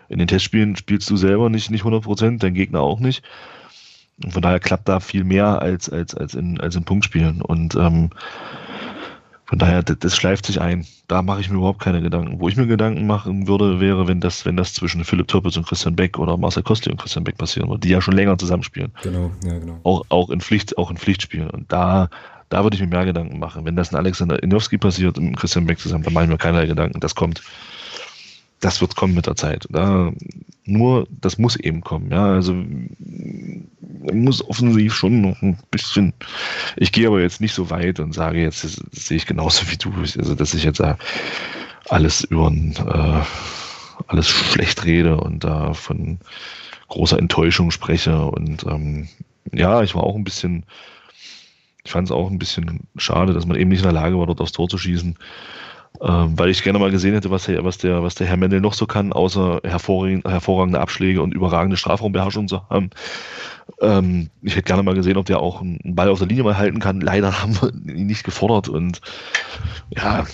[0.10, 3.24] In den Testspielen spielst du selber nicht, nicht 100 Prozent, dein Gegner auch nicht.
[4.24, 7.42] Und von daher klappt da viel mehr als, als, als, in, als in Punktspielen.
[7.42, 8.12] Und ähm,
[9.46, 10.86] von daher, das, das schleift sich ein.
[11.08, 12.40] Da mache ich mir überhaupt keine Gedanken.
[12.40, 15.68] Wo ich mir Gedanken machen würde, wäre, wenn das, wenn das zwischen Philipp Türpitz und
[15.68, 18.92] Christian Beck oder Marcel Kostli und Christian Beck passieren würde, die ja schon länger zusammenspielen.
[19.04, 19.80] Genau, ja, genau.
[19.84, 21.50] Auch, auch in Pflicht, auch in Pflichtspielen.
[21.50, 22.10] Und da,
[22.50, 23.66] da würde ich mir mehr Gedanken machen.
[23.66, 26.68] Wenn das ein Alexander Inowski passiert und Christian Beck zusammen, dann mache ich mir keinerlei
[26.68, 27.00] Gedanken.
[27.00, 27.44] Das kommt
[28.64, 29.68] das wird kommen mit der Zeit.
[29.70, 30.12] Da,
[30.64, 32.10] nur, das muss eben kommen.
[32.12, 32.56] Ja, also
[34.14, 36.14] muss offensiv schon noch ein bisschen.
[36.78, 39.70] Ich gehe aber jetzt nicht so weit und sage jetzt, das, das sehe ich genauso
[39.70, 40.96] wie du, also dass ich jetzt äh,
[41.90, 43.22] alles über äh,
[44.08, 46.20] alles schlecht rede und da äh, von
[46.88, 48.26] großer Enttäuschung spreche.
[48.26, 49.10] Und ähm,
[49.52, 50.64] ja, ich war auch ein bisschen,
[51.84, 54.28] ich fand es auch ein bisschen schade, dass man eben nicht in der Lage war,
[54.28, 55.18] dort aufs Tor zu schießen
[56.02, 58.74] ähm, weil ich gerne mal gesehen hätte, was, was, der, was der Herr Mendel noch
[58.74, 62.90] so kann, außer hervorragende, Abschläge und überragende Strafraumbeherrschung zu haben.
[63.80, 66.58] Ähm, ich hätte gerne mal gesehen, ob der auch einen Ball auf der Linie mal
[66.58, 67.02] halten kann.
[67.02, 69.02] Leider haben wir ihn nicht gefordert und
[69.96, 70.26] ja,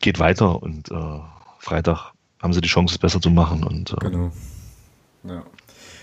[0.00, 1.20] geht weiter und äh,
[1.58, 3.64] Freitag haben sie die Chance, es besser zu machen.
[3.64, 4.32] Und, äh, genau.
[5.24, 5.44] Ja.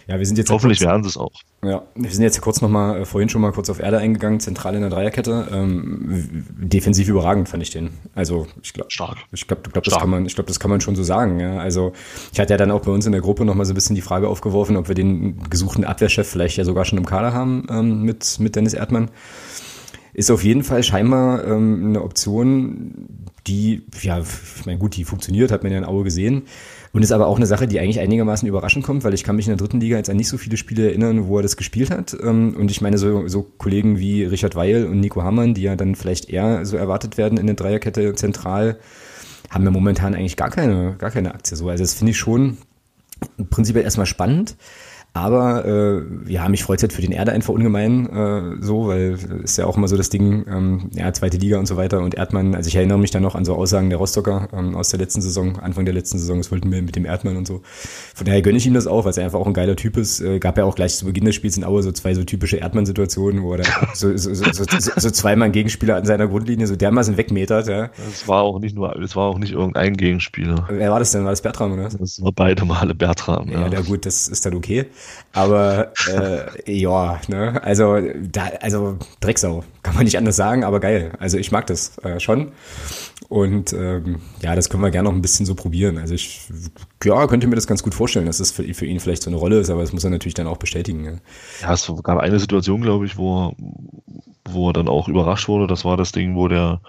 [0.07, 1.31] Ja, wir sind jetzt Hoffentlich kurz, werden sie es auch.
[1.63, 4.73] Ja, wir sind jetzt kurz nochmal, äh, vorhin schon mal kurz auf Erde eingegangen, zentral
[4.75, 5.49] in der Dreierkette.
[5.51, 7.89] Ähm, defensiv überragend fand ich den.
[8.15, 9.17] Also ich glaube, stark.
[9.33, 11.41] Ich glaube, glaub, das kann man, ich glaube, das kann man schon so sagen.
[11.41, 11.57] Ja.
[11.57, 11.91] Also
[12.31, 14.01] ich hatte ja dann auch bei uns in der Gruppe nochmal so ein bisschen die
[14.01, 18.03] Frage aufgeworfen, ob wir den gesuchten Abwehrchef vielleicht ja sogar schon im Kader haben ähm,
[18.03, 19.11] mit mit Dennis Erdmann.
[20.13, 23.07] Ist auf jeden Fall scheinbar ähm, eine Option,
[23.45, 26.43] die, ja, ich meine, gut, die funktioniert, hat man ja in Aue gesehen.
[26.93, 29.47] Und ist aber auch eine Sache, die eigentlich einigermaßen überraschend kommt, weil ich kann mich
[29.47, 31.91] in der dritten Liga jetzt an nicht so viele Spiele erinnern, wo er das gespielt
[31.91, 32.15] hat.
[32.21, 35.75] Ähm, und ich meine, so, so Kollegen wie Richard Weil und Nico Hammann, die ja
[35.75, 38.77] dann vielleicht eher so erwartet werden in der Dreierkette zentral,
[39.49, 41.69] haben ja momentan eigentlich gar keine, gar keine Aktie so.
[41.69, 42.57] Also das finde ich schon
[43.49, 44.55] prinzipiell erstmal spannend.
[45.13, 49.17] Aber äh, ja, mich freut es halt für den Erde einfach ungemein äh, so, weil
[49.43, 52.01] ist ja auch immer so das Ding, ähm, ja, zweite Liga und so weiter.
[52.01, 54.89] Und Erdmann, also ich erinnere mich dann noch an so Aussagen der Rostocker ähm, aus
[54.89, 57.61] der letzten Saison, Anfang der letzten Saison, es wollten wir mit dem Erdmann und so.
[58.13, 60.21] Von daher gönne ich ihm das auch, weil er einfach auch ein geiler Typ ist.
[60.21, 62.57] Äh, gab ja auch gleich zu Beginn des Spiels in Aue so zwei so typische
[62.57, 63.63] Erdmann-Situationen, wo er
[63.95, 67.67] so, so, so, so, so zweimal Gegenspieler an seiner Grundlinie so dermaßen wegmetert.
[67.67, 67.89] Ja.
[68.07, 70.67] Es war auch nicht nur, es war auch nicht irgendein Gegenspieler.
[70.69, 71.23] Wer war das denn?
[71.23, 71.89] War das Bertram, oder?
[71.89, 73.49] Das war beide Male Bertram.
[73.49, 74.85] Ja, ja, ja gut, das ist dann okay.
[75.33, 77.99] Aber äh, ja, ne, also
[78.31, 81.11] da, also Drecksau, kann man nicht anders sagen, aber geil.
[81.19, 82.51] Also ich mag das äh, schon.
[83.29, 85.97] Und ähm, ja, das können wir gerne noch ein bisschen so probieren.
[85.97, 86.47] Also ich
[87.03, 89.37] ja, könnte mir das ganz gut vorstellen, dass das für, für ihn vielleicht so eine
[89.37, 91.05] Rolle ist, aber das muss er natürlich dann auch bestätigen.
[91.05, 91.11] Ja,
[91.61, 93.53] ja es gab eine Situation, glaube ich, wo,
[94.45, 95.67] wo er dann auch überrascht wurde.
[95.67, 96.79] Das war das Ding, wo der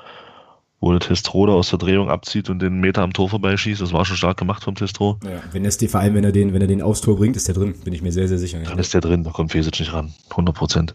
[0.81, 3.81] wo der Testrode aus der Drehung abzieht und den Meter am Tor vorbeischießt.
[3.81, 5.18] Das war schon stark gemacht vom Testro.
[5.24, 7.49] Ja, wenn es vor allem, wenn er den, wenn er den aufs Tor bringt, ist
[7.49, 8.61] der drin, bin ich mir sehr, sehr sicher.
[8.61, 10.14] Dann ist der drin, da kommt Fesic nicht ran.
[10.31, 10.93] 100 Prozent.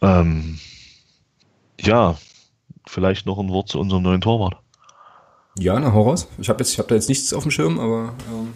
[0.00, 0.58] Ähm,
[1.80, 2.16] ja,
[2.86, 4.56] vielleicht noch ein Wort zu unserem neuen Torwart.
[5.58, 6.28] Ja, na, raus.
[6.38, 8.14] Ich habe jetzt, ich habe da jetzt nichts auf dem Schirm, aber.
[8.30, 8.54] Ähm.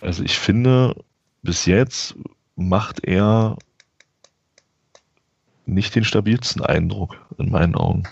[0.00, 0.94] Also ich finde,
[1.42, 2.14] bis jetzt
[2.54, 3.56] macht er
[5.64, 8.04] nicht den stabilsten Eindruck in meinen Augen.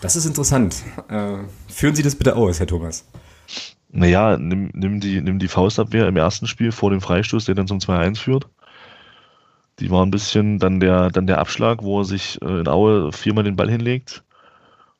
[0.00, 0.76] Das ist interessant.
[1.08, 1.38] Äh,
[1.68, 3.04] führen Sie das bitte aus, Herr Thomas.
[3.92, 7.66] Naja, nimm, nimm, die, nimm die Faustabwehr im ersten Spiel vor dem Freistoß, der dann
[7.66, 8.46] zum 2-1 führt.
[9.80, 13.12] Die war ein bisschen dann der, dann der Abschlag, wo er sich äh, in Aue
[13.12, 14.22] viermal den Ball hinlegt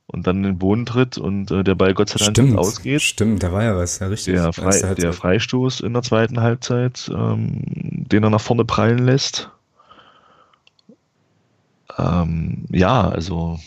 [0.07, 3.03] und dann in den Boden tritt und äh, der Ball Gott sei Dank stimmt, ausgeht.
[3.03, 4.35] Stimmt, da war ja was, ja richtig.
[4.35, 9.51] Der, Frei, der Freistoß in der zweiten Halbzeit, ähm, den er nach vorne prallen lässt.
[11.97, 13.61] Ähm, ja, also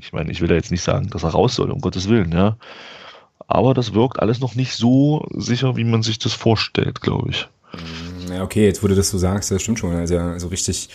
[0.00, 2.32] ich meine, ich will da jetzt nicht sagen, dass er raus soll, um Gottes Willen,
[2.32, 2.56] ja.
[3.46, 7.48] Aber das wirkt alles noch nicht so sicher, wie man sich das vorstellt, glaube ich.
[8.30, 9.94] Ja, okay, jetzt du das so sagst, das stimmt schon.
[9.94, 10.88] Also, also richtig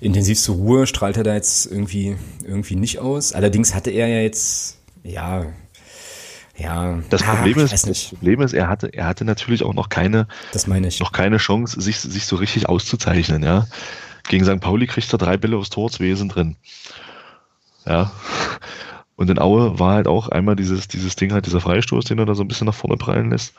[0.00, 3.32] intensiv zur Ruhe strahlt er da jetzt irgendwie, irgendwie nicht aus.
[3.32, 5.46] Allerdings hatte er ja jetzt, ja,
[6.56, 7.00] ja.
[7.10, 10.66] Das Problem ist, das Problem ist, er hatte, er hatte natürlich auch noch keine, das
[10.66, 11.00] meine ich.
[11.00, 13.66] noch keine Chance, sich, sich so richtig auszuzeichnen, ja.
[14.28, 14.60] Gegen St.
[14.60, 16.56] Pauli kriegt er drei Bälle aufs Tor, zwei sind drin.
[17.86, 18.12] Ja.
[19.16, 22.26] Und in Aue war halt auch einmal dieses, dieses Ding halt, dieser Freistoß, den er
[22.26, 23.54] da so ein bisschen nach vorne prallen lässt.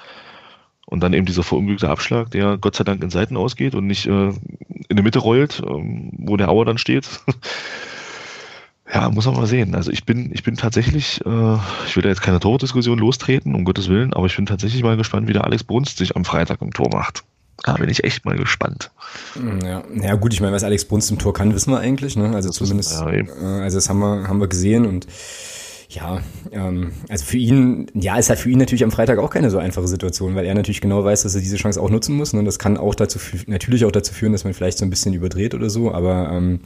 [0.85, 4.05] Und dann eben dieser verunglückte Abschlag, der Gott sei Dank in Seiten ausgeht und nicht
[4.05, 4.29] äh,
[4.89, 7.07] in der Mitte rollt, ähm, wo der Auer dann steht.
[8.93, 9.75] ja, muss man mal sehen.
[9.75, 11.57] Also ich bin, ich bin tatsächlich, äh,
[11.87, 14.97] ich will da jetzt keine Tordiskussion lostreten, um Gottes Willen, aber ich bin tatsächlich mal
[14.97, 17.23] gespannt, wie der Alex Brunst sich am Freitag im Tor macht.
[17.63, 18.91] Da bin ich echt mal gespannt.
[19.63, 22.15] Ja, ja gut, ich meine, was Alex Brunst im Tor kann, wissen wir eigentlich.
[22.15, 22.33] Ne?
[22.33, 23.25] Also das zumindest, ja, äh,
[23.61, 25.07] also das haben wir, haben wir gesehen und
[25.89, 29.51] ja, ähm, also für ihn, ja, ist halt für ihn natürlich am Freitag auch keine
[29.51, 32.33] so einfache Situation, weil er natürlich genau weiß, dass er diese Chance auch nutzen muss.
[32.33, 32.39] Ne?
[32.39, 35.13] Und das kann auch dazu, natürlich auch dazu führen, dass man vielleicht so ein bisschen
[35.13, 36.61] überdreht oder so, aber ähm,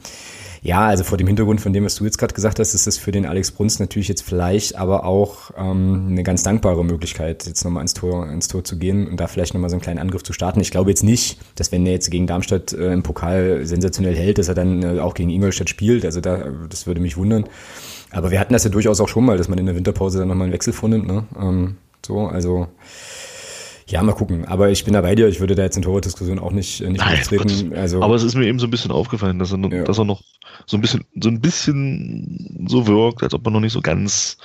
[0.62, 2.98] ja, also vor dem Hintergrund von dem, was du jetzt gerade gesagt hast, ist das
[2.98, 7.64] für den Alex Bruns natürlich jetzt vielleicht aber auch ähm, eine ganz dankbare Möglichkeit, jetzt
[7.64, 10.22] nochmal ins Tor, ins Tor zu gehen und da vielleicht nochmal so einen kleinen Angriff
[10.22, 10.60] zu starten.
[10.60, 14.38] Ich glaube jetzt nicht, dass wenn er jetzt gegen Darmstadt äh, im Pokal sensationell hält,
[14.38, 16.04] dass er dann äh, auch gegen Ingolstadt spielt.
[16.04, 17.44] Also da, das würde mich wundern.
[18.10, 20.28] Aber wir hatten das ja durchaus auch schon mal, dass man in der Winterpause dann
[20.28, 21.06] nochmal einen Wechsel vornimmt.
[21.06, 21.24] Ne?
[21.38, 22.68] Ähm, so, also
[23.88, 24.44] ja, mal gucken.
[24.44, 25.28] Aber ich bin da bei dir.
[25.28, 27.72] Ich würde da jetzt in Torwart-Diskussion auch nicht, äh, nicht Nein, treten.
[27.74, 29.84] Also, aber es ist mir eben so ein bisschen aufgefallen, dass er, ja.
[29.84, 30.22] dass er noch
[30.66, 34.36] so ein bisschen, so ein bisschen so wirkt, als ob er noch nicht so ganz,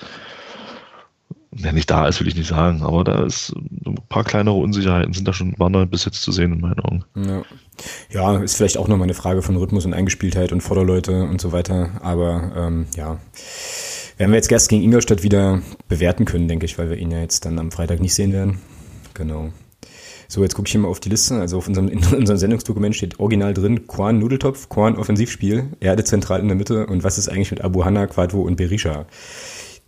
[1.56, 3.54] ja, nicht da ist, will ich nicht sagen, aber da ist
[3.86, 6.80] ein paar kleinere Unsicherheiten sind da schon, waren da bis jetzt zu sehen in meinen
[6.80, 7.04] Augen.
[7.16, 7.44] Ja.
[8.12, 11.52] ja, ist vielleicht auch nochmal eine Frage von Rhythmus und Eingespieltheit und Vorderleute und so
[11.52, 11.92] weiter.
[12.02, 13.20] Aber ähm, ja.
[14.18, 17.20] Werden wir jetzt erst gegen Ingolstadt wieder bewerten können, denke ich, weil wir ihn ja
[17.20, 18.60] jetzt dann am Freitag nicht sehen werden.
[19.14, 19.52] Genau.
[20.28, 21.40] So, jetzt gucke ich hier mal auf die Liste.
[21.40, 26.40] Also auf unserem, in unserem Sendungsdokument steht original drin, Quan Nudeltopf, Quan Offensivspiel, Erde zentral
[26.40, 29.06] in der Mitte und was ist eigentlich mit Abu Hanna, Quadvo und Berisha?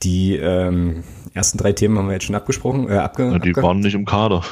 [0.04, 1.04] Die ähm,
[1.34, 2.90] ersten drei Themen haben wir jetzt schon abgesprochen.
[2.90, 4.44] Äh, abge, ja, die abge waren nicht im Kader.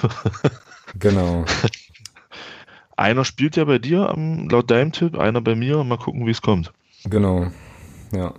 [1.00, 1.46] genau.
[2.96, 4.14] Einer spielt ja bei dir,
[4.50, 5.84] laut deinem Tipp, einer bei mir.
[5.84, 6.72] Mal gucken, wie es kommt.
[7.06, 7.48] Genau.
[8.12, 8.34] Ja.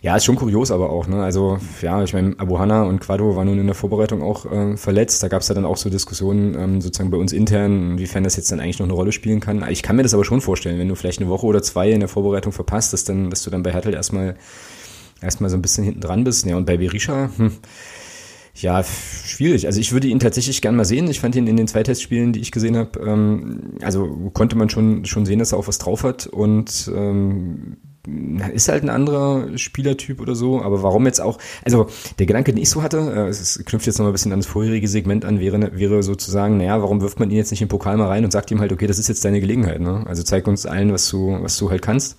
[0.00, 1.06] Ja, ist schon kurios aber auch.
[1.06, 1.22] Ne?
[1.22, 4.76] Also ja, ich meine, Abu Hanna und Quado waren nun in der Vorbereitung auch äh,
[4.76, 5.22] verletzt.
[5.22, 8.36] Da gab es ja dann auch so Diskussionen ähm, sozusagen bei uns intern, inwiefern das
[8.36, 9.64] jetzt dann eigentlich noch eine Rolle spielen kann.
[9.70, 12.00] Ich kann mir das aber schon vorstellen, wenn du vielleicht eine Woche oder zwei in
[12.00, 14.36] der Vorbereitung verpasst, dass, dann, dass du dann bei Hertel erstmal
[15.20, 16.46] erstmal so ein bisschen hinten dran bist.
[16.46, 17.52] Ja, und bei Berisha, hm,
[18.54, 19.66] ja, schwierig.
[19.66, 21.08] Also ich würde ihn tatsächlich gern mal sehen.
[21.08, 24.68] Ich fand ihn in den zwei Testspielen, die ich gesehen habe, ähm, also konnte man
[24.68, 26.26] schon, schon sehen, dass er auch was drauf hat.
[26.26, 27.76] Und ähm,
[28.52, 31.88] ist halt ein anderer Spielertyp oder so, aber warum jetzt auch, also
[32.18, 34.40] der Gedanke, den ich so hatte, äh, es knüpft jetzt noch mal ein bisschen an
[34.40, 37.68] das vorherige Segment an, wäre, wäre sozusagen, naja, warum wirft man ihn jetzt nicht im
[37.68, 40.04] Pokal mal rein und sagt ihm halt, okay, das ist jetzt deine Gelegenheit, ne?
[40.06, 42.16] Also zeig uns allen, was du, was du halt kannst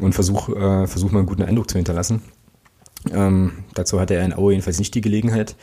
[0.00, 2.22] und versuch, äh, versuch mal einen guten Eindruck zu hinterlassen.
[3.12, 5.56] Ähm, dazu hatte er in Aue jedenfalls nicht die Gelegenheit.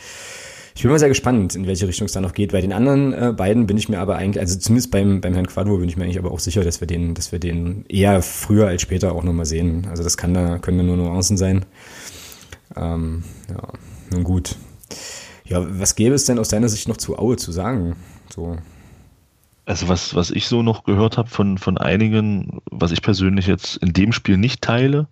[0.75, 2.51] Ich bin mal sehr gespannt, in welche Richtung es da noch geht.
[2.51, 5.47] Bei den anderen äh, beiden bin ich mir aber eigentlich, also zumindest beim, beim Herrn
[5.47, 8.21] Quadro bin ich mir eigentlich aber auch sicher, dass wir den, dass wir den eher
[8.21, 9.87] früher als später auch nochmal sehen.
[9.89, 11.65] Also das kann da, können da nur Nuancen sein.
[12.75, 13.69] Ähm, ja,
[14.11, 14.57] nun gut.
[15.45, 17.95] Ja, was gäbe es denn aus deiner Sicht noch zu Aue zu sagen?
[18.29, 18.57] So.
[19.65, 23.77] Also was, was ich so noch gehört habe von, von einigen, was ich persönlich jetzt
[23.77, 25.07] in dem Spiel nicht teile,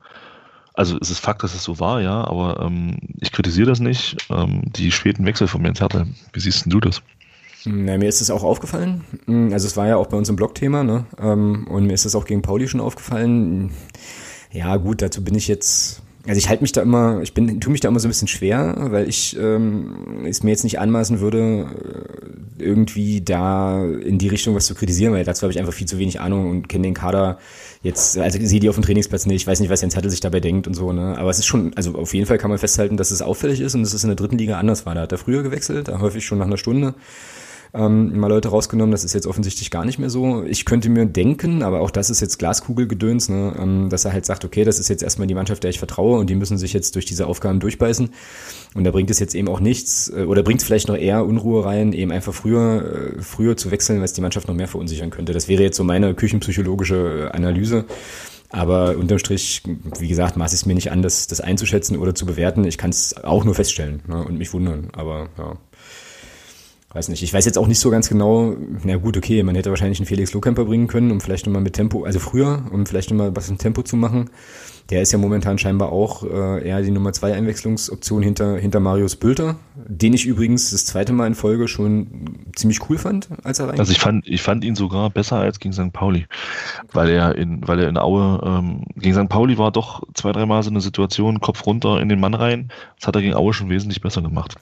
[0.74, 4.18] also es ist Fakt, dass es so war, ja, aber ähm, ich kritisiere das nicht.
[4.30, 7.02] Ähm, die späten Wechsel von Jens Hertel, wie siehst du das?
[7.66, 9.02] Na, mir ist es auch aufgefallen.
[9.52, 11.06] Also es war ja auch bei uns im Blog-Thema, ne?
[11.18, 13.72] Ähm, und mir ist es auch gegen Pauli schon aufgefallen.
[14.52, 17.72] Ja, gut, dazu bin ich jetzt also ich halte mich da immer, ich bin, tue
[17.72, 21.20] mich da immer so ein bisschen schwer, weil ich ähm, es mir jetzt nicht anmaßen
[21.20, 21.66] würde,
[22.60, 25.88] äh, irgendwie da in die Richtung was zu kritisieren, weil dazu habe ich einfach viel
[25.88, 27.40] zu wenig Ahnung und kenne den Kader
[27.82, 30.22] jetzt, also sehe die auf dem Trainingsplatz nicht, ich weiß nicht, was Jens Zettel sich
[30.22, 31.18] dabei denkt und so, ne?
[31.18, 33.76] Aber es ist schon, also auf jeden Fall kann man festhalten, dass es auffällig ist
[33.76, 34.96] und dass es in der dritten Liga anders war.
[34.96, 36.94] Da hat er früher gewechselt, da häufig schon nach einer Stunde
[37.74, 38.92] ähm, mal Leute rausgenommen.
[38.92, 40.44] Das ist jetzt offensichtlich gar nicht mehr so.
[40.44, 44.26] Ich könnte mir denken, aber auch das ist jetzt Glaskugelgedöns, ne, ähm, dass er halt
[44.26, 46.74] sagt, okay, das ist jetzt erstmal die Mannschaft, der ich vertraue und die müssen sich
[46.74, 48.10] jetzt durch diese Aufgaben durchbeißen.
[48.76, 51.26] Und da bringt es jetzt eben auch nichts, äh, oder bringt es vielleicht noch eher
[51.26, 54.68] Unruhe rein, eben einfach früher, äh, früher zu wechseln, weil es die Mannschaft noch mehr
[54.68, 55.34] verunsichern könnte.
[55.34, 57.86] Das wäre jetzt so meine küchenpsychologische Analyse.
[58.50, 59.64] Aber unterm Strich,
[59.98, 62.66] wie gesagt, maße ich es mir nicht an, das, das einzuschätzen oder zu bewerten.
[62.66, 64.90] Ich kann es auch nur feststellen ne, und mich wundern.
[64.94, 65.58] Aber ja
[66.94, 69.70] weiß nicht, ich weiß jetzt auch nicht so ganz genau, na gut, okay, man hätte
[69.72, 73.10] wahrscheinlich einen Felix Lohkemper bringen können, um vielleicht nochmal mit Tempo, also früher, um vielleicht
[73.10, 74.30] nochmal was im Tempo zu machen.
[74.90, 79.16] Der ist ja momentan scheinbar auch äh, eher die Nummer zwei Einwechslungsoption hinter, hinter Marius
[79.16, 83.70] Bülter, den ich übrigens das zweite Mal in Folge schon ziemlich cool fand, als er
[83.70, 83.80] rein.
[83.80, 85.94] Also ich fand, ich fand ihn sogar besser als gegen St.
[85.94, 86.28] Pauli,
[86.92, 89.30] weil er in, weil er in Aue, ähm, gegen St.
[89.30, 92.70] Pauli war doch zwei, dreimal so eine Situation, Kopf runter in den Mann rein.
[92.98, 94.56] Das hat er gegen Aue schon wesentlich besser gemacht.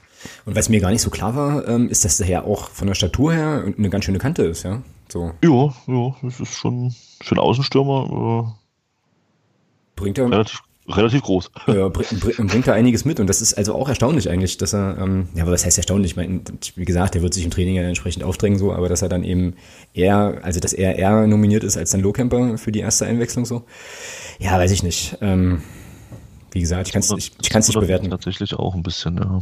[0.46, 2.88] Und was mir gar nicht so klar war, ähm, ist, dass der Herr auch von
[2.88, 4.82] der Statur her eine ganz schöne Kante ist, ja?
[5.10, 5.32] So.
[5.44, 8.56] Ja, ja, das ist schon für einen Außenstürmer.
[10.02, 11.52] Bringt er, relativ, relativ groß.
[11.68, 15.30] Ja, bringt da einiges mit und das ist also auch erstaunlich eigentlich, dass er, ähm,
[15.36, 16.12] ja, aber was heißt erstaunlich?
[16.12, 16.42] Ich meine,
[16.76, 19.24] wie gesagt, der wird sich im Training ja entsprechend aufdrängen so, aber dass er dann
[19.24, 19.56] eben
[19.94, 23.64] eher, also dass er eher nominiert ist als dann Lohkemper für die erste Einwechslung so.
[24.40, 25.18] Ja, weiß ich nicht.
[25.22, 25.62] Ähm,
[26.52, 28.10] wie gesagt, ich kann es ich, ich kann's nicht bewerten.
[28.10, 29.40] Tatsächlich auch ein bisschen, ja.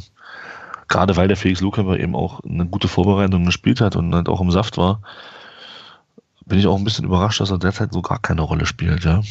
[0.87, 4.41] Gerade weil der Felix Lohkemper eben auch eine gute Vorbereitung gespielt hat und halt auch
[4.41, 5.01] im Saft war,
[6.45, 9.21] bin ich auch ein bisschen überrascht, dass er derzeit so gar keine Rolle spielt, ja.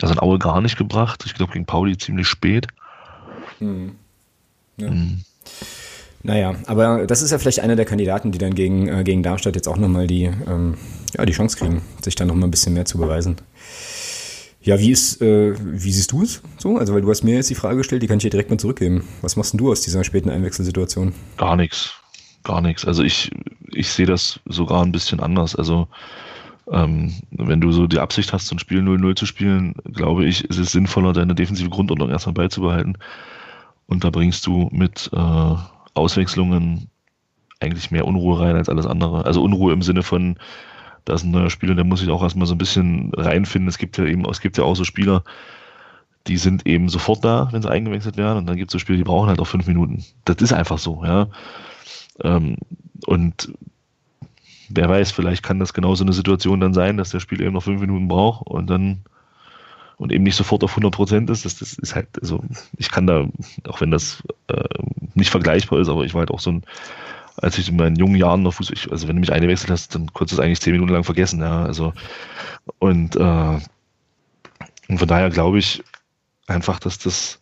[0.00, 1.24] Das hat Aue gar nicht gebracht.
[1.26, 2.66] Ich glaube, gegen Pauli ziemlich spät.
[3.58, 3.92] Hm.
[4.76, 4.88] Ja.
[4.88, 5.22] Hm.
[6.22, 9.54] Naja, aber das ist ja vielleicht einer der Kandidaten, die dann gegen, äh, gegen Darmstadt
[9.54, 10.76] jetzt auch nochmal die, ähm,
[11.16, 13.36] ja, die Chance kriegen, sich dann nochmal ein bisschen mehr zu beweisen.
[14.60, 16.78] Ja, wie ist, äh, wie siehst du es so?
[16.78, 18.58] Also, weil du hast mir jetzt die Frage gestellt, die kann ich dir direkt mal
[18.58, 19.06] zurückgeben.
[19.22, 21.14] Was machst denn du aus dieser späten Einwechselsituation?
[21.36, 21.92] Gar nichts.
[22.42, 22.84] Gar nichts.
[22.84, 23.30] Also ich,
[23.72, 25.54] ich sehe das sogar ein bisschen anders.
[25.54, 25.86] Also
[26.70, 30.44] ähm, wenn du so die Absicht hast, so ein Spiel 0-0 zu spielen, glaube ich,
[30.44, 32.98] ist es sinnvoller, deine defensive Grundordnung erstmal beizubehalten.
[33.86, 35.54] Und da bringst du mit äh,
[35.94, 36.88] Auswechslungen
[37.60, 39.24] eigentlich mehr Unruhe rein als alles andere.
[39.24, 40.38] Also Unruhe im Sinne von,
[41.04, 43.68] da ist ein neuer Spieler, der muss sich auch erstmal so ein bisschen reinfinden.
[43.68, 45.22] Es gibt ja eben, es gibt ja auch so Spieler,
[46.26, 48.38] die sind eben sofort da, wenn sie eingewechselt werden.
[48.38, 50.04] Und dann gibt es so Spieler, die brauchen halt auch fünf Minuten.
[50.24, 51.28] Das ist einfach so, ja.
[52.22, 52.56] Ähm,
[53.06, 53.52] und
[54.68, 57.62] wer weiß, vielleicht kann das genauso eine Situation dann sein, dass der Spieler eben noch
[57.62, 59.02] fünf Minuten braucht und dann
[59.98, 61.44] und eben nicht sofort auf 100 Prozent ist.
[61.44, 62.42] Das, das ist halt, also
[62.76, 63.26] ich kann da,
[63.66, 64.62] auch wenn das äh,
[65.14, 66.64] nicht vergleichbar ist, aber ich war halt auch so ein,
[67.38, 69.94] als ich in meinen jungen Jahren noch Fußball, ich, also wenn du mich eingewechselt hast,
[69.94, 71.92] dann kurz das eigentlich zehn Minuten lang vergessen, ja, also
[72.78, 73.58] und, äh,
[74.88, 75.82] und von daher glaube ich
[76.46, 77.40] einfach, dass das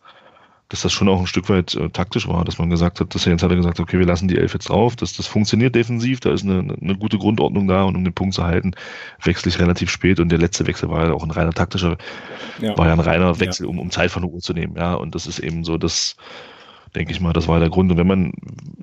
[0.69, 3.25] dass das schon auch ein Stück weit äh, taktisch war, dass man gesagt hat, dass
[3.25, 5.75] er jetzt hat er gesagt, okay, wir lassen die Elf jetzt drauf, dass das funktioniert
[5.75, 8.73] defensiv, da ist eine, eine gute Grundordnung da und um den Punkt zu halten,
[9.21, 11.97] wechsle ich relativ spät und der letzte Wechsel war ja auch ein reiner taktischer,
[12.59, 12.77] ja.
[12.77, 13.69] war ja ein reiner Wechsel, ja.
[13.69, 16.15] um, um Zeit von der Uhr zu nehmen, ja, und das ist eben so, das
[16.95, 17.91] denke ich mal, das war der Grund.
[17.91, 18.31] Und wenn man,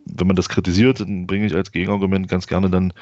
[0.05, 2.93] wenn man das kritisiert, dann bringe ich als Gegenargument ganz gerne dann,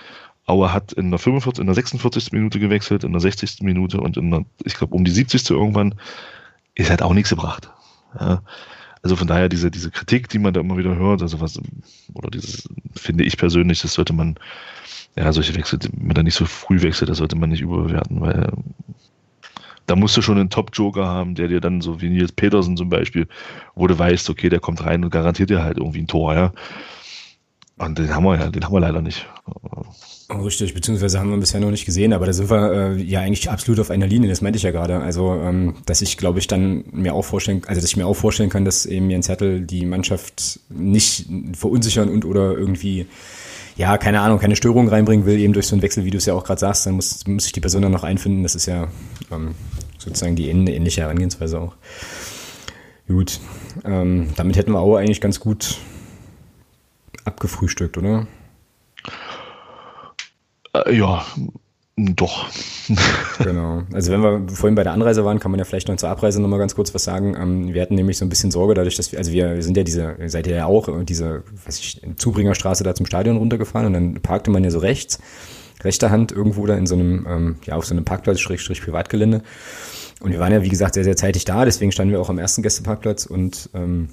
[0.46, 2.32] Auer hat in der 45, in der 46.
[2.32, 3.60] Minute gewechselt, in der 60.
[3.60, 5.48] Minute und in der, ich glaube, um die 70.
[5.50, 5.94] irgendwann,
[6.74, 7.70] ist halt auch nichts gebracht.
[8.18, 8.42] Ja.
[9.02, 11.58] Also von daher diese, diese Kritik, die man da immer wieder hört, also was,
[12.12, 14.36] oder dieses, finde ich persönlich, das sollte man,
[15.16, 18.52] ja, solche Wechsel, man da nicht so früh wechselt, das sollte man nicht überbewerten, weil
[19.86, 22.90] da musst du schon einen Top-Joker haben, der dir dann, so wie Nils Petersen zum
[22.90, 23.26] Beispiel,
[23.74, 26.52] wo du weißt, okay, der kommt rein und garantiert dir halt irgendwie ein Tor, ja.
[27.80, 29.26] Und den haben wir ja, den haben wir leider nicht.
[30.28, 33.50] Richtig, beziehungsweise haben wir bisher noch nicht gesehen, aber da sind wir äh, ja eigentlich
[33.50, 34.98] absolut auf einer Linie, das meinte ich ja gerade.
[34.98, 38.14] Also, ähm, dass ich, glaube ich, dann mir auch vorstellen, also dass ich mir auch
[38.14, 43.06] vorstellen kann, dass eben Jens Hertel die Mannschaft nicht verunsichern und oder irgendwie,
[43.76, 46.26] ja, keine Ahnung, keine Störung reinbringen will, eben durch so einen Wechsel, wie du es
[46.26, 48.42] ja auch gerade sagst, dann muss, muss sich die Person dann noch einfinden.
[48.42, 48.88] Das ist ja
[49.32, 49.54] ähm,
[49.96, 51.74] sozusagen die ähnliche Herangehensweise auch.
[53.08, 53.40] Gut,
[53.86, 55.78] ähm, damit hätten wir auch eigentlich ganz gut
[57.30, 58.26] abgefrühstückt, oder?
[60.74, 61.24] Äh, ja,
[61.96, 62.48] doch.
[63.38, 63.82] genau.
[63.92, 66.40] Also wenn wir vorhin bei der Anreise waren, kann man ja vielleicht noch zur Abreise
[66.40, 67.36] nochmal ganz kurz was sagen.
[67.38, 69.82] Ähm, wir hatten nämlich so ein bisschen Sorge dadurch, dass wir, also wir, sind ja
[69.82, 74.14] diese, seid ihr ja auch, diese, weiß ich, Zubringerstraße da zum Stadion runtergefahren und dann
[74.22, 75.18] parkte man ja so rechts,
[75.82, 79.42] rechter Hand irgendwo da in so einem, ähm, ja, auf so einem Parkplatz, Schrägstrich Privatgelände.
[80.20, 82.38] Und wir waren ja, wie gesagt, sehr, sehr zeitig da, deswegen standen wir auch am
[82.38, 84.10] ersten Gästeparkplatz und ähm,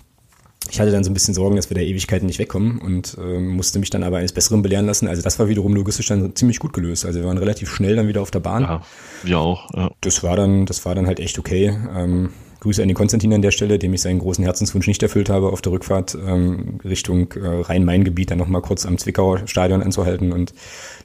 [0.70, 3.40] ich hatte dann so ein bisschen Sorgen, dass wir da Ewigkeiten nicht wegkommen und äh,
[3.40, 5.08] musste mich dann aber eines Besseren belehren lassen.
[5.08, 7.06] Also das war wiederum logistisch dann ziemlich gut gelöst.
[7.06, 8.64] Also wir waren relativ schnell dann wieder auf der Bahn.
[8.64, 8.82] Ja,
[9.24, 9.74] wir auch.
[9.74, 9.92] Ja.
[10.02, 11.78] Das war dann, das war dann halt echt okay.
[11.96, 12.30] Ähm,
[12.60, 15.50] Grüße an den Konstantin an der Stelle, dem ich seinen großen Herzenswunsch nicht erfüllt habe,
[15.50, 20.54] auf der Rückfahrt ähm, Richtung äh, Rhein-Main-Gebiet dann nochmal kurz am Zwickauer Stadion anzuhalten und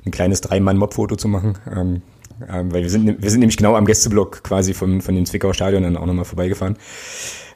[0.06, 1.58] ein kleines Drei-Mann-Mob-Foto zu machen.
[1.70, 2.02] Ähm,
[2.48, 5.54] ähm, weil wir sind, wir sind nämlich genau am Gästeblock quasi von, von dem Zwickauer
[5.54, 6.76] Stadion dann auch nochmal vorbeigefahren.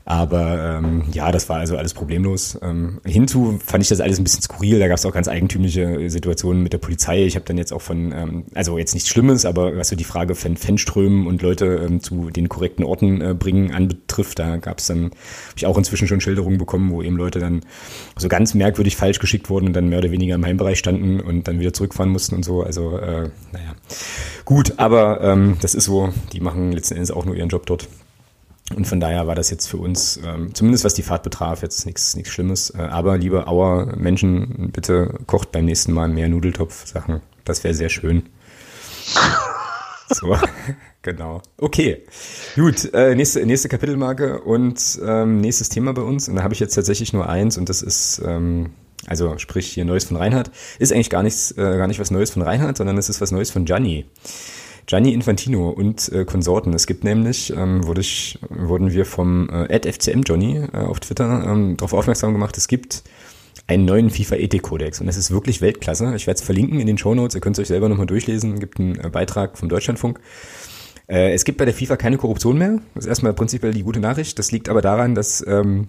[0.09, 2.57] Aber ähm, ja, das war also alles problemlos.
[2.63, 4.79] Ähm, hinzu fand ich das alles ein bisschen skurril.
[4.79, 7.25] Da gab es auch ganz eigentümliche Situationen mit der Polizei.
[7.25, 10.05] Ich habe dann jetzt auch von, ähm, also jetzt nichts Schlimmes, aber was so die
[10.05, 14.79] Frage von Fanströmen und Leute ähm, zu den korrekten Orten äh, bringen anbetrifft, da gab
[14.79, 17.63] es dann, habe ich auch inzwischen schon Schilderungen bekommen, wo eben Leute dann
[18.17, 21.49] so ganz merkwürdig falsch geschickt wurden und dann mehr oder weniger im Heimbereich standen und
[21.49, 22.63] dann wieder zurückfahren mussten und so.
[22.63, 23.75] Also äh, naja,
[24.45, 27.89] gut, aber ähm, das ist so, die machen letzten Endes auch nur ihren Job dort.
[28.75, 31.87] Und von daher war das jetzt für uns, ähm, zumindest was die Fahrt betraf, jetzt
[31.87, 32.71] nichts nichts Schlimmes.
[32.71, 37.21] Äh, aber liebe Auer Menschen, bitte kocht beim nächsten Mal mehr Nudeltopf-Sachen.
[37.45, 38.25] Das wäre sehr schön.
[40.09, 40.37] So,
[41.03, 41.43] genau.
[41.59, 42.05] Okay,
[42.57, 42.93] gut.
[42.93, 46.29] Äh, nächste, nächste Kapitelmarke und ähm, nächstes Thema bei uns.
[46.29, 48.71] Und da habe ich jetzt tatsächlich nur eins und das ist, ähm,
[49.07, 50.51] also sprich hier Neues von Reinhard.
[50.81, 53.31] Ist eigentlich gar nichts, äh, gar nicht was Neues von Reinhard, sondern es ist was
[53.31, 54.07] Neues von Gianni.
[54.87, 56.73] Gianni Infantino und äh, Konsorten.
[56.73, 61.45] Es gibt nämlich, ähm, wurde ich, wurden wir vom äh, FCM Johnny äh, auf Twitter
[61.45, 63.03] ähm, darauf aufmerksam gemacht, es gibt
[63.67, 66.15] einen neuen FIFA-Ethik-Kodex und das ist wirklich Weltklasse.
[66.15, 67.35] Ich werde es verlinken in den Show Notes.
[67.35, 70.21] ihr könnt es euch selber nochmal durchlesen, es gibt einen äh, Beitrag vom Deutschlandfunk.
[71.09, 72.79] Äh, es gibt bei der FIFA keine Korruption mehr.
[72.95, 74.39] Das ist erstmal prinzipiell die gute Nachricht.
[74.39, 75.89] Das liegt aber daran, dass, ähm,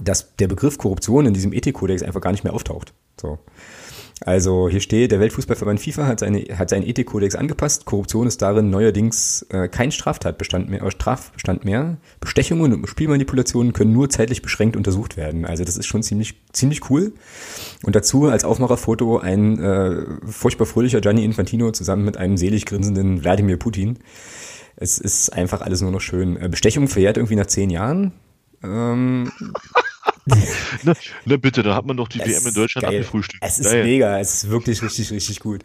[0.00, 2.92] dass der Begriff Korruption in diesem Ethikkodex einfach gar nicht mehr auftaucht.
[3.20, 3.38] So.
[4.22, 7.86] Also hier steht, der Weltfußballverband FIFA hat, seine, hat seinen Ethikkodex angepasst.
[7.86, 11.96] Korruption ist darin neuerdings äh, kein Straftatbestand mehr, äh, Strafbestand mehr.
[12.20, 15.46] Bestechungen und Spielmanipulationen können nur zeitlich beschränkt untersucht werden.
[15.46, 17.14] Also das ist schon ziemlich, ziemlich cool.
[17.82, 23.22] Und dazu als Aufmacherfoto ein äh, furchtbar fröhlicher Gianni Infantino zusammen mit einem selig grinsenden
[23.22, 24.00] Wladimir Putin.
[24.76, 26.36] Es ist einfach alles nur noch schön.
[26.36, 28.12] Äh, Bestechung verjährt irgendwie nach zehn Jahren.
[28.62, 29.32] Ähm,
[30.26, 30.94] na,
[31.24, 32.96] na, bitte, da hat man doch die es WM in Deutschland geil.
[32.96, 33.42] abgefrühstückt.
[33.44, 33.84] Es ist geil.
[33.84, 35.64] mega, es ist wirklich richtig, richtig gut.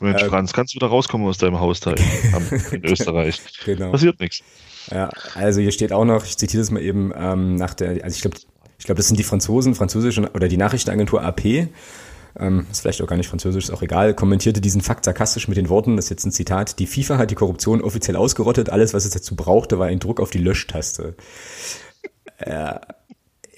[0.00, 1.96] Mensch, ähm, Franz, kannst du da rauskommen aus deinem Hausteil
[2.72, 3.40] in Österreich?
[3.64, 3.90] Genau.
[3.90, 4.42] Passiert nichts.
[4.90, 8.14] Ja, also hier steht auch noch, ich zitiere das mal eben, ähm, nach der, also
[8.14, 8.36] ich glaube,
[8.78, 11.68] ich glaube, das sind die Franzosen, französische oder die Nachrichtenagentur AP,
[12.38, 15.58] ähm, ist vielleicht auch gar nicht französisch, ist auch egal, kommentierte diesen Fakt sarkastisch mit
[15.58, 18.94] den Worten, das ist jetzt ein Zitat, die FIFA hat die Korruption offiziell ausgerottet, alles,
[18.94, 21.14] was es dazu brauchte, war ein Druck auf die Löschtaste.
[22.38, 22.76] Äh,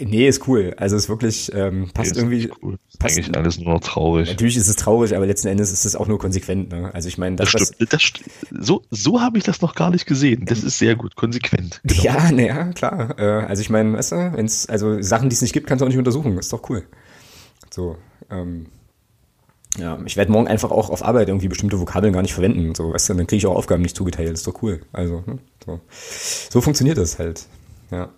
[0.04, 0.74] Nee, ist cool.
[0.76, 2.50] Also ist wirklich, ähm, passt nee, irgendwie.
[2.62, 2.78] Cool.
[2.98, 4.28] Passt, eigentlich alles nur noch traurig.
[4.28, 6.70] Natürlich ist es traurig, aber letzten Endes ist es auch nur konsequent.
[6.70, 6.90] Ne?
[6.94, 7.92] Also ich meine, das, das stimmt.
[7.92, 10.44] Das, so so habe ich das noch gar nicht gesehen.
[10.46, 11.80] Das ist sehr gut, konsequent.
[11.84, 12.02] Genau.
[12.02, 13.18] Ja, naja, klar.
[13.18, 15.86] Äh, also ich meine, weißt du, wenn's, also Sachen, die es nicht gibt, kannst du
[15.86, 16.36] auch nicht untersuchen.
[16.38, 16.84] Ist doch cool.
[17.70, 17.96] So,
[18.30, 18.66] ähm,
[19.78, 22.74] ja, ich werde morgen einfach auch auf Arbeit irgendwie bestimmte Vokabeln gar nicht verwenden.
[22.74, 24.32] So, weißt du, dann kriege ich auch Aufgaben nicht zugeteilt.
[24.32, 24.82] Ist doch cool.
[24.92, 25.80] Also, hm, so,
[26.50, 27.46] so funktioniert das halt.
[27.90, 28.10] Ja.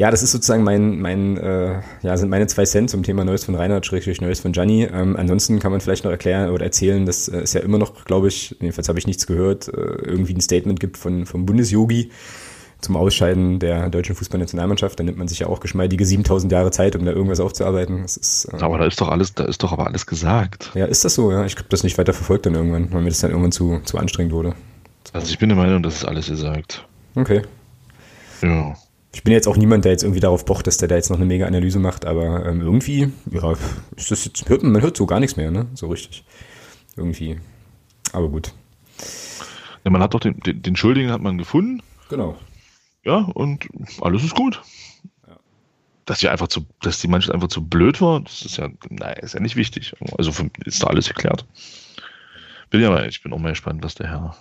[0.00, 3.44] Ja, das ist sozusagen mein, mein äh, ja, sind meine zwei Cent zum Thema Neues
[3.44, 4.84] von Reinhard, Schrägstrich Neues von Gianni.
[4.84, 8.06] Ähm, ansonsten kann man vielleicht noch erklären oder erzählen, dass äh, es ja immer noch,
[8.06, 12.12] glaube ich, jedenfalls habe ich nichts gehört, äh, irgendwie ein Statement gibt von, vom Bundesyogi
[12.80, 14.98] zum Ausscheiden der deutschen Fußballnationalmannschaft.
[14.98, 18.00] Da nimmt man sich ja auch geschmeidige 7000 Jahre Zeit, um da irgendwas aufzuarbeiten.
[18.00, 20.70] Das ist, äh, aber da ist doch alles, da ist doch aber alles gesagt.
[20.72, 21.30] Ja, ist das so?
[21.30, 23.82] Ja, ich habe das nicht weiter verfolgt dann irgendwann, weil mir das dann irgendwann zu,
[23.84, 24.54] zu anstrengend wurde.
[25.12, 26.86] Also ich bin der Meinung, das ist alles gesagt.
[27.16, 27.42] Okay.
[28.40, 28.74] Ja.
[29.12, 31.16] Ich bin jetzt auch niemand, der jetzt irgendwie darauf pocht, dass der da jetzt noch
[31.16, 33.52] eine mega Analyse macht, aber ähm, irgendwie, ja,
[33.96, 35.66] ist das jetzt, hört man, man hört so gar nichts mehr, ne?
[35.74, 36.24] So richtig.
[36.96, 37.40] Irgendwie.
[38.12, 38.52] Aber gut.
[39.84, 41.82] Ja, man hat doch den, den, den Schuldigen hat man gefunden.
[42.08, 42.36] Genau.
[43.02, 43.68] Ja, und
[44.00, 44.62] alles ist gut.
[45.26, 45.36] Ja.
[46.04, 49.14] Dass die einfach zu, dass die Mannschaft einfach zu blöd war, das ist ja, naja,
[49.14, 49.94] ist ja nicht wichtig.
[50.18, 50.32] Also
[50.64, 51.46] ist da alles erklärt.
[52.68, 54.36] Bin ja mal, ich bin auch mal gespannt, was der Herr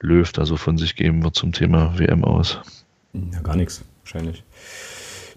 [0.00, 2.60] Löw da so von sich geben wird zum Thema WM aus.
[3.32, 4.44] Ja, gar nichts, wahrscheinlich.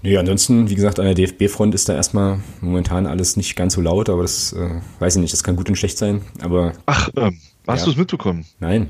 [0.02, 3.82] Nee, ansonsten, wie gesagt, an der DFB-Front ist da erstmal momentan alles nicht ganz so
[3.82, 6.22] laut, aber das äh, weiß ich nicht, das kann gut und schlecht sein.
[6.42, 6.74] Aber.
[6.86, 7.38] Ach, ähm,
[7.68, 7.86] hast ja.
[7.86, 8.46] du es mitbekommen?
[8.60, 8.90] Nein.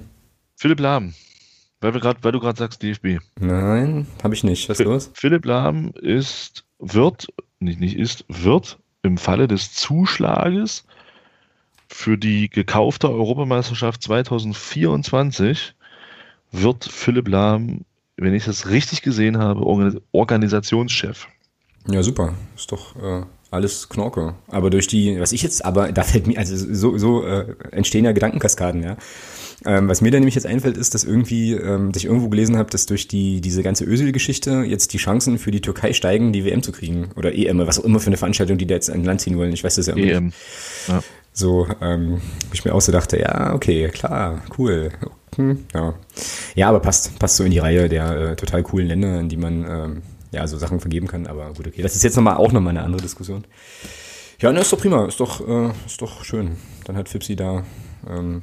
[0.56, 1.14] Philipp Lahm,
[1.82, 3.20] weil, wir grad, weil du gerade sagst DFB.
[3.40, 4.70] Nein, habe ich nicht.
[4.70, 5.10] Was ist los?
[5.14, 7.28] Philipp Lahm ist, wird,
[7.60, 10.84] nicht, nicht ist, wird im Falle des Zuschlages
[11.88, 15.74] für die gekaufte Europameisterschaft 2024
[16.52, 17.86] wird Philipp Lahm
[18.20, 19.62] wenn ich das richtig gesehen habe,
[20.12, 21.28] Organisationschef.
[21.88, 22.34] Ja, super.
[22.56, 24.36] Ist doch äh, alles Knorke.
[24.48, 28.06] Aber durch die, was ich jetzt, aber da fällt mir, also so, so äh, entstehen
[28.06, 28.98] ja Gedankenkaskaden, ja.
[29.66, 32.58] Ähm, was mir da nämlich jetzt einfällt, ist, dass irgendwie, ähm, dass ich irgendwo gelesen
[32.58, 36.46] habe, dass durch die diese ganze Ösel-Geschichte jetzt die Chancen für die Türkei steigen, die
[36.46, 37.10] WM zu kriegen.
[37.18, 39.52] Oder EM, was auch immer für eine Veranstaltung, die da jetzt ein Land ziehen wollen.
[39.52, 40.34] Ich weiß das ja immer EM.
[40.88, 41.02] Ja.
[41.34, 42.22] So, ähm,
[42.54, 44.92] ich mir auch so dachte, ja, okay, klar, cool.
[45.36, 45.94] Hm, ja.
[46.56, 49.38] ja, aber passt, passt so in die Reihe der äh, total coolen Länder, in die
[49.38, 50.02] man ähm,
[50.32, 51.28] ja so Sachen vergeben kann.
[51.28, 51.82] Aber gut, okay.
[51.82, 53.44] Das ist jetzt nochmal auch nochmal eine andere Diskussion.
[54.40, 56.56] Ja, ne, ist doch prima, ist doch, äh, ist doch schön.
[56.86, 57.64] Dann hat Fipsi da
[58.10, 58.42] ähm,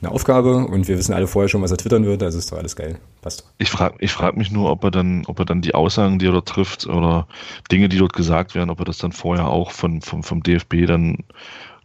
[0.00, 2.58] eine Aufgabe und wir wissen alle vorher schon, was er twittern wird, also ist doch
[2.58, 3.00] alles geil.
[3.20, 3.46] Passt doch.
[3.58, 6.26] Ich frage ich frag mich nur, ob er dann, ob er dann die Aussagen, die
[6.26, 7.26] er dort trifft oder
[7.72, 10.86] Dinge, die dort gesagt werden, ob er das dann vorher auch von, vom, vom DFB
[10.86, 11.18] dann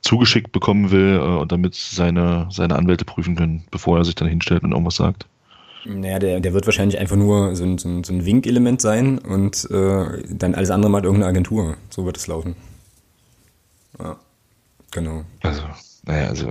[0.03, 4.27] zugeschickt bekommen will äh, und damit seine, seine Anwälte prüfen können, bevor er sich dann
[4.27, 5.25] hinstellt und irgendwas sagt.
[5.85, 9.17] Naja, der, der wird wahrscheinlich einfach nur so ein, so ein, so ein Wink-Element sein
[9.17, 11.77] und äh, dann alles andere mal irgendeine Agentur.
[11.89, 12.55] So wird es laufen.
[13.99, 14.17] Ja,
[14.91, 15.25] genau.
[15.41, 15.63] Also,
[16.05, 16.47] naja, also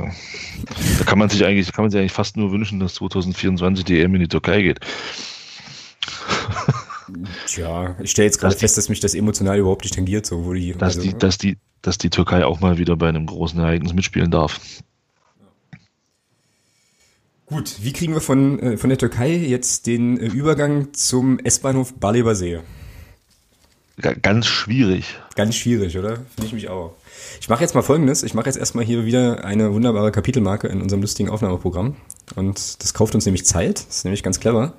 [0.99, 4.01] da kann man sich eigentlich, kann man sich eigentlich fast nur wünschen, dass 2024 die
[4.01, 4.81] EM in die Türkei geht.
[7.47, 10.53] Tja, ich stelle jetzt gerade fest, dass mich das emotional überhaupt nicht tangiert, so wo
[10.53, 10.73] die.
[10.73, 13.93] Dass, also, die, dass, die, dass die Türkei auch mal wieder bei einem großen Ereignis
[13.93, 14.61] mitspielen darf.
[17.47, 21.93] Gut, wie kriegen wir von, äh, von der Türkei jetzt den äh, Übergang zum S-Bahnhof
[21.95, 22.61] Balibasee?
[24.01, 25.19] Ganz schwierig.
[25.37, 26.17] Ganz schwierig, oder?
[26.35, 26.95] Finde ich mich auch.
[27.41, 28.23] Ich mache jetzt mal folgendes.
[28.23, 31.97] Ich mache jetzt erstmal hier wieder eine wunderbare Kapitelmarke in unserem lustigen Aufnahmeprogramm.
[32.35, 33.87] Und das kauft uns nämlich Zeit.
[33.87, 34.73] Das ist nämlich ganz clever.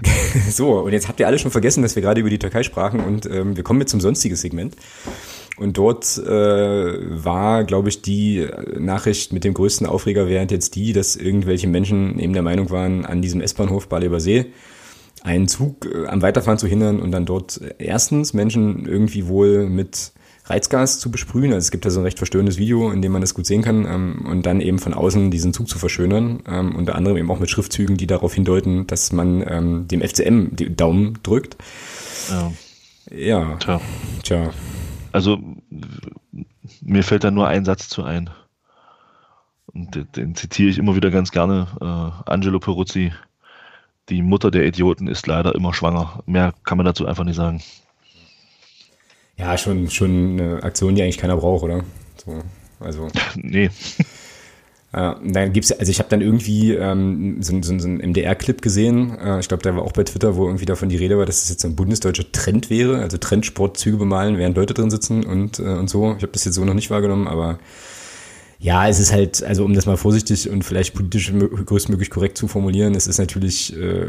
[0.50, 3.00] so, und jetzt habt ihr alle schon vergessen, dass wir gerade über die Türkei sprachen
[3.00, 4.76] und ähm, wir kommen jetzt zum sonstigen Segment.
[5.58, 8.46] Und dort äh, war, glaube ich, die
[8.78, 13.04] Nachricht mit dem größten Aufreger während jetzt die, dass irgendwelche Menschen eben der Meinung waren,
[13.04, 14.46] an diesem S-Bahnhof Baleber See
[15.22, 20.12] einen Zug äh, am Weiterfahren zu hindern und dann dort erstens Menschen irgendwie wohl mit
[20.46, 21.52] Reizgas zu besprühen.
[21.52, 23.62] Also es gibt da so ein recht verstörendes Video, in dem man das gut sehen
[23.62, 23.86] kann.
[23.86, 26.42] Ähm, und dann eben von außen diesen Zug zu verschönern.
[26.48, 30.56] Ähm, unter anderem eben auch mit Schriftzügen, die darauf hindeuten, dass man ähm, dem FCM
[30.56, 31.56] die Daumen drückt.
[32.28, 32.52] Ja.
[33.10, 33.56] Ja.
[33.58, 33.80] Tja.
[34.24, 34.50] Tja.
[35.12, 35.38] Also
[36.80, 38.30] mir fällt da nur ein Satz zu ein.
[39.66, 41.66] Und den, den zitiere ich immer wieder ganz gerne.
[41.80, 43.12] Äh, Angelo Peruzzi.
[44.08, 46.22] Die Mutter der Idioten ist leider immer schwanger.
[46.26, 47.62] Mehr kann man dazu einfach nicht sagen.
[49.36, 51.84] Ja, schon, schon eine Aktion, die eigentlich keiner braucht, oder?
[52.16, 52.42] So,
[52.80, 53.08] also.
[53.36, 53.70] nee.
[54.92, 59.16] Äh, dann gibt's, also ich habe dann irgendwie ähm, so, so, so einen MDR-Clip gesehen.
[59.18, 61.42] Äh, ich glaube, der war auch bei Twitter, wo irgendwie davon die Rede war, dass
[61.42, 65.62] es jetzt ein bundesdeutscher Trend wäre, also Trendsportzüge bemalen, während Leute drin sitzen und äh,
[65.62, 66.14] und so.
[66.16, 67.58] Ich habe das jetzt so noch nicht wahrgenommen, aber
[68.62, 72.46] ja, es ist halt, also um das mal vorsichtig und vielleicht politisch größtmöglich korrekt zu
[72.46, 74.06] formulieren, es ist natürlich äh,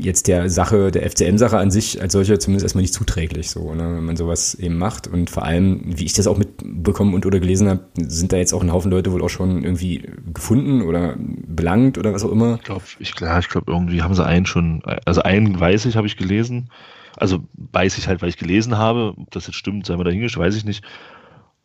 [0.00, 3.82] jetzt der Sache, der FCM-Sache an sich als solcher zumindest erstmal nicht zuträglich, so, ne,
[3.96, 5.08] wenn man sowas eben macht.
[5.08, 8.54] Und vor allem, wie ich das auch mitbekommen und oder gelesen habe, sind da jetzt
[8.54, 12.54] auch ein Haufen Leute wohl auch schon irgendwie gefunden oder belangt oder was auch immer.
[12.54, 15.96] Ich glaube, ich, klar, ich glaube, irgendwie haben sie einen schon, also einen weiß ich,
[15.96, 16.70] habe ich gelesen.
[17.14, 19.12] Also weiß ich halt, weil ich gelesen habe.
[19.18, 20.82] Ob das jetzt stimmt, sei mal dahingestellt, weiß ich nicht.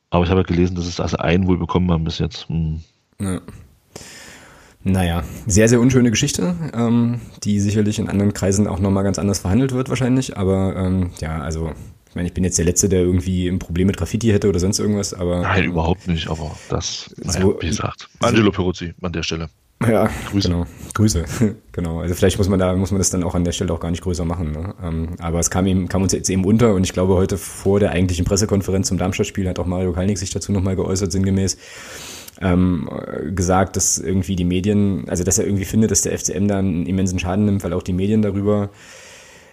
[0.09, 2.47] Aber ich habe ja gelesen, dass es also einen wohl bekommen haben bis jetzt.
[2.49, 2.81] Hm.
[3.19, 3.41] Ja.
[4.83, 9.39] Naja, sehr, sehr unschöne Geschichte, ähm, die sicherlich in anderen Kreisen auch nochmal ganz anders
[9.39, 10.37] verhandelt wird wahrscheinlich.
[10.37, 11.71] Aber ähm, ja, also
[12.09, 14.59] ich meine, ich bin jetzt der Letzte, der irgendwie ein Problem mit Graffiti hätte oder
[14.59, 15.41] sonst irgendwas, aber.
[15.41, 19.49] Nein, überhaupt nicht, aber das, naja, so, wie gesagt, Angelo Peruzzi an der Stelle.
[19.85, 20.49] Ja, Grüße.
[20.49, 20.65] genau.
[20.95, 21.25] Grüße.
[21.71, 21.99] genau.
[21.99, 23.91] Also vielleicht muss man da, muss man das dann auch an der Stelle auch gar
[23.91, 24.51] nicht größer machen.
[24.51, 24.73] Ne?
[24.83, 27.79] Ähm, aber es kam ihm, kam uns jetzt eben unter und ich glaube, heute vor
[27.79, 31.57] der eigentlichen Pressekonferenz zum Darmstadt-Spiel hat auch Mario Kalnick sich dazu nochmal geäußert, sinngemäß.
[32.39, 32.87] Ähm,
[33.33, 36.85] gesagt, dass irgendwie die Medien, also dass er irgendwie findet, dass der FCM da einen
[36.85, 38.69] immensen Schaden nimmt, weil auch die Medien darüber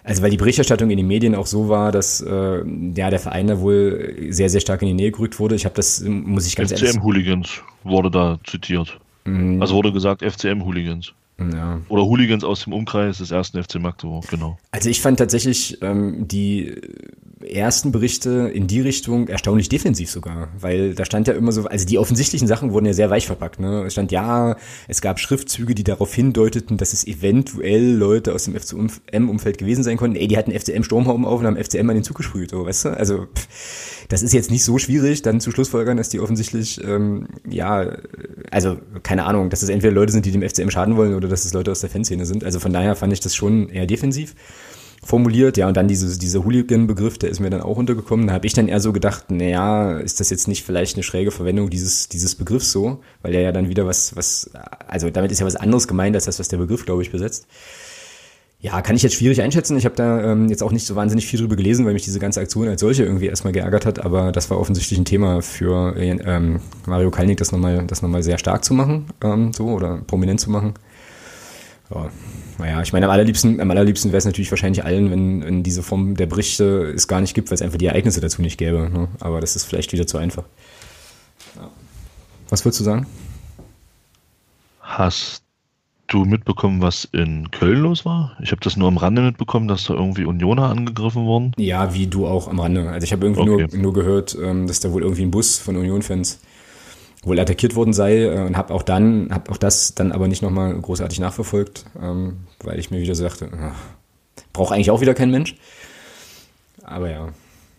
[0.05, 2.63] also weil die Berichterstattung in den Medien auch so war, dass äh,
[2.95, 5.55] ja der Verein da wohl sehr, sehr stark in die Nähe gerückt wurde.
[5.55, 8.99] Ich habe das, muss ich ganz FCM ehrlich FCM-Hooligans wurde da zitiert.
[9.25, 9.61] Mhm.
[9.61, 11.13] Also wurde gesagt FCM-Hooligans.
[11.37, 11.81] Ja.
[11.89, 14.57] Oder Hooligans aus dem Umkreis des ersten FC Magdeburg, genau.
[14.71, 16.73] Also ich fand tatsächlich ähm, die
[17.43, 21.85] ersten Berichte in die Richtung erstaunlich defensiv sogar, weil da stand ja immer so, also
[21.85, 23.59] die offensichtlichen Sachen wurden ja sehr weich verpackt.
[23.59, 23.83] Ne?
[23.85, 24.55] Es stand ja,
[24.87, 29.97] es gab Schriftzüge, die darauf hindeuteten, dass es eventuell Leute aus dem FCM-Umfeld gewesen sein
[29.97, 30.15] konnten.
[30.15, 32.89] Ey, die hatten FCM-Sturmhaum auf und haben FCM an den Zug gesprüht, so, weißt du?
[32.91, 37.27] Also pff, das ist jetzt nicht so schwierig, dann zu Schlussfolgern, dass die offensichtlich, ähm,
[37.49, 37.97] ja,
[38.51, 41.43] also keine Ahnung, dass es entweder Leute sind, die dem FCM schaden wollen oder dass
[41.43, 42.43] es Leute aus der Fanszene sind.
[42.43, 44.35] Also von daher fand ich das schon eher defensiv
[45.05, 45.55] formuliert.
[45.55, 48.27] Ja, und dann diese, dieser Hooligan-Begriff, der ist mir dann auch untergekommen.
[48.27, 51.31] Da habe ich dann eher so gedacht, naja, ist das jetzt nicht vielleicht eine schräge
[51.31, 52.99] Verwendung dieses, dieses Begriffs so?
[53.21, 54.49] Weil der ja dann wieder was, was,
[54.87, 57.45] also damit ist ja was anderes gemeint als das, was der Begriff, glaube ich, besetzt.
[58.59, 59.77] Ja, kann ich jetzt schwierig einschätzen.
[59.77, 62.17] Ich habe da ähm, jetzt auch nicht so wahnsinnig viel drüber gelesen, weil mich diese
[62.17, 64.03] ganze Aktion als solche irgendwie erstmal geärgert hat.
[64.03, 68.39] Aber das war offensichtlich ein Thema für ähm, Mario Kalnick, das nochmal das noch sehr
[68.39, 70.73] stark zu machen, ähm, so oder prominent zu machen.
[71.93, 72.09] Ja,
[72.57, 75.83] naja, ich meine, am allerliebsten, am allerliebsten wäre es natürlich wahrscheinlich allen, wenn, wenn diese
[75.83, 78.89] Form der Berichte es gar nicht gibt, weil es einfach die Ereignisse dazu nicht gäbe.
[78.89, 79.07] Ne?
[79.19, 80.43] Aber das ist vielleicht wieder zu einfach.
[81.55, 81.69] Ja.
[82.49, 83.07] Was würdest du sagen?
[84.79, 85.43] Hast
[86.07, 88.37] du mitbekommen, was in Köln los war?
[88.41, 91.51] Ich habe das nur am Rande mitbekommen, dass da irgendwie Unioner angegriffen wurden.
[91.57, 92.89] Ja, wie du auch am Rande.
[92.89, 93.67] Also ich habe irgendwie okay.
[93.71, 96.39] nur, nur gehört, ähm, dass da wohl irgendwie ein Bus von Union-Fans
[97.25, 100.41] wohl attackiert worden sei äh, und habe auch dann, habe auch das dann aber nicht
[100.41, 103.49] nochmal großartig nachverfolgt, ähm, weil ich mir wieder so dachte,
[104.53, 105.55] braucht eigentlich auch wieder kein Mensch.
[106.83, 107.29] Aber ja,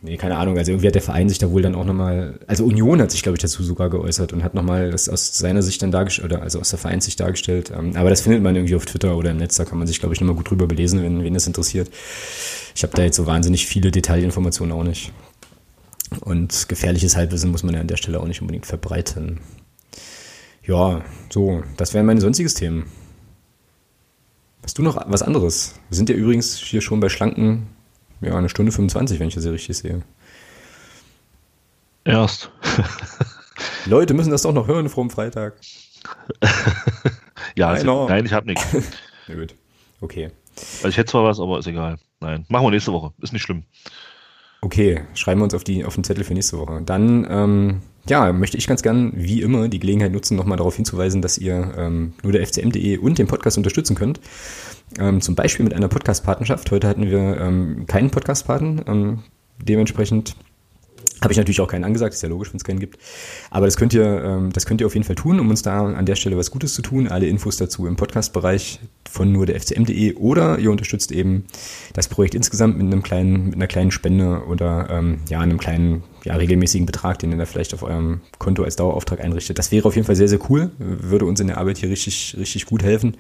[0.03, 0.59] nee, keine Ahnung.
[0.59, 3.23] Also irgendwie hat der Verein sich da wohl dann auch nochmal, also Union hat sich,
[3.23, 6.43] glaube ich, dazu sogar geäußert und hat nochmal das aus seiner Sicht dann dargestellt, oder
[6.43, 7.73] also aus der Vereinssicht dargestellt.
[7.77, 10.01] Ähm, aber das findet man irgendwie auf Twitter oder im Netz, da kann man sich,
[10.01, 11.89] glaube ich, nochmal gut drüber belesen, wenn, wen das interessiert.
[12.75, 15.13] Ich habe da jetzt so wahnsinnig viele Detailinformationen auch nicht.
[16.21, 19.41] Und gefährliches Halbwissen muss man ja an der Stelle auch nicht unbedingt verbreiten.
[20.63, 22.87] Ja, so, das wären meine sonstiges Themen.
[24.63, 25.75] Hast du noch was anderes?
[25.89, 27.69] Wir sind ja übrigens hier schon bei schlanken,
[28.21, 30.03] ja, eine Stunde 25, wenn ich das hier richtig sehe.
[32.05, 32.51] Erst.
[33.87, 35.61] Leute müssen das doch noch hören vor dem Freitag.
[37.57, 38.65] ja, also, nein, ich habe nichts.
[39.29, 39.55] Na gut,
[40.01, 40.31] okay.
[40.57, 41.99] Also ich hätte zwar was, aber ist egal.
[42.21, 43.13] Nein, machen wir nächste Woche.
[43.21, 43.65] Ist nicht schlimm.
[44.67, 46.83] Okay, schreiben wir uns auf, die, auf den Zettel für nächste Woche.
[46.85, 51.23] Dann ähm, ja, möchte ich ganz gern, wie immer, die Gelegenheit nutzen, nochmal darauf hinzuweisen,
[51.23, 54.19] dass ihr ähm, nur der FCM.de und den Podcast unterstützen könnt.
[54.99, 56.69] Ähm, zum Beispiel mit einer Podcast-Partnerschaft.
[56.73, 58.89] Heute hatten wir ähm, keinen Podcast-Partner.
[58.89, 59.23] Ähm,
[59.59, 60.35] dementsprechend
[61.23, 62.99] habe ich natürlich auch keinen angesagt, ist ja logisch, wenn es keinen gibt.
[63.51, 65.85] Aber das könnt ihr, ähm, das könnt ihr auf jeden Fall tun, um uns da
[65.87, 67.09] an der Stelle was Gutes zu tun.
[67.09, 68.81] Alle Infos dazu im Podcast-Bereich
[69.11, 71.45] von nur der FCM.de oder ihr unterstützt eben
[71.95, 76.03] das Projekt insgesamt mit einem kleinen, mit einer kleinen Spende oder ähm, ja, einem kleinen,
[76.25, 79.59] ja, regelmäßigen Betrag, den ihr da vielleicht auf eurem Konto als Dauerauftrag einrichtet.
[79.59, 80.71] Das wäre auf jeden Fall sehr, sehr cool.
[80.79, 83.17] Würde uns in der Arbeit hier richtig, richtig gut helfen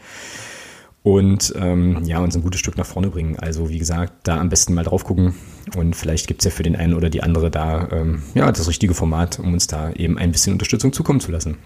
[1.06, 3.38] und ähm, ja, uns ein gutes Stück nach vorne bringen.
[3.38, 5.36] Also wie gesagt, da am besten mal drauf gucken
[5.76, 8.66] und vielleicht gibt es ja für den einen oder die andere da ähm, ja, das
[8.66, 11.58] richtige Format, um uns da eben ein bisschen Unterstützung zukommen zu lassen.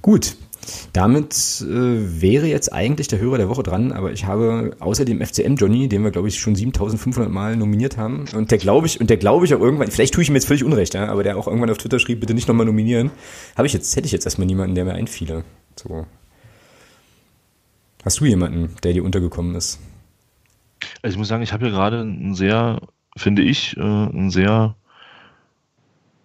[0.00, 0.38] Gut,
[0.94, 5.20] damit äh, wäre jetzt eigentlich der Hörer der Woche dran, aber ich habe außer dem
[5.20, 8.98] FCM Johnny, den wir glaube ich schon 7500 Mal nominiert haben und der glaube ich
[8.98, 11.22] und der glaube ich auch irgendwann, vielleicht tue ich ihm jetzt völlig unrecht, ja, aber
[11.22, 13.10] der auch irgendwann auf Twitter schrieb, bitte nicht nochmal nominieren,
[13.56, 15.44] habe ich jetzt hätte ich jetzt erstmal niemanden, der mir einfiele.
[15.76, 16.06] So,
[18.04, 19.80] Hast du jemanden, der dir untergekommen ist?
[21.02, 22.80] Also ich muss sagen, ich habe hier gerade einen sehr,
[23.16, 24.76] finde ich, äh, einen sehr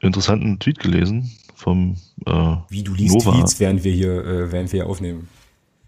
[0.02, 1.96] interessanten Tweet gelesen vom
[2.26, 3.32] äh, Wie du liest Nova.
[3.32, 5.30] Tweets, während wir hier, äh, während wir hier aufnehmen.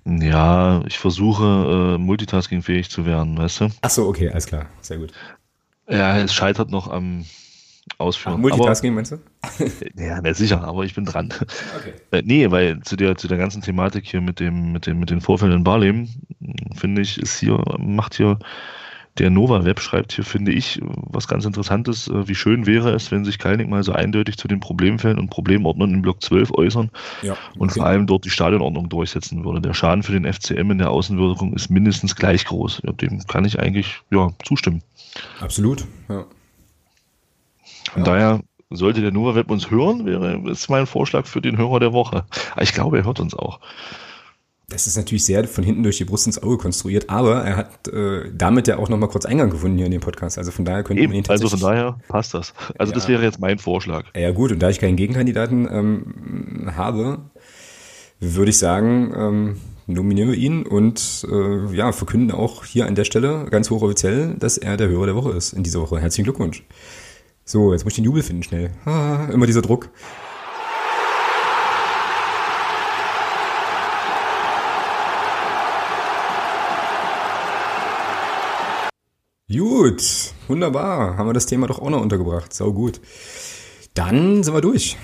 [0.06, 3.68] Ja, ich versuche äh, multitaskingfähig zu werden, weißt du?
[3.82, 5.12] Ach so, okay, alles klar, sehr gut.
[5.88, 7.26] Ja, es scheitert noch am
[7.98, 8.36] ausführen.
[8.38, 9.18] Ach, Multitasking aber, meinst du?
[10.02, 11.34] ja, na, sicher, aber ich bin dran.
[11.78, 11.94] Okay.
[12.12, 15.10] Äh, nee, weil zu der, zu der ganzen Thematik hier mit dem, mit dem, mit
[15.10, 16.10] den Vorfällen in Barleben,
[16.76, 18.40] finde ich, ist hier, macht hier
[19.18, 22.08] der Nova Web schreibt hier, finde ich, was ganz Interessantes.
[22.08, 25.30] Äh, wie schön wäre es, wenn sich Kalnick mal so eindeutig zu den Problemfällen und
[25.30, 26.90] Problemordnern in Block 12 äußern
[27.22, 27.60] ja, okay.
[27.60, 29.62] und vor allem dort die Stadionordnung durchsetzen würde.
[29.62, 32.82] Der Schaden für den FCM in der Außenwirkung ist mindestens gleich groß.
[32.84, 34.82] Ja, dem kann ich eigentlich ja, zustimmen.
[35.42, 36.26] Absolut, ja.
[37.94, 38.12] Von ja.
[38.12, 38.40] daher
[38.70, 42.26] sollte der Nova Web uns hören, wäre ist mein Vorschlag für den Hörer der Woche.
[42.60, 43.60] Ich glaube, er hört uns auch.
[44.70, 47.90] Das ist natürlich sehr von hinten durch die Brust ins Auge konstruiert, aber er hat
[47.90, 50.38] äh, damit ja auch nochmal kurz Eingang gefunden hier in den Podcast.
[50.38, 51.52] Also von daher könnte man ihn tatsächlich...
[51.52, 52.54] Also von daher passt das.
[52.80, 52.96] Also ja.
[52.96, 54.06] das wäre jetzt mein Vorschlag.
[54.16, 57.20] Ja gut, und da ich keinen Gegenkandidaten ähm, habe,
[58.22, 59.58] würde ich sagen, ähm,
[59.88, 64.58] nominieren wir ihn und äh, ja, verkünden auch hier an der Stelle ganz hochoffiziell, dass
[64.58, 66.00] er der Hörer der Woche ist in dieser Woche.
[66.00, 66.64] Herzlichen Glückwunsch.
[67.52, 68.72] So, jetzt muss ich den Jubel finden schnell.
[68.86, 69.90] Immer dieser Druck.
[79.52, 80.02] Gut,
[80.48, 81.18] wunderbar.
[81.18, 82.54] Haben wir das Thema doch auch noch untergebracht.
[82.54, 83.02] Sau gut.
[83.96, 84.96] Dann sind wir durch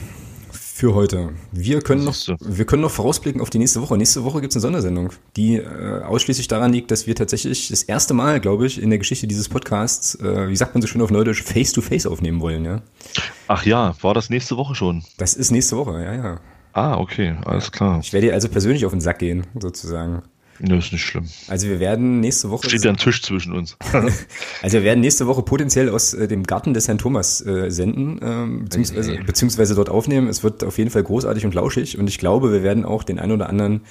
[0.78, 1.30] für heute.
[1.52, 3.98] Wir können noch, wir können noch vorausblicken auf die nächste Woche.
[3.98, 7.82] Nächste Woche gibt es eine Sondersendung, die äh, ausschließlich daran liegt, dass wir tatsächlich das
[7.82, 11.02] erste Mal, glaube ich, in der Geschichte dieses Podcasts, äh, wie sagt man so schön
[11.02, 12.84] auf Neudeutsch, face-to-face -face aufnehmen wollen, ja.
[13.48, 15.04] Ach ja, war das nächste Woche schon?
[15.18, 16.40] Das ist nächste Woche, ja, ja.
[16.74, 18.00] Ah, okay, alles klar.
[18.04, 20.22] Ich werde dir also persönlich auf den Sack gehen, sozusagen.
[20.60, 21.26] Das ist nicht schlimm.
[21.48, 22.70] Also wir werden nächste Woche.
[22.70, 23.78] Steht ja ein Tisch zwischen uns.
[24.62, 28.20] also wir werden nächste Woche potenziell aus äh, dem Garten des Herrn Thomas äh, senden,
[28.24, 30.28] ähm, beziehungsweise, hey, beziehungsweise dort aufnehmen.
[30.28, 33.20] Es wird auf jeden Fall großartig und lauschig und ich glaube, wir werden auch den
[33.20, 33.82] ein oder anderen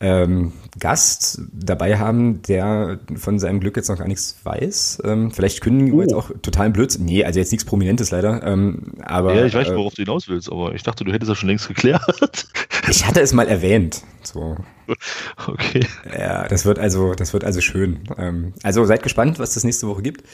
[0.00, 5.02] ähm, Gast dabei haben, der von seinem Glück jetzt noch gar nichts weiß.
[5.04, 6.02] Ähm, vielleicht kündigen wir oh.
[6.02, 7.04] jetzt auch totalen Blödsinn.
[7.04, 8.42] Nee, also jetzt nichts Prominentes leider.
[8.44, 11.30] Ähm, aber, ja, ich weiß, äh, worauf du hinaus willst, aber ich dachte, du hättest
[11.30, 12.46] das schon längst geklärt.
[12.88, 14.02] ich hatte es mal erwähnt.
[14.22, 14.56] So.
[15.46, 15.86] Okay.
[16.18, 18.00] Ja, das wird also, das wird also schön.
[18.16, 20.24] Ähm, also seid gespannt, was das nächste Woche gibt.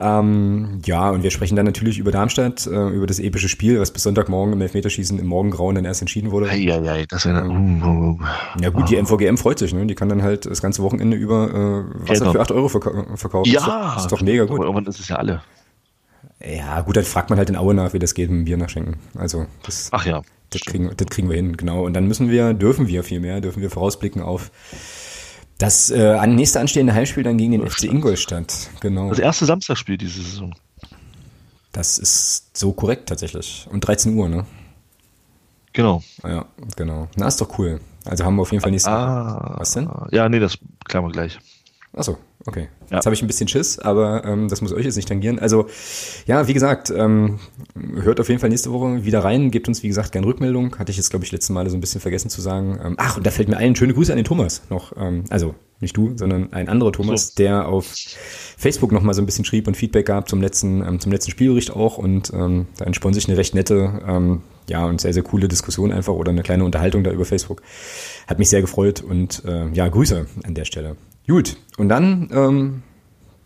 [0.00, 3.92] Ähm, ja, und wir sprechen dann natürlich über Darmstadt, äh, über das epische Spiel, was
[3.92, 6.52] bis Sonntagmorgen im Elfmeterschießen im Morgengrauen dann erst entschieden wurde.
[6.56, 8.26] Ja, ja, das wäre ähm, uh, uh,
[8.60, 9.86] Ja gut, die MVGM freut sich, ne?
[9.86, 12.32] Die kann dann halt das ganze Wochenende über äh, Wasser genau.
[12.32, 13.50] für 8 Euro verk verkaufen.
[13.50, 14.56] Ja, ist doch, ist doch mega gut.
[14.56, 15.42] Aber irgendwann ist es ja alle.
[16.44, 18.56] Ja, gut, dann fragt man halt in Aue nach, wie das geht mit dem Bier
[18.56, 18.96] nachschenken.
[19.16, 20.22] Also, das, Ach ja.
[20.54, 21.84] Das kriegen, das kriegen wir hin, genau.
[21.84, 24.50] Und dann müssen wir, dürfen wir viel mehr, dürfen wir vorausblicken auf
[25.58, 28.70] das äh, nächste anstehende Heimspiel dann gegen den FC Ingolstadt.
[28.80, 29.10] Genau.
[29.10, 30.54] Das erste Samstagspiel diese Saison.
[31.72, 33.66] Das ist so korrekt tatsächlich.
[33.70, 34.46] Und 13 Uhr, ne?
[35.72, 36.02] Genau.
[36.22, 37.08] Ja, genau.
[37.16, 37.80] Na, ist doch cool.
[38.04, 39.88] Also haben wir auf jeden Fall nächste ah, Was denn?
[40.12, 41.38] Ja, nee, das klären wir gleich.
[41.92, 42.68] Achso, okay.
[42.90, 42.96] Ja.
[42.96, 45.38] Jetzt habe ich ein bisschen Schiss, aber ähm, das muss euch jetzt nicht tangieren.
[45.38, 45.66] Also,
[46.26, 47.38] ja, wie gesagt, ähm,
[47.74, 50.78] hört auf jeden Fall nächste Woche wieder rein, gebt uns, wie gesagt, gerne Rückmeldung.
[50.78, 52.78] Hatte ich jetzt, glaube ich, letzte Male so ein bisschen vergessen zu sagen.
[52.84, 54.92] Ähm, ach, und da fällt mir ein, schöne Grüße an den Thomas noch.
[54.96, 57.32] Ähm, also, nicht du, sondern ein anderer Thomas, so.
[57.36, 57.94] der auf
[58.56, 61.30] Facebook noch mal so ein bisschen schrieb und Feedback gab zum letzten, ähm, zum letzten
[61.30, 61.98] Spielbericht auch.
[61.98, 65.92] Und ähm, da entspann sich eine recht nette, ähm, ja, und sehr, sehr coole Diskussion
[65.92, 67.62] einfach oder eine kleine Unterhaltung da über Facebook.
[68.26, 70.96] Hat mich sehr gefreut und äh, ja, Grüße an der Stelle.
[71.26, 72.82] Gut, und dann ähm,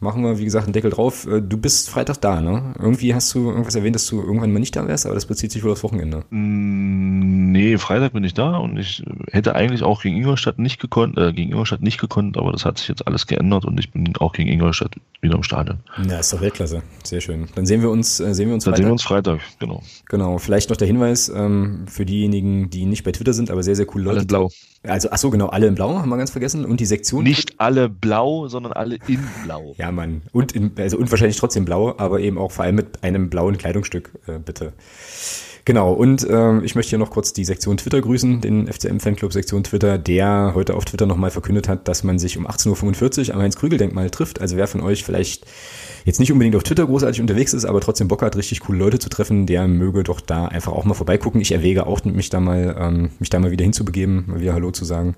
[0.01, 1.27] machen wir, wie gesagt, einen Deckel drauf.
[1.27, 2.75] Äh, du bist Freitag da, ne?
[2.79, 5.53] Irgendwie hast du irgendwas erwähnt, dass du irgendwann mal nicht da wärst, aber das bezieht
[5.53, 6.25] sich wohl aufs Wochenende.
[6.31, 11.17] Mm, nee, Freitag bin ich da und ich hätte eigentlich auch gegen Ingolstadt nicht gekonnt,
[11.19, 14.13] äh, gegen Ingolstadt nicht gekonnt, aber das hat sich jetzt alles geändert und ich bin
[14.19, 15.79] auch gegen Ingolstadt wieder im Stadion.
[16.09, 16.83] Ja, ist doch Weltklasse.
[17.05, 17.49] Sehr schön.
[17.55, 18.77] Dann sehen wir uns, äh, sehen wir uns Dann Freitag.
[18.77, 19.83] sehen wir uns Freitag, genau.
[20.09, 20.39] Genau.
[20.39, 23.87] Vielleicht noch der Hinweis ähm, für diejenigen, die nicht bei Twitter sind, aber sehr, sehr
[23.87, 24.19] coole Leute.
[24.19, 24.51] Alle blau.
[24.85, 26.65] Also, ach so, genau, alle in blau, haben wir ganz vergessen.
[26.65, 27.25] Und die Sektion.
[27.25, 29.75] Nicht alle blau, sondern alle in blau.
[29.77, 30.23] ja, Mann.
[30.33, 33.59] Und in, also und wahrscheinlich trotzdem blau, aber eben auch vor allem mit einem blauen
[33.59, 34.73] Kleidungsstück, äh, bitte.
[35.65, 39.65] Genau, und äh, ich möchte hier noch kurz die Sektion Twitter grüßen, den FCM-Fanclub Sektion
[39.65, 43.43] Twitter, der heute auf Twitter nochmal verkündet hat, dass man sich um 18.45 Uhr am
[43.43, 44.41] Heinz-Krügel-Denkmal trifft.
[44.41, 45.45] Also wer von euch vielleicht
[46.05, 48.99] jetzt nicht unbedingt auf Twitter großartig unterwegs ist, aber trotzdem Bock hat, richtig coole Leute
[48.99, 51.41] zu treffen, der möge doch da einfach auch mal vorbeigucken.
[51.41, 54.71] Ich erwäge auch, mich da mal, ähm, mich da mal wieder hinzubegeben, mal wieder Hallo
[54.71, 55.17] zu sagen.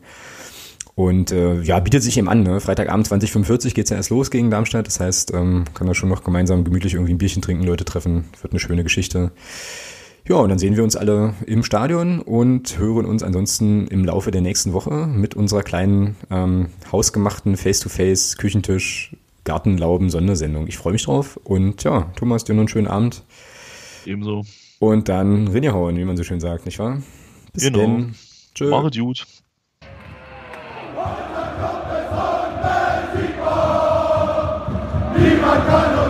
[0.94, 2.60] Und äh, ja, bietet sich eben an, ne?
[2.60, 4.86] Freitagabend 2045 geht's ja erst los gegen Darmstadt.
[4.86, 8.24] Das heißt, ähm, kann da schon noch gemeinsam gemütlich irgendwie ein Bierchen trinken, Leute treffen.
[8.42, 9.32] Wird eine schöne Geschichte.
[10.28, 14.30] Ja, und dann sehen wir uns alle im Stadion und hören uns ansonsten im Laufe
[14.30, 19.16] der nächsten Woche mit unserer kleinen ähm, hausgemachten Face-to-Face Küchentisch
[19.50, 20.68] Gartenlauben Sondersendung.
[20.68, 23.24] Ich freue mich drauf und ja, Thomas, dir noch einen schönen Abend.
[24.06, 24.44] Ebenso.
[24.78, 27.02] Und dann Rinnehauen, wie man so schön sagt, nicht wahr?
[27.52, 27.80] Bis genau.
[27.80, 28.14] dann.
[28.54, 28.70] Tschö.
[28.70, 29.26] Macht gut.
[35.18, 36.09] Niemand kann